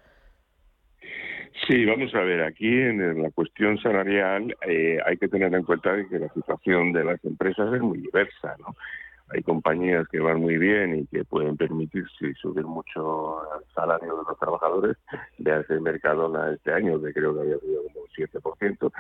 Sí, 1.69 1.85
vamos 1.85 2.13
a 2.15 2.21
ver, 2.21 2.43
aquí 2.43 2.67
en 2.67 3.23
la 3.23 3.31
cuestión 3.31 3.79
salarial 3.79 4.57
eh, 4.67 4.99
hay 5.05 5.17
que 5.17 5.29
tener 5.29 5.55
en 5.55 5.63
cuenta 5.63 5.95
que 6.09 6.19
la 6.19 6.29
situación 6.31 6.93
de 6.93 7.05
las 7.05 7.25
empresas 7.25 7.73
es 7.73 7.81
muy 7.81 7.99
diversa, 7.99 8.57
¿no? 8.59 8.75
Hay 9.33 9.43
compañías 9.43 10.07
que 10.09 10.21
van 10.21 10.41
muy 10.41 10.59
bien 10.59 10.95
y 10.99 11.07
que 11.07 11.25
pueden 11.25 11.57
permitirse 11.57 12.35
subir 12.35 12.65
mucho 12.65 13.41
el 13.59 13.65
salario 13.75 14.17
de 14.17 14.23
los 14.29 14.39
trabajadores. 14.39 14.97
Veanse 15.39 15.81
Mercadona 15.81 16.53
este 16.53 16.73
año, 16.73 17.01
que 17.01 17.13
creo 17.13 17.35
que 17.35 17.41
había 17.41 17.59
subido 17.59 17.83
como 17.85 18.01
un 18.01 18.09
7%, 18.09 18.93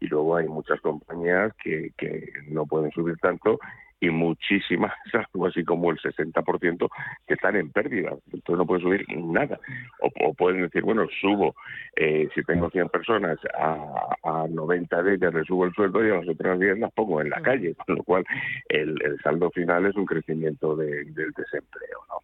y 0.00 0.06
luego 0.06 0.36
hay 0.36 0.48
muchas 0.48 0.80
compañías 0.80 1.52
que, 1.62 1.92
que 1.96 2.32
no 2.48 2.66
pueden 2.66 2.90
subir 2.92 3.16
tanto 3.18 3.58
y 4.00 4.10
muchísimas, 4.10 4.92
algo 5.32 5.46
así 5.46 5.64
como 5.64 5.90
el 5.90 5.98
60%, 5.98 6.88
que 7.26 7.34
están 7.34 7.56
en 7.56 7.70
pérdida. 7.70 8.10
Entonces 8.32 8.56
no 8.56 8.66
pueden 8.66 8.82
subir 8.82 9.06
nada. 9.16 9.60
O, 10.00 10.34
pueden 10.34 10.62
decir, 10.62 10.82
bueno, 10.82 11.06
subo, 11.20 11.54
eh, 11.96 12.28
si 12.34 12.42
tengo 12.44 12.70
100 12.70 12.88
personas, 12.88 13.38
a, 13.58 14.16
a 14.24 14.46
90 14.48 15.02
de 15.02 15.14
ellas 15.14 15.34
les 15.34 15.46
subo 15.46 15.66
el 15.66 15.74
sueldo 15.74 16.04
y 16.04 16.10
a 16.10 16.16
las 16.16 16.28
otras 16.28 16.58
10 16.58 16.78
las 16.78 16.92
pongo 16.92 17.20
en 17.20 17.30
la 17.30 17.40
calle. 17.42 17.74
Con 17.86 17.96
lo 17.96 18.02
cual, 18.02 18.24
el, 18.68 18.96
saldo 19.22 19.50
final 19.50 19.86
es 19.86 19.94
un 19.96 20.06
crecimiento 20.06 20.74
del 20.76 21.12
desempleo. 21.14 21.98
¿no? 22.08 22.20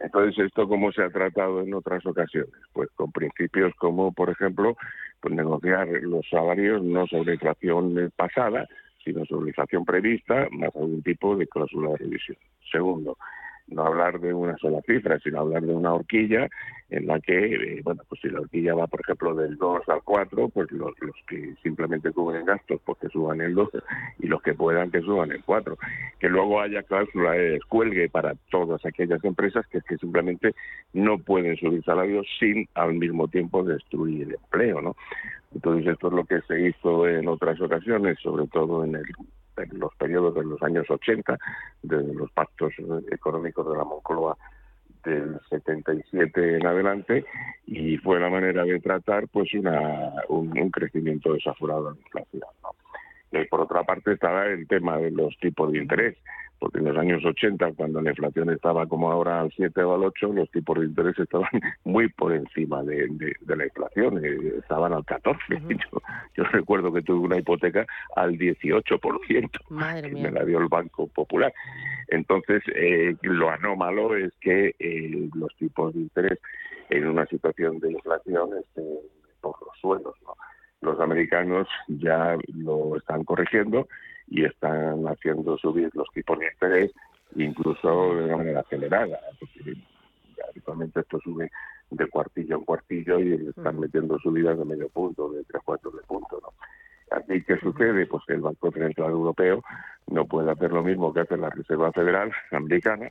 Entonces, 0.00 0.46
¿esto 0.46 0.68
cómo 0.68 0.92
se 0.92 1.02
ha 1.02 1.08
tratado 1.08 1.62
en 1.62 1.72
otras 1.72 2.04
ocasiones? 2.04 2.52
Pues 2.72 2.90
con 2.94 3.10
principios 3.10 3.72
como, 3.76 4.12
por 4.12 4.28
ejemplo, 4.28 4.76
pues 5.20 5.34
negociar 5.34 5.88
los 6.02 6.28
salarios 6.28 6.82
no 6.82 7.06
sobre 7.06 7.34
inflación 7.34 8.12
pasada, 8.14 8.68
sino 9.04 9.24
sobre 9.26 9.48
inflación 9.48 9.84
prevista, 9.84 10.48
más 10.50 10.74
algún 10.74 11.02
tipo 11.02 11.36
de 11.36 11.46
cláusula 11.46 11.90
de 11.90 11.96
revisión. 11.98 12.38
Segundo, 12.70 13.16
no 13.68 13.86
hablar 13.86 14.20
de 14.20 14.34
una 14.34 14.56
sola 14.58 14.80
cifra, 14.82 15.18
sino 15.20 15.40
hablar 15.40 15.62
de 15.62 15.74
una 15.74 15.94
horquilla 15.94 16.48
en 16.90 17.06
la 17.06 17.18
que, 17.18 17.54
eh, 17.54 17.80
bueno, 17.82 18.02
pues 18.08 18.20
si 18.20 18.28
la 18.28 18.40
horquilla 18.40 18.74
va, 18.74 18.86
por 18.86 19.00
ejemplo, 19.00 19.34
del 19.34 19.56
2 19.56 19.88
al 19.88 20.02
4, 20.02 20.48
pues 20.50 20.70
los, 20.70 20.92
los 21.00 21.16
que 21.26 21.54
simplemente 21.62 22.12
cubren 22.12 22.44
gastos, 22.44 22.80
pues 22.84 22.98
que 22.98 23.08
suban 23.08 23.40
el 23.40 23.54
12 23.54 23.78
y 24.20 24.26
los 24.26 24.42
que 24.42 24.54
puedan 24.54 24.90
que 24.90 25.00
suban 25.00 25.32
el 25.32 25.42
4. 25.44 25.76
Que 26.20 26.28
luego 26.28 26.60
haya 26.60 26.82
cláusula 26.82 27.32
de 27.32 27.50
descuelgue 27.52 28.08
para 28.08 28.34
todas 28.50 28.84
aquellas 28.84 29.24
empresas 29.24 29.66
que, 29.68 29.80
que 29.80 29.96
simplemente 29.96 30.54
no 30.92 31.18
pueden 31.18 31.56
subir 31.56 31.82
salarios 31.84 32.26
sin 32.38 32.68
al 32.74 32.94
mismo 32.94 33.28
tiempo 33.28 33.64
destruir 33.64 34.28
el 34.28 34.34
empleo, 34.34 34.82
¿no? 34.82 34.96
Entonces 35.54 35.92
esto 35.92 36.08
es 36.08 36.12
lo 36.14 36.24
que 36.24 36.40
se 36.42 36.68
hizo 36.68 37.06
en 37.08 37.28
otras 37.28 37.60
ocasiones, 37.60 38.18
sobre 38.20 38.46
todo 38.48 38.84
en 38.84 38.96
el 38.96 39.04
los 39.72 39.94
periodos 39.96 40.34
de 40.34 40.44
los 40.44 40.62
años 40.62 40.88
80, 40.88 41.38
de 41.82 42.14
los 42.14 42.30
pactos 42.32 42.72
económicos 43.10 43.68
de 43.70 43.76
la 43.76 43.84
Moncloa 43.84 44.36
del 45.04 45.38
77 45.50 46.56
en 46.56 46.66
adelante 46.66 47.24
y 47.66 47.96
fue 47.98 48.18
la 48.18 48.30
manera 48.30 48.64
de 48.64 48.80
tratar 48.80 49.28
pues 49.28 49.52
una, 49.54 50.12
un, 50.28 50.70
crecimiento 50.70 51.34
desaforado 51.34 51.90
de 51.90 51.96
la 51.96 52.00
inflación. 52.00 52.42
Por 53.50 53.60
otra 53.60 53.82
parte 53.84 54.12
estaba 54.12 54.46
el 54.46 54.66
tema 54.66 54.98
de 54.98 55.10
los 55.10 55.36
tipos 55.38 55.72
de 55.72 55.78
interés 55.78 56.16
porque 56.64 56.78
en 56.78 56.86
los 56.86 56.96
años 56.96 57.22
80, 57.22 57.72
cuando 57.72 58.00
la 58.00 58.08
inflación 58.10 58.48
estaba 58.48 58.86
como 58.86 59.10
ahora 59.10 59.40
al 59.40 59.52
7 59.54 59.82
o 59.82 59.94
al 59.96 60.04
8, 60.04 60.32
los 60.32 60.50
tipos 60.50 60.78
de 60.78 60.86
interés 60.86 61.18
estaban 61.18 61.50
muy 61.84 62.08
por 62.08 62.32
encima 62.32 62.82
de, 62.82 63.06
la 63.46 63.64
inflación, 63.64 64.24
eh, 64.24 64.54
estaban 64.60 64.94
al 64.94 65.04
14. 65.04 65.40
yo, 66.36 66.44
recuerdo 66.44 66.90
que 66.90 67.02
tuve 67.02 67.18
una 67.18 67.38
hipoteca 67.38 67.86
al 68.16 68.38
18%, 68.38 69.50
Madre 69.68 70.10
me 70.14 70.30
la 70.30 70.42
dio 70.44 70.58
el 70.58 70.68
Banco 70.68 71.06
Popular. 71.08 71.52
Entonces, 72.08 72.62
eh, 72.74 73.14
lo 73.20 73.50
anómalo 73.50 74.16
es 74.16 74.32
que 74.40 74.74
eh, 74.78 75.28
los 75.34 75.54
tipos 75.56 75.92
de 75.92 76.00
interés 76.00 76.38
en 76.88 77.06
una 77.08 77.26
situación 77.26 77.78
de 77.80 77.92
inflación 77.92 78.50
estén 78.58 78.86
por 79.42 79.54
los 79.60 79.78
suelos. 79.80 80.14
Los 80.84 81.00
americanos 81.00 81.66
ya 81.88 82.36
lo 82.54 82.96
están 82.96 83.24
corrigiendo 83.24 83.88
y 84.28 84.44
están 84.44 85.04
haciendo 85.06 85.56
subir 85.58 85.90
los 85.94 86.08
tipos 86.12 86.38
de 86.38 86.46
interés 86.46 86.92
incluso 87.36 88.14
de 88.14 88.24
una 88.24 88.36
manera 88.36 88.60
acelerada, 88.60 89.18
porque 89.40 89.74
habitualmente 90.48 91.00
esto 91.00 91.18
sube 91.20 91.50
de 91.90 92.06
cuartillo 92.08 92.56
en 92.56 92.64
cuartillo 92.64 93.20
y 93.20 93.48
están 93.48 93.80
metiendo 93.80 94.18
subidas 94.18 94.58
de 94.58 94.64
medio 94.64 94.88
punto, 94.88 95.30
de 95.30 95.44
tres 95.44 95.62
cuartos 95.64 95.94
de 95.94 96.02
punto. 96.02 96.40
¿no? 96.42 96.52
Así 97.16 97.42
que 97.42 97.56
sucede, 97.58 98.06
pues 98.06 98.22
que 98.26 98.34
el 98.34 98.40
Banco 98.40 98.70
Central 98.72 99.10
Europeo 99.10 99.62
no 100.08 100.26
puede 100.26 100.50
hacer 100.50 100.72
lo 100.72 100.82
mismo 100.82 101.12
que 101.12 101.20
hace 101.20 101.36
la 101.36 101.50
Reserva 101.50 101.92
Federal 101.92 102.32
Americana, 102.50 103.10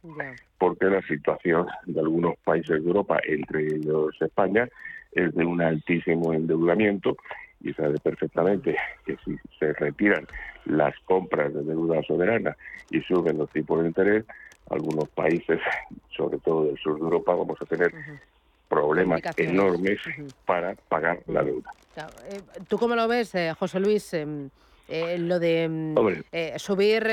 porque 0.58 0.86
la 0.86 1.02
situación 1.04 1.68
de 1.86 2.00
algunos 2.00 2.36
países 2.44 2.84
de 2.84 2.88
Europa, 2.88 3.20
entre 3.26 3.66
ellos 3.68 4.16
España, 4.22 4.68
es 5.12 5.34
de 5.36 5.46
un 5.46 5.62
altísimo 5.62 6.34
endeudamiento 6.34 7.16
y 7.64 7.74
sabe 7.74 7.98
perfectamente 8.00 8.76
que 9.06 9.18
si 9.26 9.38
se 9.58 9.74
retiran 9.74 10.28
las 10.66 10.94
compras 11.06 11.54
de 11.54 11.64
deuda 11.64 12.04
soberana 12.04 12.56
y 12.92 13.02
suben 13.02 13.38
los 13.38 13.50
tipos 13.50 13.82
de 13.82 13.88
interés, 13.88 14.26
algunos 14.70 15.10
países, 15.10 15.60
sobre 16.16 16.38
todo 16.40 16.66
del 16.66 16.78
sur 16.78 16.96
de 16.96 17.04
Europa, 17.04 17.34
vamos 17.34 17.58
a 17.62 17.66
tener 17.66 17.94
problemas 18.70 19.22
enormes 19.38 20.00
para 20.46 20.76
pagar 20.90 21.20
la 21.28 21.44
deuda. 21.44 21.70
Eh, 22.30 22.42
¿Tú 22.68 22.78
cómo 22.78 22.96
lo 22.96 23.08
ves, 23.08 23.34
eh, 23.36 23.54
José 23.58 23.80
Luis? 23.80 24.14
Em, 24.14 24.50
eh, 24.94 25.18
lo 25.18 25.40
de 25.40 25.68
mm, 25.70 25.96
subir 26.58 27.04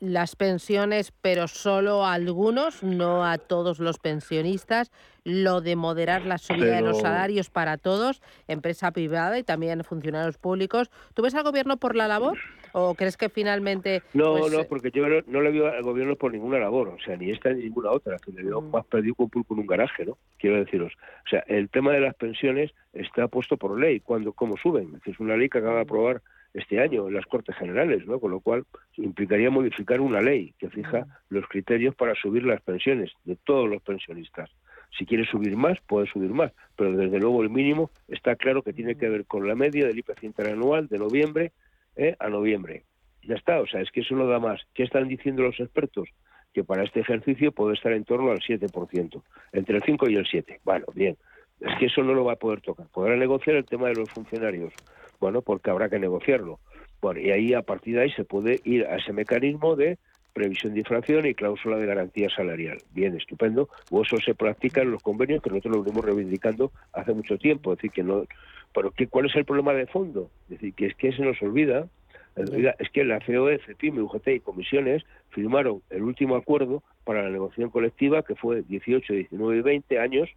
las 0.00 0.36
pensiones, 0.36 1.12
pero 1.22 1.48
solo 1.48 2.04
a 2.04 2.14
algunos, 2.14 2.82
no 2.82 3.24
a 3.24 3.38
todos 3.38 3.78
los 3.78 3.98
pensionistas, 3.98 4.90
lo 5.24 5.60
de 5.60 5.76
moderar 5.76 6.26
la 6.26 6.38
subida 6.38 6.76
de 6.76 6.82
los 6.82 7.00
salarios 7.00 7.50
para 7.50 7.76
todos, 7.76 8.20
empresa 8.48 8.90
privada 8.90 9.38
y 9.38 9.42
también 9.42 9.84
funcionarios 9.84 10.36
públicos. 10.36 10.90
¿Tú 11.14 11.22
ves 11.22 11.34
al 11.34 11.42
gobierno 11.42 11.76
por 11.76 11.96
la 11.96 12.08
labor? 12.08 12.38
¿O 12.72 12.94
crees 12.94 13.16
que 13.16 13.28
finalmente.? 13.28 14.02
No, 14.14 14.38
pues, 14.38 14.52
no, 14.52 14.64
porque 14.64 14.90
yo 14.90 15.06
no, 15.26 15.40
le 15.40 15.50
veo 15.50 15.66
al 15.66 15.82
gobierno 15.82 16.16
por 16.16 16.32
ninguna 16.32 16.58
labor, 16.58 16.88
o 16.88 17.00
sea, 17.00 17.16
ni 17.16 17.30
esta 17.30 17.52
ni 17.52 17.64
ninguna 17.64 17.90
otra, 17.90 18.18
que 18.18 18.32
le 18.32 18.42
veo 18.42 18.60
mm. 18.60 18.70
más 18.70 18.86
perdido 18.86 19.14
con 19.14 19.30
pulpo 19.30 19.54
en 19.54 19.60
un 19.60 19.66
garaje, 19.66 20.04
¿no? 20.04 20.18
Quiero 20.38 20.56
deciros. 20.56 20.92
O 21.26 21.28
sea, 21.28 21.40
el 21.46 21.68
tema 21.68 21.92
de 21.92 22.00
las 22.00 22.14
pensiones 22.14 22.72
está 22.92 23.28
puesto 23.28 23.56
por 23.56 23.78
ley, 23.78 24.00
cuando 24.00 24.32
cómo 24.32 24.56
suben. 24.56 25.00
Es 25.04 25.18
una 25.20 25.36
ley 25.36 25.48
que 25.48 25.58
acaba 25.58 25.76
de 25.76 25.82
aprobar 25.82 26.22
este 26.54 26.80
año 26.80 27.08
en 27.08 27.14
las 27.14 27.26
Cortes 27.26 27.56
Generales, 27.56 28.06
¿no? 28.06 28.18
Con 28.18 28.32
lo 28.32 28.40
cual 28.40 28.64
implicaría 28.96 29.50
modificar 29.50 30.00
una 30.00 30.20
ley 30.20 30.54
que 30.58 30.68
fija 30.68 31.00
mm. 31.00 31.34
los 31.34 31.46
criterios 31.48 31.94
para 31.94 32.14
subir 32.14 32.44
las 32.44 32.60
pensiones 32.60 33.12
de 33.24 33.36
todos 33.36 33.68
los 33.68 33.82
pensionistas. 33.82 34.50
Si 34.98 35.06
quiere 35.06 35.24
subir 35.24 35.56
más, 35.56 35.78
puede 35.86 36.06
subir 36.08 36.30
más, 36.30 36.52
pero 36.76 36.92
desde 36.92 37.18
luego 37.18 37.42
el 37.42 37.50
mínimo 37.50 37.90
está 38.08 38.34
claro 38.34 38.62
que 38.62 38.72
tiene 38.72 38.96
que 38.96 39.08
ver 39.08 39.24
con 39.24 39.46
la 39.46 39.54
media 39.54 39.86
del 39.86 39.98
IPC 39.98 40.24
interanual 40.24 40.88
de 40.88 40.98
noviembre 40.98 41.52
¿eh? 41.96 42.16
a 42.18 42.28
noviembre. 42.28 42.84
Ya 43.22 43.34
está, 43.34 43.60
o 43.60 43.66
sea, 43.66 43.80
es 43.80 43.90
que 43.90 44.00
eso 44.00 44.14
no 44.14 44.26
da 44.26 44.38
más. 44.38 44.60
¿Qué 44.74 44.82
están 44.82 45.08
diciendo 45.08 45.42
los 45.42 45.58
expertos? 45.60 46.08
Que 46.52 46.64
para 46.64 46.84
este 46.84 47.00
ejercicio 47.00 47.52
puede 47.52 47.74
estar 47.74 47.92
en 47.92 48.04
torno 48.04 48.30
al 48.30 48.40
7%, 48.40 49.22
entre 49.52 49.76
el 49.76 49.82
5 49.82 50.08
y 50.08 50.16
el 50.16 50.26
7. 50.26 50.60
Bueno, 50.64 50.86
bien, 50.94 51.16
Es 51.60 51.78
que 51.78 51.86
eso 51.86 52.02
no 52.02 52.14
lo 52.14 52.24
va 52.24 52.32
a 52.32 52.36
poder 52.36 52.60
tocar. 52.60 52.86
Podrá 52.88 53.16
negociar 53.16 53.56
el 53.56 53.66
tema 53.66 53.88
de 53.88 53.94
los 53.94 54.10
funcionarios. 54.10 54.72
Bueno, 55.20 55.42
porque 55.42 55.70
habrá 55.70 55.88
que 55.90 55.98
negociarlo. 55.98 56.58
Bueno, 57.00 57.20
y 57.20 57.30
ahí 57.30 57.54
a 57.54 57.62
partir 57.62 57.96
de 57.96 58.02
ahí 58.02 58.10
se 58.12 58.24
puede 58.24 58.60
ir 58.64 58.86
a 58.86 58.96
ese 58.96 59.12
mecanismo 59.12 59.76
de 59.76 59.98
previsión 60.32 60.74
de 60.74 60.80
inflación 60.80 61.26
y 61.26 61.34
cláusula 61.34 61.76
de 61.76 61.86
garantía 61.86 62.28
salarial. 62.30 62.78
Bien, 62.92 63.16
estupendo. 63.16 63.68
O 63.90 64.02
eso 64.02 64.16
se 64.18 64.34
practica 64.34 64.82
en 64.82 64.90
los 64.90 65.02
convenios 65.02 65.42
que 65.42 65.50
nosotros 65.50 65.76
lo 65.76 65.82
venimos 65.82 66.04
reivindicando 66.04 66.72
hace 66.92 67.12
mucho 67.12 67.38
tiempo. 67.38 67.72
Es 67.72 67.78
decir, 67.78 67.90
que 67.90 68.02
no. 68.02 68.24
Pero 68.72 68.90
¿qué, 68.92 69.08
¿cuál 69.08 69.26
es 69.26 69.36
el 69.36 69.44
problema 69.44 69.72
de 69.72 69.86
fondo? 69.86 70.30
Es 70.44 70.60
decir, 70.60 70.74
que 70.74 70.86
es 70.86 70.94
que 70.94 71.12
se 71.12 71.22
nos 71.22 71.40
olvida 71.42 71.88
es 72.36 72.90
que 72.90 73.04
la 73.04 73.20
COE, 73.20 73.58
CEPIM, 73.66 73.98
UGT 73.98 74.28
y 74.28 74.40
comisiones 74.40 75.04
firmaron 75.30 75.82
el 75.90 76.02
último 76.02 76.36
acuerdo 76.36 76.82
para 77.04 77.22
la 77.22 77.30
negociación 77.30 77.70
colectiva 77.70 78.22
que 78.22 78.34
fue 78.34 78.62
18, 78.62 79.12
19 79.12 79.58
y 79.58 79.62
20 79.62 79.98
años, 79.98 80.28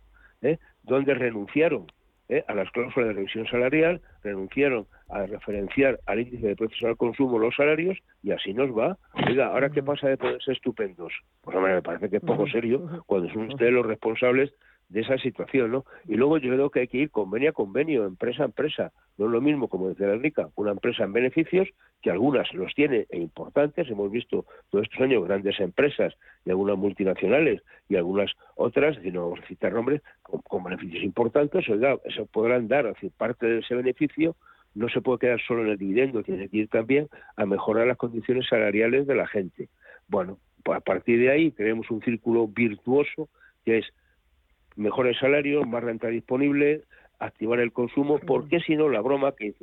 ¿eh? 0.41 0.57
donde 0.83 1.13
renunciaron 1.13 1.87
¿eh? 2.37 2.45
a 2.47 2.53
las 2.53 2.69
cláusulas 2.71 3.09
de 3.09 3.13
revisión 3.13 3.47
salarial, 3.47 4.01
renunciaron 4.23 4.87
a 5.09 5.25
referenciar 5.25 5.99
al 6.05 6.19
índice 6.19 6.47
de 6.47 6.55
precios 6.55 6.83
al 6.83 6.97
consumo 6.97 7.37
los 7.39 7.55
salarios 7.55 7.97
y 8.21 8.31
así 8.31 8.53
nos 8.53 8.69
va. 8.77 8.97
Oiga, 9.27 9.47
¿ahora 9.47 9.69
qué 9.69 9.83
pasa 9.83 10.07
de 10.07 10.17
poder 10.17 10.41
ser 10.41 10.55
estupendos? 10.55 11.13
Pues 11.41 11.55
hombre, 11.55 11.75
me 11.75 11.81
parece 11.81 12.09
que 12.09 12.17
es 12.17 12.23
poco 12.23 12.47
serio 12.47 13.03
cuando 13.05 13.31
son 13.31 13.51
ustedes 13.51 13.73
los 13.73 13.85
responsables 13.85 14.53
de 14.93 15.01
esa 15.01 15.17
situación, 15.17 15.71
¿no? 15.71 15.85
Y 16.07 16.15
luego 16.15 16.37
yo 16.37 16.53
creo 16.53 16.69
que 16.69 16.81
hay 16.81 16.87
que 16.87 16.99
ir 16.99 17.09
convenio 17.09 17.49
a 17.49 17.53
convenio, 17.53 18.05
empresa 18.05 18.43
a 18.43 18.45
empresa. 18.45 18.91
No 19.17 19.25
es 19.25 19.31
lo 19.31 19.41
mismo, 19.41 19.67
como 19.67 19.89
decía 19.89 20.05
la 20.05 20.17
rica, 20.17 20.49
una 20.55 20.71
empresa 20.71 21.03
en 21.03 21.13
beneficios, 21.13 21.67
que 22.03 22.11
algunas 22.11 22.53
los 22.53 22.71
tiene 22.75 23.07
e 23.09 23.17
importantes. 23.17 23.89
Hemos 23.89 24.11
visto 24.11 24.45
todos 24.69 24.83
estos 24.83 25.01
años 25.01 25.25
grandes 25.25 25.59
empresas 25.59 26.13
y 26.45 26.51
algunas 26.51 26.77
multinacionales 26.77 27.63
y 27.89 27.95
algunas 27.95 28.31
otras, 28.55 28.95
si 29.01 29.11
no 29.11 29.23
vamos 29.23 29.39
a 29.43 29.47
citar 29.47 29.73
nombres, 29.73 30.03
con, 30.21 30.63
beneficios 30.63 31.03
importantes. 31.03 31.67
Oiga, 31.69 31.97
eso 32.05 32.27
podrán 32.27 32.67
dar, 32.67 32.85
decir, 32.85 33.11
parte 33.17 33.47
de 33.47 33.59
ese 33.59 33.73
beneficio 33.73 34.35
no 34.75 34.89
se 34.89 35.01
puede 35.01 35.19
quedar 35.19 35.41
solo 35.41 35.63
en 35.63 35.69
el 35.69 35.77
dividendo, 35.77 36.23
tiene 36.23 36.49
que 36.49 36.57
ir 36.57 36.67
también 36.67 37.07
a 37.35 37.45
mejorar 37.45 37.85
las 37.85 37.97
condiciones 37.97 38.47
salariales 38.47 39.05
de 39.05 39.13
la 39.13 39.27
gente. 39.27 39.69
Bueno, 40.07 40.39
pues 40.63 40.77
a 40.77 40.81
partir 40.81 41.19
de 41.19 41.29
ahí 41.29 41.51
tenemos 41.51 41.91
un 41.91 42.01
círculo 42.01 42.47
virtuoso 42.47 43.29
que 43.65 43.79
es 43.79 43.85
mejores 44.75 45.17
salarios, 45.19 45.67
más 45.67 45.83
renta 45.83 46.07
disponible, 46.07 46.81
activar 47.19 47.59
el 47.59 47.71
consumo, 47.71 48.19
porque 48.19 48.59
si 48.59 48.75
no 48.75 48.89
la 48.89 49.01
broma 49.01 49.33
que 49.35 49.53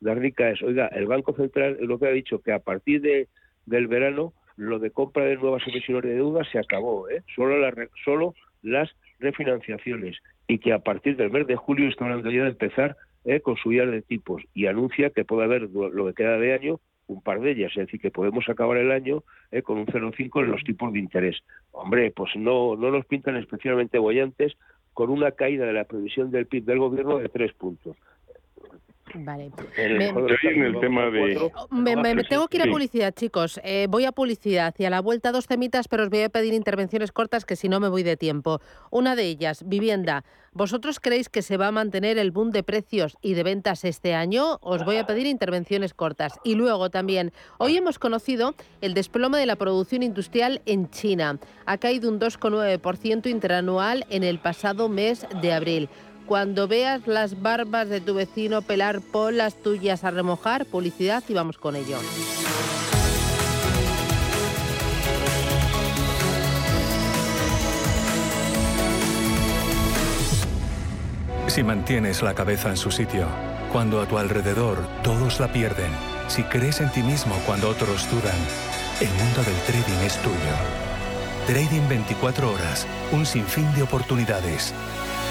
la 0.00 0.14
rica 0.14 0.50
es, 0.50 0.62
oiga, 0.62 0.88
el 0.88 1.06
Banco 1.06 1.34
Central 1.34 1.78
lo 1.80 1.98
que 1.98 2.06
ha 2.06 2.10
dicho 2.10 2.40
que 2.40 2.52
a 2.52 2.58
partir 2.58 3.00
de, 3.00 3.28
del 3.64 3.86
verano 3.86 4.32
lo 4.56 4.78
de 4.78 4.90
compra 4.90 5.24
de 5.24 5.36
nuevas 5.36 5.66
emisiones 5.66 6.04
de 6.04 6.14
deuda 6.14 6.44
se 6.50 6.58
acabó, 6.58 7.08
¿eh? 7.08 7.22
solo, 7.34 7.58
la, 7.58 7.72
solo 8.04 8.34
las 8.62 8.90
refinanciaciones 9.18 10.16
y 10.48 10.58
que 10.58 10.72
a 10.72 10.78
partir 10.78 11.16
del 11.16 11.30
mes 11.30 11.46
de 11.46 11.56
julio 11.56 11.88
está 11.88 12.04
hablando 12.04 12.30
ya 12.30 12.42
de 12.42 12.50
empezar 12.50 12.96
¿eh? 13.24 13.40
con 13.40 13.56
subida 13.56 13.86
de 13.86 14.02
tipos 14.02 14.42
y 14.54 14.66
anuncia 14.66 15.10
que 15.10 15.24
puede 15.24 15.44
haber 15.44 15.62
lo 15.70 16.06
que 16.06 16.14
queda 16.14 16.38
de 16.38 16.54
año 16.54 16.80
un 17.06 17.22
par 17.22 17.40
de 17.40 17.52
ellas, 17.52 17.70
es 17.72 17.86
decir, 17.86 18.00
que 18.00 18.10
podemos 18.10 18.48
acabar 18.48 18.76
el 18.78 18.90
año 18.90 19.22
eh, 19.50 19.62
con 19.62 19.78
un 19.78 19.86
0,5 19.86 20.42
en 20.42 20.50
los 20.50 20.64
tipos 20.64 20.92
de 20.92 20.98
interés. 20.98 21.36
Hombre, 21.72 22.10
pues 22.10 22.34
no, 22.36 22.76
no 22.76 22.90
nos 22.90 23.06
pintan 23.06 23.36
especialmente 23.36 23.98
bollantes 23.98 24.56
con 24.92 25.10
una 25.10 25.32
caída 25.32 25.66
de 25.66 25.72
la 25.72 25.84
previsión 25.84 26.30
del 26.30 26.46
PIB 26.46 26.64
del 26.64 26.78
gobierno 26.78 27.18
de 27.18 27.28
tres 27.28 27.52
puntos. 27.52 27.96
Vale. 29.14 29.52
Me, 29.76 30.08
el 30.08 30.80
tema 30.80 31.06
de... 31.10 31.50
Me, 31.70 32.24
tengo 32.24 32.48
que 32.48 32.56
ir 32.56 32.62
a 32.64 32.70
publicidad, 32.70 33.14
chicos. 33.14 33.60
Eh, 33.62 33.86
voy 33.88 34.04
a 34.04 34.12
publicidad 34.12 34.74
y 34.78 34.84
a 34.84 34.90
la 34.90 35.00
vuelta 35.00 35.32
dos 35.32 35.46
temitas, 35.46 35.88
pero 35.88 36.02
os 36.02 36.10
voy 36.10 36.22
a 36.22 36.28
pedir 36.28 36.54
intervenciones 36.54 37.12
cortas 37.12 37.44
que 37.44 37.56
si 37.56 37.68
no 37.68 37.78
me 37.78 37.88
voy 37.88 38.02
de 38.02 38.16
tiempo. 38.16 38.60
Una 38.90 39.14
de 39.14 39.24
ellas, 39.24 39.62
vivienda. 39.66 40.24
¿Vosotros 40.52 41.00
creéis 41.00 41.28
que 41.28 41.42
se 41.42 41.56
va 41.56 41.68
a 41.68 41.72
mantener 41.72 42.18
el 42.18 42.30
boom 42.30 42.50
de 42.50 42.62
precios 42.62 43.16
y 43.20 43.34
de 43.34 43.42
ventas 43.42 43.84
este 43.84 44.14
año? 44.14 44.58
Os 44.62 44.84
voy 44.84 44.96
a 44.96 45.06
pedir 45.06 45.26
intervenciones 45.26 45.94
cortas. 45.94 46.40
Y 46.44 46.54
luego 46.54 46.90
también, 46.90 47.32
hoy 47.58 47.76
hemos 47.76 47.98
conocido 47.98 48.54
el 48.80 48.94
desplome 48.94 49.38
de 49.38 49.46
la 49.46 49.56
producción 49.56 50.02
industrial 50.02 50.62
en 50.66 50.90
China. 50.90 51.38
Ha 51.66 51.78
caído 51.78 52.10
un 52.10 52.18
2,9% 52.18 53.28
interanual 53.28 54.06
en 54.10 54.24
el 54.24 54.38
pasado 54.38 54.88
mes 54.88 55.26
de 55.42 55.52
abril. 55.52 55.88
Cuando 56.26 56.66
veas 56.66 57.06
las 57.06 57.40
barbas 57.40 57.88
de 57.88 58.00
tu 58.00 58.14
vecino 58.14 58.60
pelar, 58.60 59.00
pon 59.00 59.36
las 59.36 59.54
tuyas 59.62 60.02
a 60.02 60.10
remojar, 60.10 60.66
publicidad 60.66 61.22
y 61.28 61.34
vamos 61.34 61.56
con 61.56 61.76
ello. 61.76 61.98
Si 71.46 71.62
mantienes 71.62 72.22
la 72.22 72.34
cabeza 72.34 72.70
en 72.70 72.76
su 72.76 72.90
sitio, 72.90 73.28
cuando 73.72 74.00
a 74.00 74.06
tu 74.06 74.18
alrededor 74.18 74.78
todos 75.04 75.38
la 75.38 75.52
pierden, 75.52 75.90
si 76.26 76.42
crees 76.42 76.80
en 76.80 76.90
ti 76.90 77.02
mismo 77.04 77.36
cuando 77.46 77.68
otros 77.68 78.10
dudan, 78.10 78.36
el 79.00 79.08
mundo 79.08 79.44
del 79.44 79.56
trading 79.64 80.04
es 80.04 80.18
tuyo. 80.18 80.36
Trading 81.46 81.88
24 81.88 82.52
horas, 82.52 82.84
un 83.12 83.24
sinfín 83.24 83.72
de 83.76 83.84
oportunidades 83.84 84.74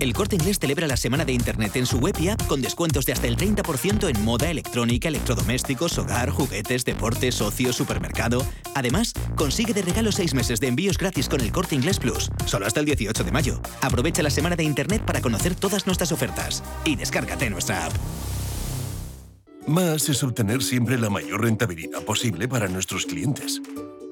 El 0.00 0.12
Corte 0.12 0.36
Inglés 0.36 0.60
celebra 0.60 0.86
la 0.86 0.96
semana 0.96 1.24
de 1.24 1.32
Internet 1.32 1.74
en 1.74 1.84
su 1.84 1.98
web 1.98 2.14
y 2.20 2.28
app 2.28 2.46
con 2.46 2.62
descuentos 2.62 3.04
de 3.04 3.12
hasta 3.12 3.26
el 3.26 3.36
30% 3.36 4.08
en 4.08 4.24
moda, 4.24 4.48
electrónica, 4.48 5.08
electrodomésticos, 5.08 5.98
hogar, 5.98 6.30
juguetes, 6.30 6.84
deportes, 6.84 7.40
ocio, 7.40 7.72
supermercado. 7.72 8.46
Además, 8.76 9.12
consigue 9.34 9.74
de 9.74 9.82
regalo 9.82 10.12
seis 10.12 10.34
meses 10.34 10.60
de 10.60 10.68
envíos 10.68 10.98
gratis 10.98 11.28
con 11.28 11.40
el 11.40 11.50
Corte 11.50 11.74
Inglés 11.74 11.98
Plus, 11.98 12.30
solo 12.46 12.66
hasta 12.66 12.78
el 12.78 12.86
18 12.86 13.24
de 13.24 13.32
mayo. 13.32 13.60
Aprovecha 13.80 14.22
la 14.22 14.30
semana 14.30 14.54
de 14.54 14.62
Internet 14.62 15.02
para 15.04 15.20
conocer 15.20 15.56
todas 15.56 15.86
nuestras 15.86 16.12
ofertas 16.12 16.62
y 16.84 16.94
descárgate 16.94 17.50
nuestra 17.50 17.86
app. 17.86 17.92
Más 19.66 20.08
es 20.08 20.22
obtener 20.22 20.62
siempre 20.62 20.96
la 20.96 21.10
mayor 21.10 21.42
rentabilidad 21.42 22.02
posible 22.04 22.46
para 22.46 22.68
nuestros 22.68 23.04
clientes. 23.04 23.60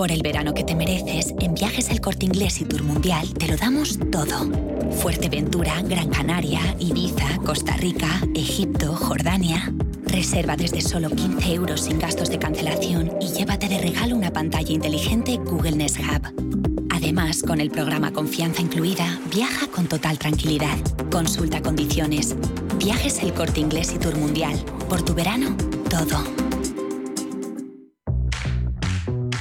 Por 0.00 0.12
el 0.12 0.22
verano 0.22 0.54
que 0.54 0.64
te 0.64 0.74
mereces, 0.74 1.34
en 1.40 1.52
Viajes 1.52 1.90
El 1.90 2.00
Corte 2.00 2.24
Inglés 2.24 2.58
y 2.62 2.64
Tour 2.64 2.82
Mundial 2.84 3.34
te 3.34 3.46
lo 3.46 3.58
damos 3.58 3.98
todo. 4.10 4.50
Fuerteventura, 4.92 5.82
Gran 5.82 6.08
Canaria, 6.08 6.74
Ibiza, 6.78 7.36
Costa 7.44 7.76
Rica, 7.76 8.08
Egipto, 8.34 8.94
Jordania. 8.94 9.70
Reserva 10.06 10.56
desde 10.56 10.80
solo 10.80 11.10
15 11.10 11.52
euros 11.52 11.82
sin 11.82 11.98
gastos 11.98 12.30
de 12.30 12.38
cancelación 12.38 13.12
y 13.20 13.26
llévate 13.26 13.68
de 13.68 13.76
regalo 13.76 14.16
una 14.16 14.32
pantalla 14.32 14.72
inteligente 14.72 15.36
Google 15.36 15.76
Nest 15.76 15.98
Hub. 15.98 16.86
Además, 16.88 17.42
con 17.42 17.60
el 17.60 17.70
programa 17.70 18.10
Confianza 18.10 18.62
Incluida, 18.62 19.20
viaja 19.30 19.66
con 19.66 19.86
total 19.86 20.18
tranquilidad. 20.18 20.78
Consulta 21.12 21.60
condiciones. 21.60 22.34
Viajes 22.78 23.22
El 23.22 23.34
Corte 23.34 23.60
Inglés 23.60 23.92
y 23.94 23.98
Tour 23.98 24.16
Mundial. 24.16 24.64
Por 24.88 25.02
tu 25.02 25.12
verano, 25.12 25.54
todo. 25.90 26.39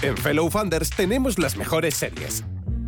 En 0.10 0.18
Fellow 0.18 0.50
Funders 0.50 0.90
tenemos 0.90 1.38
las 1.38 1.56
mejores 1.56 1.94
series. 1.94 2.44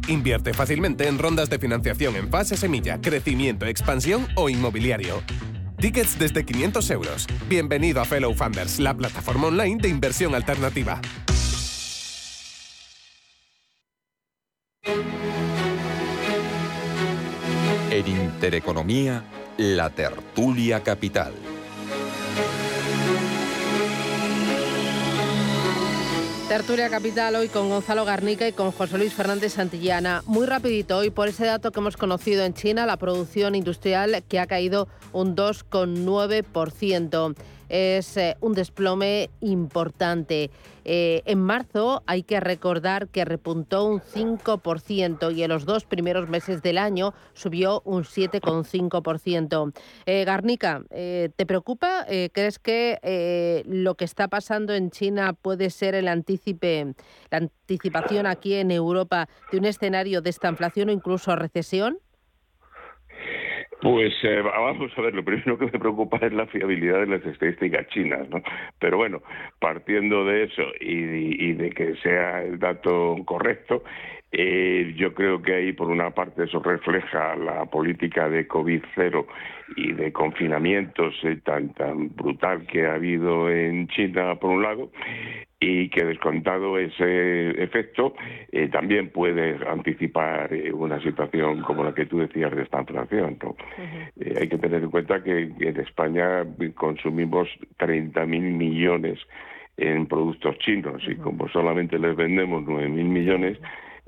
Invierte 0.08 0.56
fácilmente 0.56 1.08
en 1.08 1.20
rondas 1.20 1.52
de 1.52 1.60
financiación 1.60 2.16
en 2.16 2.32
fase 2.32 2.58
semilla, 2.58 3.00
crecimiento, 3.00 3.68
expansión 3.68 4.28
o 4.36 4.50
inmobiliario. 4.50 5.22
Tickets 5.78 6.18
desde 6.18 6.44
500 6.44 6.90
euros. 6.90 7.28
Bienvenido 7.48 8.02
a 8.02 8.06
Fellow 8.06 8.34
Funders, 8.34 8.80
la 8.80 8.96
plataforma 8.96 9.50
online 9.50 9.78
de 9.80 9.90
inversión 9.90 10.34
alternativa. 10.34 11.00
En 17.92 18.08
Intereconomía, 18.08 19.24
la 19.58 19.92
tertulia 19.92 20.82
capital. 20.82 21.34
Tertulia 26.52 26.90
Capital 26.90 27.38
hoy 27.38 27.48
con 27.48 27.70
Gonzalo 27.70 28.04
Garnica 28.04 28.46
y 28.46 28.52
con 28.52 28.74
José 28.74 28.98
Luis 28.98 29.14
Fernández 29.14 29.54
Santillana. 29.54 30.22
Muy 30.26 30.46
rapidito 30.46 30.98
hoy 30.98 31.10
por 31.10 31.30
ese 31.30 31.46
dato 31.46 31.72
que 31.72 31.80
hemos 31.80 31.96
conocido 31.96 32.44
en 32.44 32.54
China, 32.54 32.86
la 32.86 32.98
producción 32.98 33.56
industrial 33.56 34.22
que 34.28 34.38
ha 34.38 34.48
caído 34.48 34.90
un 35.14 35.34
2,9% 35.34 37.36
es 37.72 38.18
eh, 38.18 38.36
un 38.42 38.54
desplome 38.54 39.30
importante. 39.40 40.52
Eh, 40.84 41.22
en 41.26 41.40
marzo 41.40 42.04
hay 42.06 42.24
que 42.24 42.40
recordar 42.40 43.08
que 43.08 43.24
repuntó 43.24 43.86
un 43.86 44.02
5% 44.02 45.34
y 45.34 45.44
en 45.44 45.50
los 45.50 45.66
dos 45.66 45.86
primeros 45.86 46.28
meses 46.28 46.62
del 46.62 46.78
año 46.78 47.14
subió 47.34 47.82
un 47.86 48.04
7,5%. 48.04 49.74
Eh, 50.06 50.26
Garnica, 50.26 50.84
¿te 50.90 51.46
preocupa? 51.46 52.06
¿Crees 52.34 52.60
que 52.60 53.64
lo 53.68 53.96
que 53.96 54.06
está 54.06 54.28
pasando 54.28 54.74
en 54.74 54.90
China 54.92 55.34
puede 55.34 55.70
ser 55.70 55.96
el 55.96 56.08
anticipe, 56.08 56.94
la 57.30 57.38
anticipación 57.38 58.26
aquí 58.26 58.56
en 58.56 58.72
Europa 58.72 59.30
de 59.52 59.60
un 59.60 59.66
escenario 59.66 60.22
de 60.22 60.32
esta 60.32 60.50
inflación 60.50 60.90
o 60.90 60.92
incluso 60.92 61.36
recesión? 61.36 62.00
Pues 63.82 64.14
eh, 64.22 64.42
vamos 64.44 64.92
a 64.96 65.02
ver, 65.02 65.16
lo 65.16 65.26
primero 65.26 65.58
que 65.58 65.66
me 65.66 65.80
preocupa 65.80 66.18
es 66.22 66.32
la 66.34 66.46
fiabilidad 66.46 67.00
de 67.00 67.08
las 67.08 67.26
estadísticas 67.26 67.88
chinas, 67.88 68.30
¿no? 68.30 68.40
Pero 68.78 68.98
bueno, 68.98 69.24
partiendo 69.60 70.24
de 70.24 70.44
eso 70.44 70.62
y, 70.80 71.54
de 71.54 71.72
que 71.72 71.96
sea 71.96 72.44
el 72.44 72.60
dato 72.60 73.16
correcto, 73.26 73.84
eh, 74.32 74.94
yo 74.96 75.16
creo 75.16 75.42
que 75.42 75.56
ahí, 75.56 75.74
por 75.74 75.90
una 75.90 76.12
parte, 76.12 76.44
eso 76.44 76.62
refleja 76.62 77.36
la 77.36 77.66
política 77.66 78.30
de 78.30 78.48
COVID 78.48 78.84
cero 78.94 79.26
y 79.76 79.94
de 79.94 80.14
confinamientos 80.14 81.16
eh, 81.24 81.40
tan, 81.44 81.74
tan 81.74 82.16
brutal 82.16 82.68
que 82.68 82.86
ha 82.86 82.94
habido 82.94 83.50
en 83.50 83.88
China, 83.88 84.36
por 84.36 84.52
un 84.52 84.62
lado, 84.62 84.92
y 85.64 85.90
que 85.90 86.04
descontado 86.04 86.80
ese 86.80 87.52
efecto 87.64 88.16
eh, 88.52 88.68
también 88.70 89.10
puede 89.10 89.60
anticipar 89.70 90.52
eh, 90.52 90.74
una 90.74 91.00
situación 91.02 91.62
como 91.62 91.84
la 91.84 91.94
que 91.94 92.08
tú 92.08 92.18
decías 92.18 92.54
de 92.56 92.64
esta 92.64 92.80
inflación. 92.80 93.38
Eh, 94.20 94.34
hay 94.42 94.50
que 94.50 94.58
tener 94.58 94.82
en 94.82 94.90
cuenta 94.90 95.24
que 95.24 95.52
en 95.60 95.80
España 95.80 96.44
consumimos 96.74 97.48
30.000 97.78 98.26
millones 98.26 99.20
en 99.78 100.08
productos 100.08 100.58
chinos 100.58 101.04
y 101.08 101.16
como 101.16 101.48
solamente 101.50 102.00
les 102.00 102.16
vendemos 102.16 102.64
9.000 102.64 102.90
millones, 102.90 103.60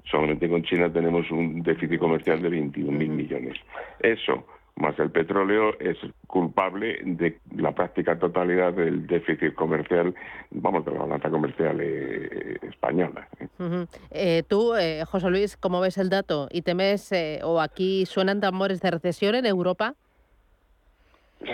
solamente 0.06 0.50
con 0.50 0.64
China 0.64 0.92
tenemos 0.92 1.30
un 1.30 1.62
déficit 1.62 2.00
comercial 2.00 2.42
de 2.42 2.50
21.000 2.50 2.92
millones. 3.10 3.60
Eso 4.00 4.44
más 4.76 4.98
el 5.00 5.12
petróleo 5.12 5.78
es 5.80 5.98
culpable 6.28 7.00
de 7.04 7.40
la 7.56 7.74
práctica 7.74 8.18
totalidad 8.18 8.74
del 8.74 9.06
déficit 9.06 9.54
comercial, 9.54 10.16
vamos, 10.52 10.84
de 10.86 10.92
la 10.92 11.00
balanza 11.00 11.30
comercial 11.30 11.80
eh, 11.80 12.58
española. 12.64 13.28
Eh, 14.10 14.44
tú, 14.48 14.76
eh, 14.76 15.04
José 15.06 15.30
Luis, 15.30 15.58
¿cómo 15.58 15.80
ves 15.80 15.98
el 15.98 16.10
dato? 16.10 16.48
¿Y 16.52 16.64
temes, 16.64 17.12
o 17.44 17.62
aquí 17.62 18.06
suenan 18.06 18.42
tambores 18.42 18.82
de 18.82 18.92
recesión 18.92 19.36
en 19.36 19.46
Europa? 19.46 19.96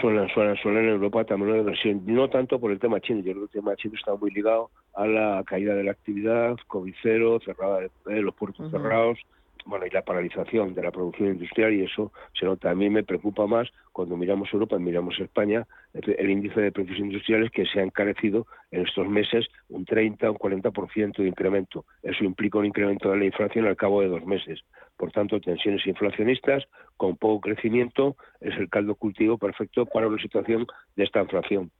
Suenan, 0.02 0.30
suenan, 0.30 0.56
suenan 0.58 0.84
en 0.84 0.90
Europa 0.92 1.26
también 1.26 1.66
de 1.66 1.72
recesión, 1.72 2.04
no 2.06 2.30
tanto 2.30 2.60
por 2.60 2.72
el 2.72 2.80
tema 2.80 3.02
chino, 3.02 3.20
yo 3.20 3.34
creo 3.34 3.48
que 3.48 3.58
el 3.58 3.64
tema 3.64 3.76
chino 3.76 3.96
está 3.96 4.16
muy 4.16 4.30
ligado 4.30 4.70
a 4.94 5.06
la 5.08 5.44
caída 5.46 5.74
de 5.74 5.84
la 5.84 5.92
actividad, 5.92 6.56
COVID 6.68 6.94
cero, 7.02 7.40
cerrada 7.44 7.80
de, 8.06 8.22
los 8.22 8.36
puertos 8.36 8.70
cerrados, 8.70 9.18
bueno, 9.66 9.86
y 9.86 9.90
la 9.90 10.02
paralización 10.02 10.74
de 10.74 10.84
la 10.84 10.92
producción 10.92 11.30
industrial 11.30 11.74
y 11.74 11.84
eso 11.84 12.12
se 12.38 12.46
nota. 12.46 12.72
A 12.72 12.76
mí 12.76 12.90
me 12.90 13.04
preocupa 13.04 13.48
más 13.48 13.70
cuando 13.92 14.18
miramos 14.18 14.52
Europa 14.54 14.76
y 14.78 14.80
miramos 14.80 15.20
España, 15.20 15.68
el 15.94 16.30
índice 16.30 16.62
de 16.62 16.72
precios 16.72 17.00
industriales 17.00 17.52
que 17.52 17.66
se 17.66 17.80
ha 17.80 17.84
encarecido 17.84 18.48
en 18.72 18.86
estos 18.86 19.08
meses 19.08 19.48
un 19.70 19.86
30 19.86 20.30
o 20.30 20.34
un 20.34 20.38
40% 20.38 21.18
de 21.18 21.28
incremento. 21.28 21.86
Eso 22.04 22.24
implica 22.24 22.60
un 22.60 22.66
incremento 22.66 23.12
de 23.12 23.18
la 23.18 23.26
inflación 23.26 23.66
al 23.66 23.76
cabo 23.76 24.02
de 24.02 24.08
dos 24.08 24.26
meses. 24.26 24.62
Por 24.98 25.12
tanto, 25.12 25.40
tensiones 25.40 25.86
inflacionistas 25.86 26.66
con 26.98 27.18
poco 27.18 27.42
crecimiento 27.42 28.16
es 28.42 28.56
el 28.58 28.70
caldo 28.70 28.96
cultivo 28.96 29.38
perfecto 29.38 29.86
para 29.86 30.08
una 30.08 30.22
situación 30.22 30.66
de 30.96 31.04
esta 31.04 31.22
inflación 31.22 31.72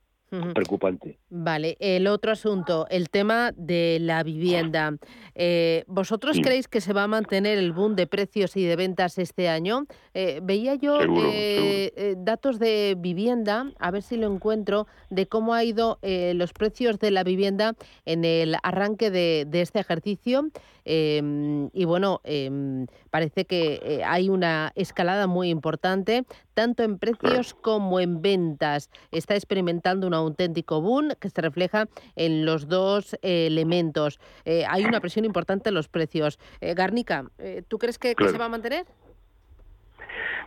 preocupante. 0.54 1.18
Vale, 1.28 1.76
el 1.80 2.06
otro 2.06 2.32
asunto, 2.32 2.86
el 2.90 3.10
tema 3.10 3.52
de 3.56 3.98
la 4.00 4.22
vivienda. 4.22 4.96
Eh, 5.34 5.84
¿Vosotros 5.86 6.38
creéis 6.42 6.68
que 6.68 6.80
se 6.80 6.92
va 6.92 7.04
a 7.04 7.08
mantener 7.08 7.58
el 7.58 7.72
boom 7.72 7.96
de 7.96 8.06
precios 8.06 8.56
y 8.56 8.64
de 8.64 8.76
ventas 8.76 9.18
este 9.18 9.48
año? 9.48 9.86
Eh, 10.14 10.40
veía 10.42 10.74
yo 10.74 11.00
eh, 11.02 12.14
datos 12.18 12.58
de 12.58 12.96
vivienda, 12.98 13.72
a 13.78 13.90
ver 13.90 14.02
si 14.02 14.16
lo 14.16 14.32
encuentro, 14.32 14.86
de 15.10 15.26
cómo 15.26 15.54
ha 15.54 15.64
ido 15.64 15.98
los 16.02 16.52
precios 16.52 16.98
de 16.98 17.10
la 17.10 17.24
vivienda 17.24 17.74
en 18.04 18.24
el 18.24 18.56
arranque 18.62 19.10
de, 19.10 19.46
de 19.48 19.60
este 19.62 19.80
ejercicio. 19.80 20.50
Em, 20.84 21.68
y 21.72 21.84
bueno, 21.84 22.20
em, 22.24 22.86
parece 23.10 23.44
que 23.44 24.02
hay 24.06 24.28
una 24.28 24.72
escalada 24.74 25.26
muy 25.26 25.50
importante, 25.50 26.24
tanto 26.54 26.82
en 26.82 26.98
precios 26.98 27.54
como 27.54 28.00
en 28.00 28.22
ventas. 28.22 28.90
Está 29.10 29.34
experimentando 29.34 30.06
una 30.06 30.18
auténtico 30.18 30.80
boom 30.80 31.10
que 31.20 31.30
se 31.30 31.40
refleja 31.40 31.86
en 32.16 32.44
los 32.44 32.68
dos 32.68 33.14
eh, 33.22 33.46
elementos. 33.46 34.20
Eh, 34.44 34.64
hay 34.68 34.84
una 34.84 35.00
presión 35.00 35.24
importante 35.24 35.70
en 35.70 35.74
los 35.74 35.88
precios. 35.88 36.38
Eh, 36.60 36.74
Garnica, 36.74 37.24
¿tú 37.68 37.78
crees 37.78 37.98
que, 37.98 38.14
se 38.18 38.38
va 38.38 38.46
a 38.46 38.48
mantener? 38.48 38.84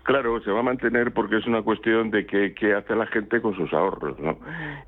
Claro, 0.03 0.41
se 0.43 0.51
va 0.51 0.59
a 0.59 0.63
mantener 0.63 1.13
porque 1.13 1.37
es 1.37 1.47
una 1.47 1.61
cuestión 1.61 2.11
de 2.11 2.25
qué, 2.25 2.53
qué 2.53 2.73
hace 2.73 2.93
la 2.93 3.07
gente 3.07 3.41
con 3.41 3.55
sus 3.55 3.71
ahorros, 3.71 4.19
¿no? 4.19 4.37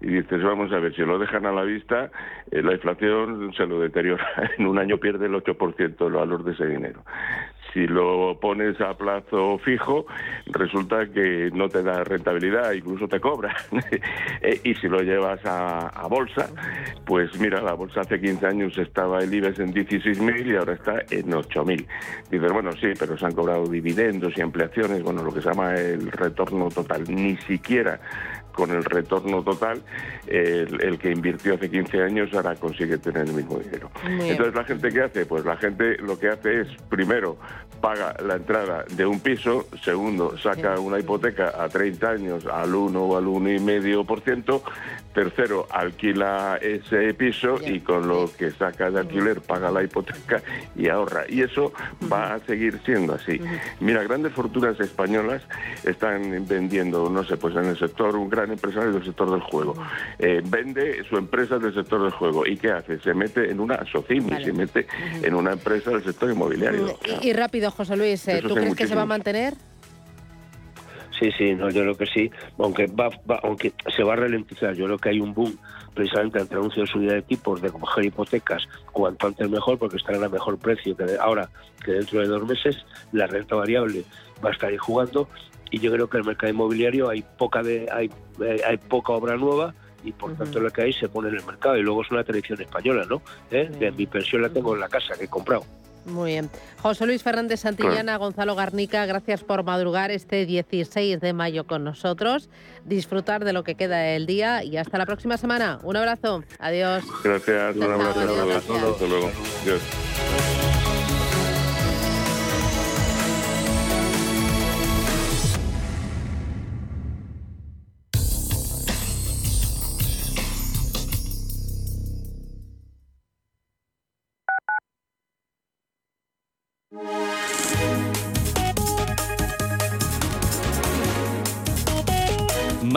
Y 0.01 0.07
dices, 0.07 0.43
vamos 0.43 0.73
a 0.73 0.79
ver, 0.79 0.93
si 0.93 1.03
lo 1.03 1.17
dejan 1.17 1.45
a 1.45 1.53
la 1.53 1.63
vista, 1.63 2.11
la 2.51 2.73
inflación 2.73 3.53
se 3.55 3.65
lo 3.65 3.79
deteriora. 3.79 4.25
En 4.57 4.67
un 4.67 4.77
año 4.77 4.97
pierde 4.97 5.27
el 5.27 5.33
8% 5.33 6.07
el 6.07 6.13
valor 6.13 6.43
de 6.43 6.51
ese 6.51 6.67
dinero 6.67 7.01
si 7.75 7.87
lo 7.87 8.39
pones 8.39 8.79
a 8.79 8.93
plazo 8.93 9.57
fijo, 9.57 10.05
resulta 10.45 11.07
que 11.07 11.51
no 11.53 11.67
te 11.67 11.83
da 11.83 12.05
rentabilidad, 12.05 12.71
incluso 12.71 13.07
te 13.07 13.19
cobra. 13.19 13.53
Eh, 14.41 14.59
y 14.63 14.75
si 14.75 14.87
lo 14.87 14.99
llevas 14.99 15.39
a, 15.45 16.07
bolsa, 16.07 16.49
pues 17.05 17.39
mira, 17.39 17.61
la 17.61 17.73
bolsa 17.73 18.01
hace 18.01 18.19
15 18.19 18.45
años 18.45 18.77
estaba 18.77 19.19
el 19.19 19.33
IBEX 19.33 19.59
en 19.59 19.73
16.000 19.73 20.45
y 20.45 20.55
ahora 20.55 20.73
está 20.73 20.99
en 21.09 21.31
8.000. 21.31 21.87
Dices, 22.29 22.51
bueno, 22.51 22.71
sí, 22.73 22.87
pero 22.99 23.17
se 23.17 23.25
han 23.25 23.33
cobrado 23.33 23.65
dividendos 23.65 24.37
y 24.37 24.41
ampliaciones, 24.41 25.01
bueno, 25.03 25.23
lo 25.23 25.33
que 25.33 25.41
se 25.41 25.49
llama 25.49 25.73
el 25.75 26.11
retorno 26.11 26.69
total. 26.69 27.03
Ni 27.07 27.37
siquiera 27.37 27.99
con 28.55 28.71
el 28.71 28.83
retorno 28.83 29.43
total, 29.43 29.81
el, 30.27 30.97
que 30.97 31.11
invirtió 31.11 31.55
hace 31.55 31.69
15 31.69 32.01
años 32.01 32.33
ahora 32.33 32.55
consigue 32.55 32.97
tener 32.97 33.27
el 33.27 33.33
mismo 33.33 33.59
dinero. 33.59 33.91
Entonces, 34.03 34.55
¿la 34.55 34.63
gente 34.63 34.89
qué 34.89 35.01
hace? 35.01 35.25
Pues 35.25 35.45
la 35.45 35.57
gente 35.57 35.97
lo 35.97 36.17
que 36.17 36.29
hace 36.29 36.61
es, 36.61 36.67
primero, 36.89 37.37
paga 37.81 38.15
la 38.25 38.35
entrada 38.35 38.85
de 38.95 39.05
un 39.05 39.19
piso, 39.19 39.67
segundo, 39.83 40.37
saca 40.37 40.79
una 40.79 40.99
hipoteca 40.99 41.53
a 41.61 41.69
30 41.69 42.09
años 42.09 42.45
al 42.47 42.73
1 42.73 42.99
o 42.99 43.17
al 43.17 43.25
1,5%, 43.25 44.61
tercero, 45.15 45.67
alquila 45.71 46.59
ese 46.61 47.13
piso 47.13 47.57
y 47.65 47.79
con 47.79 48.07
lo 48.07 48.29
que 48.37 48.51
saca 48.51 48.91
de 48.91 48.99
alquiler 48.99 49.41
paga 49.41 49.71
la 49.71 49.81
hipoteca 49.81 50.43
y 50.75 50.89
ahorra. 50.89 51.23
Y 51.29 51.41
eso 51.41 51.73
va 52.11 52.35
a 52.35 52.39
seguir 52.41 52.79
siendo 52.85 53.13
así. 53.13 53.39
Mira, 53.79 54.03
grandes 54.03 54.33
fortunas 54.33 54.79
españolas 54.79 55.41
están 55.85 56.45
vendiendo, 56.47 57.09
no 57.09 57.23
sé, 57.23 57.37
pues 57.37 57.55
en 57.55 57.65
el 57.65 57.79
sector 57.79 58.15
un 58.15 58.29
gran 58.29 58.51
empresario 58.51 58.91
del 58.91 59.05
sector 59.05 59.31
del 59.31 59.41
juego. 59.41 59.73
Eh, 60.19 60.43
vende 60.45 61.03
su 61.09 61.17
empresa 61.17 61.57
del 61.57 61.73
sector 61.73 62.03
del 62.03 62.11
juego. 62.11 62.45
¿Y 62.45 62.57
qué 62.57 62.71
hace? 62.71 62.99
Se 62.99 63.13
mete 63.13 63.49
en 63.49 63.61
una 63.61 63.85
SOCIM 63.89 64.37
y 64.37 64.43
se 64.43 64.51
mete 64.51 64.85
en 65.23 65.33
una 65.33 65.53
empresa 65.53 65.91
del 65.91 66.03
sector 66.03 66.29
inmobiliario. 66.29 66.99
Y, 67.21 67.31
rápido, 67.31 67.71
José 67.71 67.95
Luis, 67.95 68.27
eh, 68.27 68.41
¿tú 68.45 68.53
crees 68.53 68.75
que 68.75 68.87
se 68.87 68.95
va 68.95 69.03
a 69.03 69.07
mantener? 69.07 69.53
Sí, 71.19 71.31
sí, 71.37 71.55
no, 71.55 71.69
yo 71.69 71.81
creo 71.81 71.95
que 71.95 72.05
sí, 72.07 72.29
aunque 72.57 72.87
va, 72.87 73.09
aunque 73.43 73.73
se 73.95 74.03
va 74.03 74.13
a 74.13 74.15
ralentizar, 74.17 74.73
yo 74.75 74.85
creo 74.85 74.97
que 74.97 75.09
hay 75.09 75.21
un 75.21 75.33
boom 75.33 75.57
precisamente 75.93 76.39
ante 76.39 76.53
el 76.53 76.59
anuncio 76.59 76.81
de 76.81 76.87
subida 76.87 77.13
de 77.13 77.21
tipos, 77.21 77.61
de 77.61 77.69
coger 77.69 78.05
hipotecas 78.05 78.67
cuanto 78.91 79.27
antes 79.27 79.49
mejor, 79.49 79.77
porque 79.77 79.95
estarán 79.95 80.23
a 80.25 80.29
mejor 80.29 80.57
precio 80.57 80.95
que 80.95 81.05
ahora 81.19 81.49
que 81.83 81.93
dentro 81.93 82.19
de 82.19 82.27
dos 82.27 82.45
meses, 82.45 82.85
la 83.13 83.27
renta 83.27 83.55
variable 83.55 84.03
va 84.43 84.49
a 84.49 84.53
estar 84.53 84.69
ahí 84.69 84.77
jugando 84.77 85.29
y 85.71 85.79
yo 85.79 85.91
creo 85.91 86.09
que 86.09 86.17
en 86.17 86.21
el 86.23 86.27
mercado 86.27 86.51
inmobiliario 86.51 87.09
hay 87.09 87.23
poca 87.37 87.63
de 87.63 87.87
hay, 87.91 88.09
eh, 88.41 88.61
hay 88.67 88.77
poca 88.77 89.13
obra 89.13 89.37
nueva 89.37 89.73
y 90.03 90.11
por 90.11 90.35
tanto 90.35 90.59
lo 90.59 90.69
que 90.69 90.83
hay 90.83 90.93
se 90.93 91.09
pone 91.09 91.29
en 91.29 91.35
el 91.35 91.45
mercado 91.45 91.77
y 91.77 91.81
luego 91.81 92.01
es 92.03 92.11
una 92.11 92.23
tradición 92.23 92.61
española, 92.61 93.05
¿no? 93.09 93.21
¿Eh? 93.51 93.69
De 93.79 93.91
mi 93.91 94.05
pensión 94.05 94.41
la 94.41 94.49
tengo 94.49 94.75
en 94.75 94.81
la 94.81 94.89
casa 94.89 95.15
que 95.17 95.25
he 95.25 95.27
comprado. 95.27 95.63
Muy 96.05 96.31
bien. 96.31 96.49
José 96.81 97.05
Luis 97.05 97.23
Fernández 97.23 97.61
Santillana, 97.61 98.17
Gonzalo 98.17 98.55
Garnica, 98.55 99.05
gracias 99.05 99.43
por 99.43 99.63
madrugar 99.63 100.11
este 100.11 100.45
16 100.45 101.19
de 101.19 101.33
mayo 101.33 101.65
con 101.65 101.83
nosotros. 101.83 102.49
Disfrutar 102.85 103.43
de 103.43 103.53
lo 103.53 103.63
que 103.63 103.75
queda 103.75 103.97
del 103.97 104.25
día 104.25 104.63
y 104.63 104.77
hasta 104.77 104.97
la 104.97 105.05
próxima 105.05 105.37
semana. 105.37 105.79
Un 105.83 105.97
abrazo. 105.97 106.43
Adiós. 106.59 107.03
Gracias. 107.23 107.75
Un 107.75 107.83
abrazo. 107.83 108.19
Hasta 108.19 109.05
luego. 109.07 109.31
Adiós. 109.63 109.81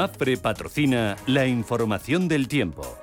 MAPFRE 0.08 0.38
patrocina 0.38 1.16
la 1.26 1.46
información 1.46 2.28
del 2.28 2.48
tiempo. 2.48 2.98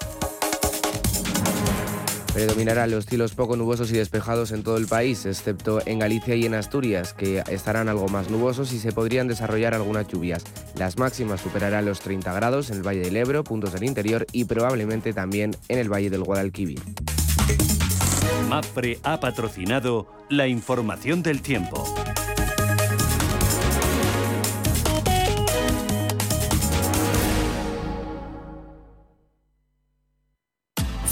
Predominarán 2.33 2.89
los 2.89 3.05
cielos 3.05 3.35
poco 3.35 3.55
nubosos 3.55 3.91
y 3.91 3.93
despejados 3.93 4.51
en 4.51 4.63
todo 4.63 4.77
el 4.77 4.87
país, 4.87 5.27
excepto 5.27 5.83
en 5.85 5.99
Galicia 5.99 6.33
y 6.33 6.47
en 6.47 6.55
Asturias, 6.55 7.13
que 7.13 7.43
estarán 7.47 7.89
algo 7.89 8.07
más 8.07 8.31
nubosos 8.31 8.73
y 8.73 8.79
se 8.79 8.91
podrían 8.91 9.27
desarrollar 9.27 9.75
algunas 9.75 10.07
lluvias. 10.07 10.43
Las 10.79 10.97
máximas 10.97 11.41
superarán 11.41 11.85
los 11.85 11.99
30 11.99 12.33
grados 12.33 12.71
en 12.71 12.77
el 12.77 12.87
Valle 12.87 13.01
del 13.01 13.17
Ebro, 13.17 13.43
puntos 13.43 13.71
del 13.73 13.83
interior 13.83 14.25
y 14.31 14.45
probablemente 14.45 15.13
también 15.13 15.55
en 15.67 15.77
el 15.77 15.93
Valle 15.93 16.09
del 16.09 16.23
Guadalquivir. 16.23 16.81
MAPFRE 18.49 18.97
ha 19.03 19.19
patrocinado 19.19 20.07
la 20.29 20.47
información 20.47 21.21
del 21.21 21.43
tiempo. 21.43 21.83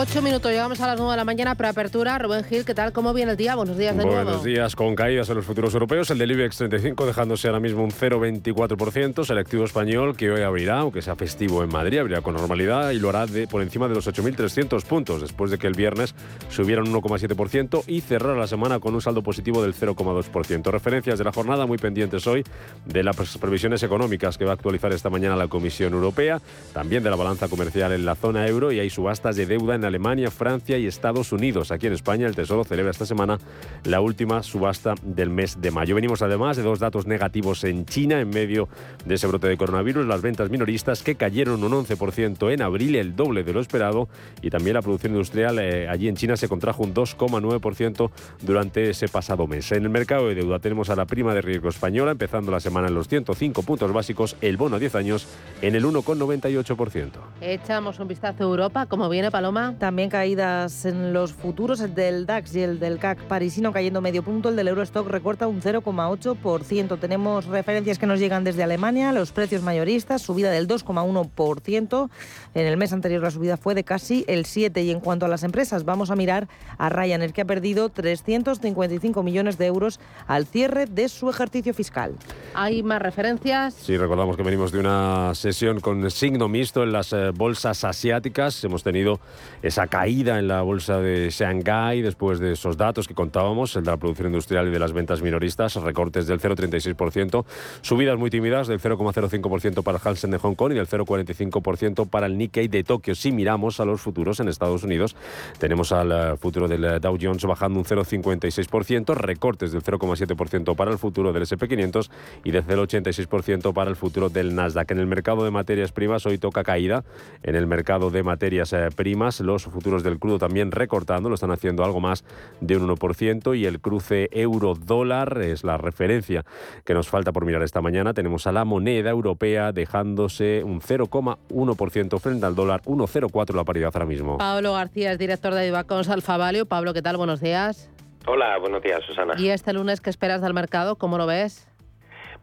Ocho 0.00 0.22
minutos, 0.22 0.52
llegamos 0.52 0.80
a 0.80 0.86
las 0.86 0.96
nueve 0.96 1.10
de 1.10 1.16
la 1.16 1.24
mañana, 1.24 1.56
preapertura. 1.56 2.16
Rubén 2.18 2.44
Gil, 2.44 2.64
¿qué 2.64 2.72
tal? 2.72 2.92
¿Cómo 2.92 3.12
viene 3.12 3.32
el 3.32 3.36
día? 3.36 3.56
Buenos 3.56 3.76
días 3.76 3.96
de 3.96 4.04
nuevo. 4.04 4.22
Buenos 4.22 4.44
días, 4.44 4.76
con 4.76 4.94
caídas 4.94 5.28
en 5.28 5.34
los 5.34 5.44
futuros 5.44 5.74
europeos. 5.74 6.08
El 6.12 6.18
del 6.18 6.30
IBEX 6.30 6.56
35 6.58 7.04
dejándose 7.04 7.48
ahora 7.48 7.58
mismo 7.58 7.82
un 7.82 7.90
0,24%. 7.90 9.24
Selectivo 9.24 9.64
español 9.64 10.16
que 10.16 10.30
hoy 10.30 10.42
abrirá, 10.42 10.78
aunque 10.78 11.02
sea 11.02 11.16
festivo 11.16 11.64
en 11.64 11.70
Madrid, 11.70 11.98
abrirá 11.98 12.20
con 12.20 12.34
normalidad 12.34 12.92
y 12.92 13.00
lo 13.00 13.08
hará 13.08 13.26
de, 13.26 13.48
por 13.48 13.60
encima 13.60 13.88
de 13.88 13.96
los 13.96 14.06
8.300 14.06 14.84
puntos, 14.84 15.20
después 15.20 15.50
de 15.50 15.58
que 15.58 15.66
el 15.66 15.74
viernes 15.74 16.14
subieran 16.48 16.86
un 16.86 16.94
1,7% 16.94 17.82
y 17.88 18.00
cerrara 18.00 18.38
la 18.38 18.46
semana 18.46 18.78
con 18.78 18.94
un 18.94 19.02
saldo 19.02 19.24
positivo 19.24 19.62
del 19.62 19.74
0,2%. 19.74 20.70
Referencias 20.70 21.18
de 21.18 21.24
la 21.24 21.32
jornada 21.32 21.66
muy 21.66 21.78
pendientes 21.78 22.24
hoy 22.28 22.44
de 22.84 23.02
las 23.02 23.16
previsiones 23.16 23.82
económicas 23.82 24.38
que 24.38 24.44
va 24.44 24.52
a 24.52 24.54
actualizar 24.54 24.92
esta 24.92 25.10
mañana 25.10 25.34
la 25.34 25.48
Comisión 25.48 25.92
Europea, 25.92 26.40
también 26.72 27.02
de 27.02 27.10
la 27.10 27.16
balanza 27.16 27.48
comercial 27.48 27.90
en 27.90 28.04
la 28.04 28.14
zona 28.14 28.46
euro 28.46 28.70
y 28.70 28.78
hay 28.78 28.90
subastas 28.90 29.34
de 29.34 29.46
deuda 29.46 29.74
en 29.74 29.87
Alemania, 29.88 30.30
Francia 30.30 30.78
y 30.78 30.86
Estados 30.86 31.32
Unidos. 31.32 31.72
Aquí 31.72 31.86
en 31.86 31.92
España 31.92 32.26
el 32.26 32.36
Tesoro 32.36 32.64
celebra 32.64 32.90
esta 32.90 33.06
semana 33.06 33.38
la 33.84 34.00
última 34.00 34.42
subasta 34.42 34.94
del 35.02 35.30
mes 35.30 35.60
de 35.60 35.70
mayo. 35.70 35.94
Venimos 35.94 36.22
además 36.22 36.56
de 36.56 36.62
dos 36.62 36.78
datos 36.78 37.06
negativos 37.06 37.64
en 37.64 37.84
China 37.84 38.20
en 38.20 38.30
medio 38.30 38.68
de 39.04 39.14
ese 39.14 39.26
brote 39.26 39.48
de 39.48 39.56
coronavirus, 39.56 40.06
las 40.06 40.22
ventas 40.22 40.50
minoristas 40.50 41.02
que 41.02 41.16
cayeron 41.16 41.64
un 41.64 41.72
11% 41.72 42.52
en 42.52 42.62
abril, 42.62 42.94
el 42.96 43.16
doble 43.16 43.42
de 43.42 43.52
lo 43.52 43.60
esperado, 43.60 44.08
y 44.42 44.50
también 44.50 44.74
la 44.74 44.82
producción 44.82 45.12
industrial 45.12 45.58
eh, 45.58 45.88
allí 45.88 46.08
en 46.08 46.16
China 46.16 46.36
se 46.36 46.48
contrajo 46.48 46.82
un 46.82 46.94
2,9% 46.94 48.10
durante 48.42 48.90
ese 48.90 49.08
pasado 49.08 49.46
mes. 49.46 49.72
En 49.72 49.84
el 49.84 49.90
mercado 49.90 50.28
de 50.28 50.34
deuda 50.34 50.58
tenemos 50.58 50.90
a 50.90 50.96
la 50.96 51.06
prima 51.06 51.34
de 51.34 51.42
riesgo 51.42 51.68
española 51.68 52.12
empezando 52.12 52.52
la 52.52 52.60
semana 52.60 52.88
en 52.88 52.94
los 52.94 53.08
105 53.08 53.62
puntos 53.62 53.92
básicos, 53.92 54.36
el 54.40 54.56
bono 54.56 54.76
a 54.76 54.78
10 54.78 54.94
años 54.94 55.26
en 55.62 55.74
el 55.74 55.84
1,98%. 55.84 57.10
Echamos 57.40 57.98
un 57.98 58.08
vistazo 58.08 58.44
a 58.44 58.46
Europa, 58.46 58.86
¿cómo 58.86 59.08
viene 59.08 59.30
Paloma? 59.30 59.74
También 59.78 60.10
caídas 60.10 60.84
en 60.86 61.12
los 61.12 61.32
futuros, 61.32 61.80
el 61.80 61.94
del 61.94 62.26
DAX 62.26 62.56
y 62.56 62.62
el 62.62 62.80
del 62.80 62.98
CAC 62.98 63.22
parisino 63.24 63.72
cayendo 63.72 64.00
medio 64.00 64.24
punto, 64.24 64.48
el 64.48 64.56
del 64.56 64.66
Eurostock 64.68 65.06
recorta 65.06 65.46
un 65.46 65.62
0,8%. 65.62 66.98
Tenemos 66.98 67.46
referencias 67.46 67.98
que 67.98 68.06
nos 68.06 68.18
llegan 68.18 68.42
desde 68.42 68.64
Alemania, 68.64 69.12
los 69.12 69.30
precios 69.30 69.62
mayoristas, 69.62 70.22
subida 70.22 70.50
del 70.50 70.66
2,1%. 70.66 72.10
En 72.54 72.66
el 72.66 72.76
mes 72.76 72.92
anterior 72.92 73.22
la 73.22 73.30
subida 73.30 73.56
fue 73.56 73.76
de 73.76 73.84
casi 73.84 74.24
el 74.26 74.46
7%. 74.46 74.82
Y 74.84 74.90
en 74.90 74.98
cuanto 74.98 75.26
a 75.26 75.28
las 75.28 75.44
empresas, 75.44 75.84
vamos 75.84 76.10
a 76.10 76.16
mirar 76.16 76.48
a 76.76 76.88
Ryanair, 76.88 77.32
que 77.32 77.42
ha 77.42 77.44
perdido 77.44 77.88
355 77.88 79.22
millones 79.22 79.58
de 79.58 79.66
euros 79.66 80.00
al 80.26 80.46
cierre 80.46 80.86
de 80.86 81.08
su 81.08 81.30
ejercicio 81.30 81.72
fiscal. 81.72 82.16
¿Hay 82.54 82.82
más 82.82 83.00
referencias? 83.00 83.74
Sí, 83.74 83.96
recordamos 83.96 84.36
que 84.36 84.42
venimos 84.42 84.72
de 84.72 84.80
una 84.80 85.34
sesión 85.34 85.78
con 85.78 86.10
signo 86.10 86.48
mixto 86.48 86.82
en 86.82 86.92
las 86.92 87.12
eh, 87.12 87.30
bolsas 87.30 87.84
asiáticas. 87.84 88.64
Hemos 88.64 88.82
tenido 88.82 89.20
esa 89.68 89.86
caída 89.86 90.38
en 90.38 90.48
la 90.48 90.62
bolsa 90.62 90.98
de 90.98 91.28
Shanghái 91.30 92.00
después 92.00 92.38
de 92.40 92.52
esos 92.52 92.78
datos 92.78 93.06
que 93.06 93.14
contábamos, 93.14 93.76
el 93.76 93.84
de 93.84 93.90
la 93.90 93.96
producción 93.98 94.28
industrial 94.28 94.66
y 94.68 94.70
de 94.70 94.78
las 94.78 94.94
ventas 94.94 95.20
minoristas, 95.20 95.74
recortes 95.76 96.26
del 96.26 96.40
0,36%, 96.40 97.44
subidas 97.82 98.18
muy 98.18 98.30
tímidas 98.30 98.66
del 98.66 98.80
0,05% 98.80 99.82
para 99.82 99.98
el 99.98 100.08
Hansen 100.08 100.30
de 100.30 100.38
Hong 100.38 100.54
Kong 100.54 100.72
y 100.72 100.76
del 100.76 100.88
0,45% 100.88 102.08
para 102.08 102.26
el 102.26 102.38
Nikkei 102.38 102.68
de 102.68 102.82
Tokio. 102.82 103.14
Si 103.14 103.30
miramos 103.30 103.78
a 103.78 103.84
los 103.84 104.00
futuros 104.00 104.40
en 104.40 104.48
Estados 104.48 104.84
Unidos, 104.84 105.14
tenemos 105.58 105.92
al 105.92 106.12
eh, 106.12 106.36
futuro 106.38 106.66
del 106.66 106.98
Dow 107.00 107.18
Jones 107.20 107.44
bajando 107.44 107.78
un 107.78 107.84
0,56%, 107.84 109.14
recortes 109.14 109.72
del 109.72 109.82
0,7% 109.82 110.76
para 110.76 110.90
el 110.90 110.98
futuro 110.98 111.34
del 111.34 111.42
SP500 111.42 112.08
y 112.42 112.52
del 112.52 112.64
0,86% 112.64 113.74
para 113.74 113.90
el 113.90 113.96
futuro 113.96 114.30
del 114.30 114.54
Nasdaq. 114.54 114.90
En 114.92 114.98
el 114.98 115.06
mercado 115.06 115.44
de 115.44 115.50
materias 115.50 115.92
primas 115.92 116.24
hoy 116.24 116.38
toca 116.38 116.64
caída, 116.64 117.04
en 117.42 117.54
el 117.54 117.66
mercado 117.66 118.10
de 118.10 118.22
materias 118.22 118.72
eh, 118.72 118.88
primas 118.96 119.40
los 119.40 119.57
futuros 119.64 120.02
del 120.02 120.18
crudo 120.18 120.38
también 120.38 120.72
recortando, 120.72 121.28
lo 121.28 121.34
están 121.34 121.50
haciendo 121.50 121.84
algo 121.84 122.00
más 122.00 122.24
de 122.60 122.76
un 122.76 122.88
1% 122.88 123.56
y 123.56 123.66
el 123.66 123.80
cruce 123.80 124.28
euro-dólar 124.32 125.40
es 125.42 125.64
la 125.64 125.76
referencia 125.76 126.44
que 126.84 126.94
nos 126.94 127.08
falta 127.08 127.32
por 127.32 127.44
mirar 127.44 127.62
esta 127.62 127.80
mañana. 127.80 128.14
Tenemos 128.14 128.46
a 128.46 128.52
la 128.52 128.64
moneda 128.64 129.10
europea 129.10 129.72
dejándose 129.72 130.62
un 130.64 130.80
0,1% 130.80 132.18
frente 132.18 132.46
al 132.46 132.54
dólar, 132.54 132.82
1,04 132.82 133.54
la 133.54 133.64
paridad 133.64 133.90
ahora 133.94 134.06
mismo. 134.06 134.38
Pablo 134.38 134.72
García 134.72 135.12
es 135.12 135.18
director 135.18 135.54
de 135.54 135.68
Ibacons 135.68 136.08
Alfa 136.08 136.36
Value. 136.36 136.66
Pablo, 136.66 136.94
¿qué 136.94 137.02
tal? 137.02 137.16
Buenos 137.16 137.40
días. 137.40 137.90
Hola, 138.26 138.58
buenos 138.58 138.82
días, 138.82 139.00
Susana. 139.06 139.34
¿Y 139.38 139.48
este 139.50 139.72
lunes 139.72 140.00
qué 140.00 140.10
esperas 140.10 140.42
del 140.42 140.54
mercado? 140.54 140.96
¿Cómo 140.96 141.18
lo 141.18 141.26
ves? 141.26 141.67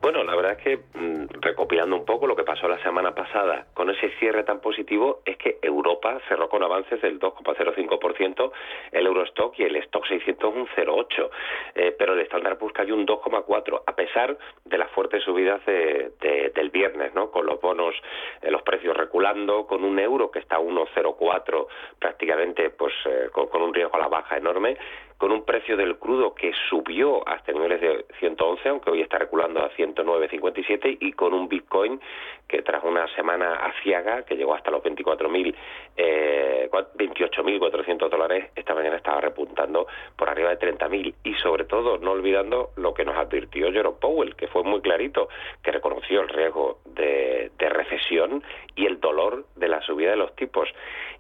Bueno, 0.02 0.24
la 0.24 0.36
verdad 0.36 0.54
es 0.54 0.64
que 0.64 0.78
mm, 1.00 1.26
recopilando 1.42 1.96
un 1.96 2.06
poco 2.06 2.28
lo 2.28 2.36
que 2.36 2.44
pasó 2.44 2.68
la 2.68 2.82
semana 2.84 3.16
pasada 3.16 3.66
con 3.74 3.90
ese 3.90 4.10
cierre 4.20 4.44
tan 4.44 4.60
positivo 4.60 5.22
es 5.26 5.38
que 5.38 5.58
Europa 5.62 6.20
cerró 6.28 6.48
con 6.48 6.64
avances 6.64 7.02
del 7.02 7.20
2,05%, 7.20 8.52
el 8.92 9.06
Eurostock 9.08 9.58
y 9.60 9.64
el 9.64 9.76
Stock 9.78 10.06
600 10.08 10.54
un 10.54 10.68
0,8%, 10.68 11.30
eh, 11.76 11.96
pero 11.98 12.14
el 12.14 12.20
Standard 12.22 12.58
Poor's 12.58 12.74
cayó 12.74 12.96
un 12.96 13.06
2,4% 13.08 13.82
a 13.86 13.96
pesar 13.96 14.38
de 14.64 14.78
las 14.78 14.92
fuertes 14.92 15.24
subidas 15.24 15.66
del 15.66 16.70
viernes, 16.70 17.14
¿no? 17.14 17.32
Con 17.32 17.46
los 17.46 17.60
bonos, 17.62 17.96
eh, 18.42 18.52
los 18.52 18.62
precios 18.62 18.96
reculando, 18.96 19.66
con 19.66 19.84
un 19.84 19.98
euro 20.00 20.30
que 20.30 20.40
está 20.40 20.58
a 20.58 20.60
1,04 20.60 21.68
prácticamente, 22.00 22.70
pues 22.70 22.94
eh, 23.06 23.30
con 23.32 23.62
un 23.62 23.74
riesgo 23.74 23.96
a 23.96 24.00
la 24.00 24.08
baja 24.08 24.38
enorme 24.38 24.78
con 25.18 25.32
un 25.32 25.46
precio 25.46 25.78
del 25.78 25.98
crudo 25.98 26.36
que 26.36 26.52
subió 26.70 27.28
hasta 27.28 27.52
niveles 27.52 27.82
de 27.82 28.06
111, 28.20 28.70
aunque 28.70 28.92
hoy 28.92 29.02
está 29.02 29.18
reculando 29.18 29.62
a 29.62 29.72
109.57, 29.72 30.98
y 31.00 31.14
con 31.14 31.34
un 31.34 31.48
Bitcoin 31.48 32.00
que 32.48 32.62
tras 32.62 32.84
una 32.84 33.08
semana 33.16 33.56
aciaga, 33.56 34.24
que 34.24 34.36
llegó 34.36 34.54
hasta 34.54 34.72
los 34.72 34.84
24.000, 34.84 35.56
eh, 35.98 36.70
28.400 36.72 38.10
dólares, 38.10 38.52
esta 38.56 38.76
mañana 38.76 38.98
estaba 38.98 39.22
repuntando 39.22 39.88
por 40.16 40.30
arriba 40.30 40.56
de 40.56 40.60
30.000. 40.60 41.16
Y 41.24 41.34
sobre 41.36 41.66
todo, 41.66 41.98
no 41.98 42.12
olvidando 42.12 42.72
lo 42.76 42.94
que 42.94 43.06
nos 43.06 43.18
advirtió 43.18 43.72
Jerome 43.72 43.98
Powell, 44.00 44.36
que 44.36 44.48
fue 44.48 44.64
muy 44.64 44.82
clarito, 44.82 45.30
que 45.64 45.72
reconoció 45.72 46.22
el 46.22 46.30
riesgo 46.30 46.80
de, 46.86 47.52
recesión 47.58 48.42
y 48.76 48.86
el 48.86 49.02
dolor 49.02 49.46
de 49.56 49.68
la 49.68 49.82
subida 49.82 50.12
de 50.12 50.16
los 50.16 50.34
tipos. 50.36 50.70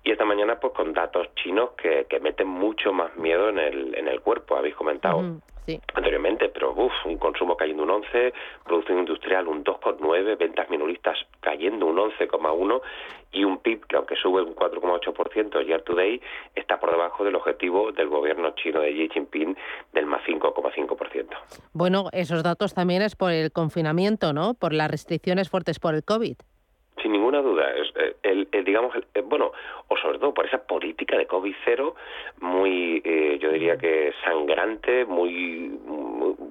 Y 0.03 0.11
esta 0.11 0.23
mañana, 0.23 0.57
pues 0.59 0.73
con 0.73 0.93
datos 0.93 1.27
chinos 1.35 1.71
que, 1.71 2.05
que 2.07 2.19
meten 2.19 2.47
mucho 2.47 2.93
más 2.93 3.15
miedo 3.17 3.49
en 3.49 3.59
el 3.59 3.84
en 3.93 4.07
el 4.07 4.21
cuerpo, 4.21 4.55
habéis 4.55 4.75
comentado. 4.75 5.41
anteriormente, 5.95 6.49
pero 6.49 6.73
uf, 6.73 6.93
un 7.05 7.17
consumo 7.17 7.57
cayendo 7.57 7.83
un 7.83 7.89
11, 7.89 8.33
producción 8.63 8.99
industrial 8.99 9.47
un 9.47 9.63
2,9, 9.63 10.37
ventas 10.37 10.69
minoristas 10.69 11.17
cayendo 11.41 11.87
un 11.87 11.97
11,1 11.97 12.81
y 13.31 13.43
un 13.43 13.57
PIB 13.57 13.85
que 13.87 13.95
aunque 13.97 14.15
sube 14.15 14.41
un 14.41 14.55
4,8% 14.55 15.65
year 15.65 15.81
to 15.81 15.95
está 16.55 16.79
por 16.79 16.91
debajo 16.91 17.23
del 17.23 17.35
objetivo 17.35 17.91
del 17.91 18.09
gobierno 18.09 18.51
chino 18.51 18.79
de 18.79 18.91
Xi 18.91 19.09
Jinping 19.13 19.57
del 19.93 20.05
más 20.05 20.21
5,5%. 20.25 21.27
Bueno, 21.73 22.05
esos 22.11 22.43
datos 22.43 22.73
también 22.73 23.01
es 23.01 23.15
por 23.15 23.31
el 23.31 23.51
confinamiento, 23.51 24.33
¿no? 24.33 24.53
Por 24.53 24.73
las 24.73 24.89
restricciones 24.89 25.49
fuertes 25.49 25.79
por 25.79 25.95
el 25.95 26.03
COVID. 26.03 26.37
Sin 27.01 27.11
ninguna 27.11 27.41
duda. 27.41 27.65
Eh, 27.73 28.15
el, 28.51 28.63
digamos, 28.63 28.95
eh, 29.13 29.21
bueno, 29.21 29.51
o 29.87 29.97
sobre 29.97 30.19
todo 30.19 30.33
por 30.33 30.45
esa 30.45 30.65
política 30.65 31.17
de 31.17 31.25
COVID 31.25 31.55
cero 31.63 31.95
muy, 32.41 33.01
eh, 33.03 33.37
yo 33.39 33.51
diría 33.51 33.77
que 33.77 34.13
sangrante, 34.23 35.05
muy, 35.05 35.69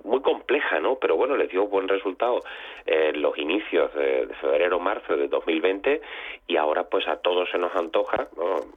muy, 0.05 0.21
compleja, 0.23 0.81
¿no? 0.81 0.97
Pero 0.97 1.17
bueno, 1.17 1.37
le 1.37 1.49
dio 1.49 1.67
buen 1.67 1.87
resultado 1.87 2.41
en 2.87 3.21
los 3.21 3.37
inicios 3.37 3.93
de, 3.95 4.27
febrero-marzo 4.41 5.17
de 5.17 5.29
2020 5.29 6.01
y 6.47 6.57
ahora 6.57 6.85
pues 6.85 7.07
a 7.09 7.17
todos 7.17 7.51
se 7.51 7.59
nos 7.59 7.75
antoja, 7.77 8.29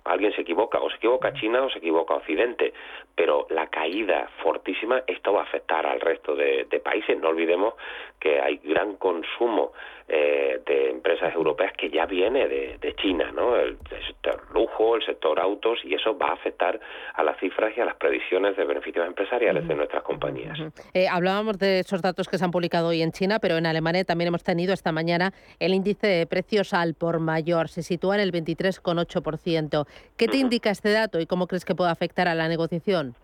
alguien 0.03 0.33
se 0.33 0.41
equivoca, 0.41 0.79
o 0.79 0.89
se 0.89 0.97
equivoca 0.97 1.33
China 1.33 1.63
o 1.63 1.69
se 1.69 1.77
equivoca 1.77 2.15
Occidente, 2.15 2.73
pero 3.15 3.47
la 3.49 3.67
caída 3.67 4.29
fortísima, 4.43 5.03
esto 5.07 5.31
va 5.31 5.41
a 5.41 5.43
afectar 5.43 5.85
al 5.85 6.01
resto 6.01 6.35
de, 6.35 6.65
de 6.69 6.79
países. 6.79 7.17
No 7.17 7.29
olvidemos 7.29 7.75
que 8.19 8.41
hay 8.41 8.57
gran 8.63 8.95
consumo 8.95 9.71
eh, 10.09 10.61
de 10.65 10.89
empresas 10.89 11.33
europeas 11.35 11.73
que 11.73 11.89
ya 11.89 12.05
viene 12.05 12.47
de, 12.47 12.95
China, 12.97 13.31
¿no? 13.31 13.55
El, 13.55 13.77
sector 14.07 14.43
lujo, 14.53 14.95
el 14.95 15.05
sector 15.05 15.39
autos, 15.39 15.79
y 15.83 15.93
eso 15.93 16.17
va 16.17 16.29
a 16.29 16.33
afectar 16.33 16.79
a 17.13 17.23
las 17.23 17.39
cifras 17.39 17.71
y 17.75 17.81
a 17.81 17.85
las 17.85 17.95
previsiones 17.95 18.57
de 18.57 18.65
beneficios 18.65 19.05
empresariales 19.05 19.67
de 19.67 19.75
nuestras 19.75 20.03
compañías. 20.03 20.57
Eh, 20.93 21.07
hablábamos 21.07 21.57
de 21.57 21.79
esos 21.79 22.01
datos 22.01 22.27
que 22.27 22.37
se 22.37 22.45
han 22.45 22.51
publicado 22.51 22.89
hoy 22.89 23.01
en 23.01 23.11
China, 23.11 23.39
pero 23.39 23.57
en 23.57 23.65
Alemania 23.65 24.03
también 24.03 24.29
hemos 24.29 24.43
tenido 24.43 24.73
esta 24.73 24.91
mañana 24.91 25.33
el 25.59 25.73
índice 25.73 26.07
de 26.07 26.25
precios 26.27 26.73
al 26.73 26.93
por 26.93 27.19
mayor, 27.19 27.69
se 27.69 27.83
sitúa 27.83 28.15
en 28.15 28.21
el 28.21 28.31
23,8%. 28.31 29.85
¿Qué 30.17 30.27
te 30.27 30.37
indica 30.37 30.69
este 30.69 30.91
dato 30.91 31.19
y 31.19 31.25
cómo 31.25 31.47
crees 31.47 31.65
que 31.65 31.75
puede 31.75 31.91
afectar 31.91 32.27
a 32.27 32.35
la 32.35 32.47
negociación? 32.47 33.15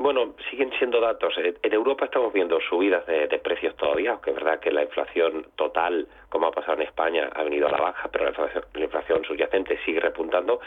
Bueno, 0.00 0.34
siguen 0.48 0.72
siendo 0.78 0.98
datos. 0.98 1.36
Eh, 1.36 1.56
en 1.62 1.74
Europa 1.74 2.06
estamos 2.06 2.32
viendo 2.32 2.58
subidas 2.58 3.04
de, 3.04 3.28
precios 3.38 3.76
todavía, 3.76 4.12
aunque 4.12 4.30
es 4.30 4.36
verdad 4.36 4.58
que 4.58 4.72
la 4.72 4.82
inflación 4.82 5.48
total, 5.56 6.08
como 6.30 6.46
ha 6.46 6.52
pasado 6.52 6.78
en 6.78 6.84
España, 6.84 7.28
ha 7.34 7.42
venido 7.42 7.68
a 7.68 7.70
la 7.70 7.76
baja, 7.76 8.08
pero 8.10 8.24
la 8.24 8.82
inflación, 8.82 9.22
subyacente 9.26 9.78
sigue 9.84 10.00
repuntando. 10.00 10.60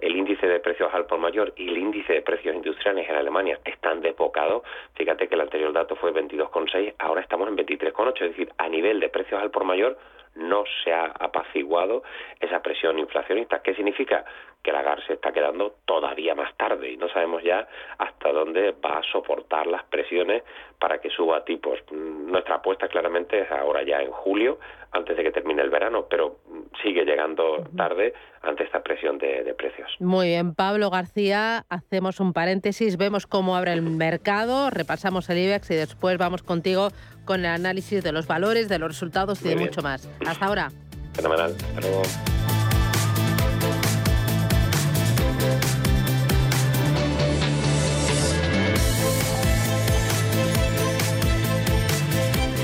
El 0.00 0.16
índice 0.16 0.44
de 0.48 0.58
precios 0.58 0.92
al 0.92 1.06
por 1.06 1.20
mayor 1.20 1.52
y 1.54 1.68
el 1.68 1.78
índice 1.78 2.14
de 2.14 2.22
precios 2.22 2.52
industriales 2.52 3.08
en 3.08 3.14
Alemania 3.14 3.60
están 3.64 4.00
desbocados. 4.00 4.64
Fíjate 4.94 5.28
que 5.28 5.36
el 5.36 5.42
anterior 5.42 5.72
dato 5.72 5.94
fue 5.94 6.12
22,6, 6.12 6.94
ahora 6.98 7.20
estamos 7.20 7.46
en 7.46 7.56
23,8, 7.58 8.14
es 8.22 8.30
decir, 8.30 8.52
a 8.58 8.68
nivel 8.68 8.98
de 8.98 9.08
precios 9.08 9.40
al 9.40 9.52
por 9.52 9.62
mayor 9.62 9.98
no 10.40 10.64
se 10.82 10.92
ha 10.92 11.06
apaciguado 11.06 12.02
esa 12.40 12.60
presión 12.60 12.98
inflacionista. 12.98 13.62
¿Qué 13.62 13.74
significa? 13.74 14.24
Que 14.62 14.72
la 14.72 14.82
GAR 14.82 15.04
se 15.06 15.14
está 15.14 15.32
quedando 15.32 15.76
todavía 15.86 16.34
más 16.34 16.54
tarde 16.56 16.90
y 16.90 16.96
no 16.96 17.08
sabemos 17.08 17.42
ya 17.42 17.66
hasta 17.98 18.30
dónde 18.32 18.72
va 18.72 18.98
a 18.98 19.02
soportar 19.10 19.66
las 19.66 19.84
presiones 19.84 20.42
para 20.78 20.98
que 20.98 21.08
suba 21.10 21.44
tipos. 21.44 21.78
Nuestra 21.90 22.56
apuesta 22.56 22.88
claramente 22.88 23.40
es 23.40 23.50
ahora 23.50 23.82
ya 23.82 24.02
en 24.02 24.10
julio, 24.10 24.58
antes 24.92 25.16
de 25.16 25.22
que 25.22 25.30
termine 25.30 25.62
el 25.62 25.70
verano, 25.70 26.06
pero 26.10 26.38
sigue 26.82 27.04
llegando 27.04 27.64
tarde 27.76 28.12
ante 28.42 28.64
esta 28.64 28.82
presión 28.82 29.18
de, 29.18 29.44
de 29.44 29.54
precios. 29.54 29.90
Muy 29.98 30.28
bien, 30.28 30.54
Pablo 30.54 30.90
García, 30.90 31.64
hacemos 31.68 32.20
un 32.20 32.32
paréntesis, 32.32 32.96
vemos 32.96 33.26
cómo 33.26 33.56
abre 33.56 33.72
el 33.72 33.82
mercado, 33.82 34.70
repasamos 34.70 35.28
el 35.30 35.38
IBEX 35.38 35.70
y 35.70 35.74
después 35.76 36.18
vamos 36.18 36.42
contigo 36.42 36.88
con 37.30 37.38
el 37.38 37.46
análisis 37.46 38.02
de 38.02 38.10
los 38.10 38.26
valores, 38.26 38.68
de 38.68 38.80
los 38.80 38.88
resultados 38.88 39.40
y 39.42 39.50
de 39.50 39.54
mucho 39.54 39.82
más. 39.82 40.08
Hasta 40.26 40.46
ahora. 40.46 40.72
Fenomenal. 41.12 41.54
Hasta 41.68 41.80
luego. 41.80 42.02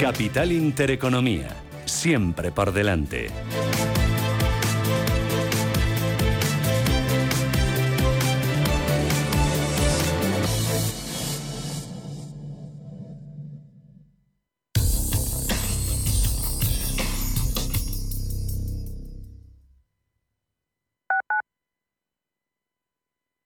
Capital 0.00 0.50
Intereconomía, 0.50 1.46
siempre 1.84 2.50
por 2.50 2.72
delante. 2.72 3.28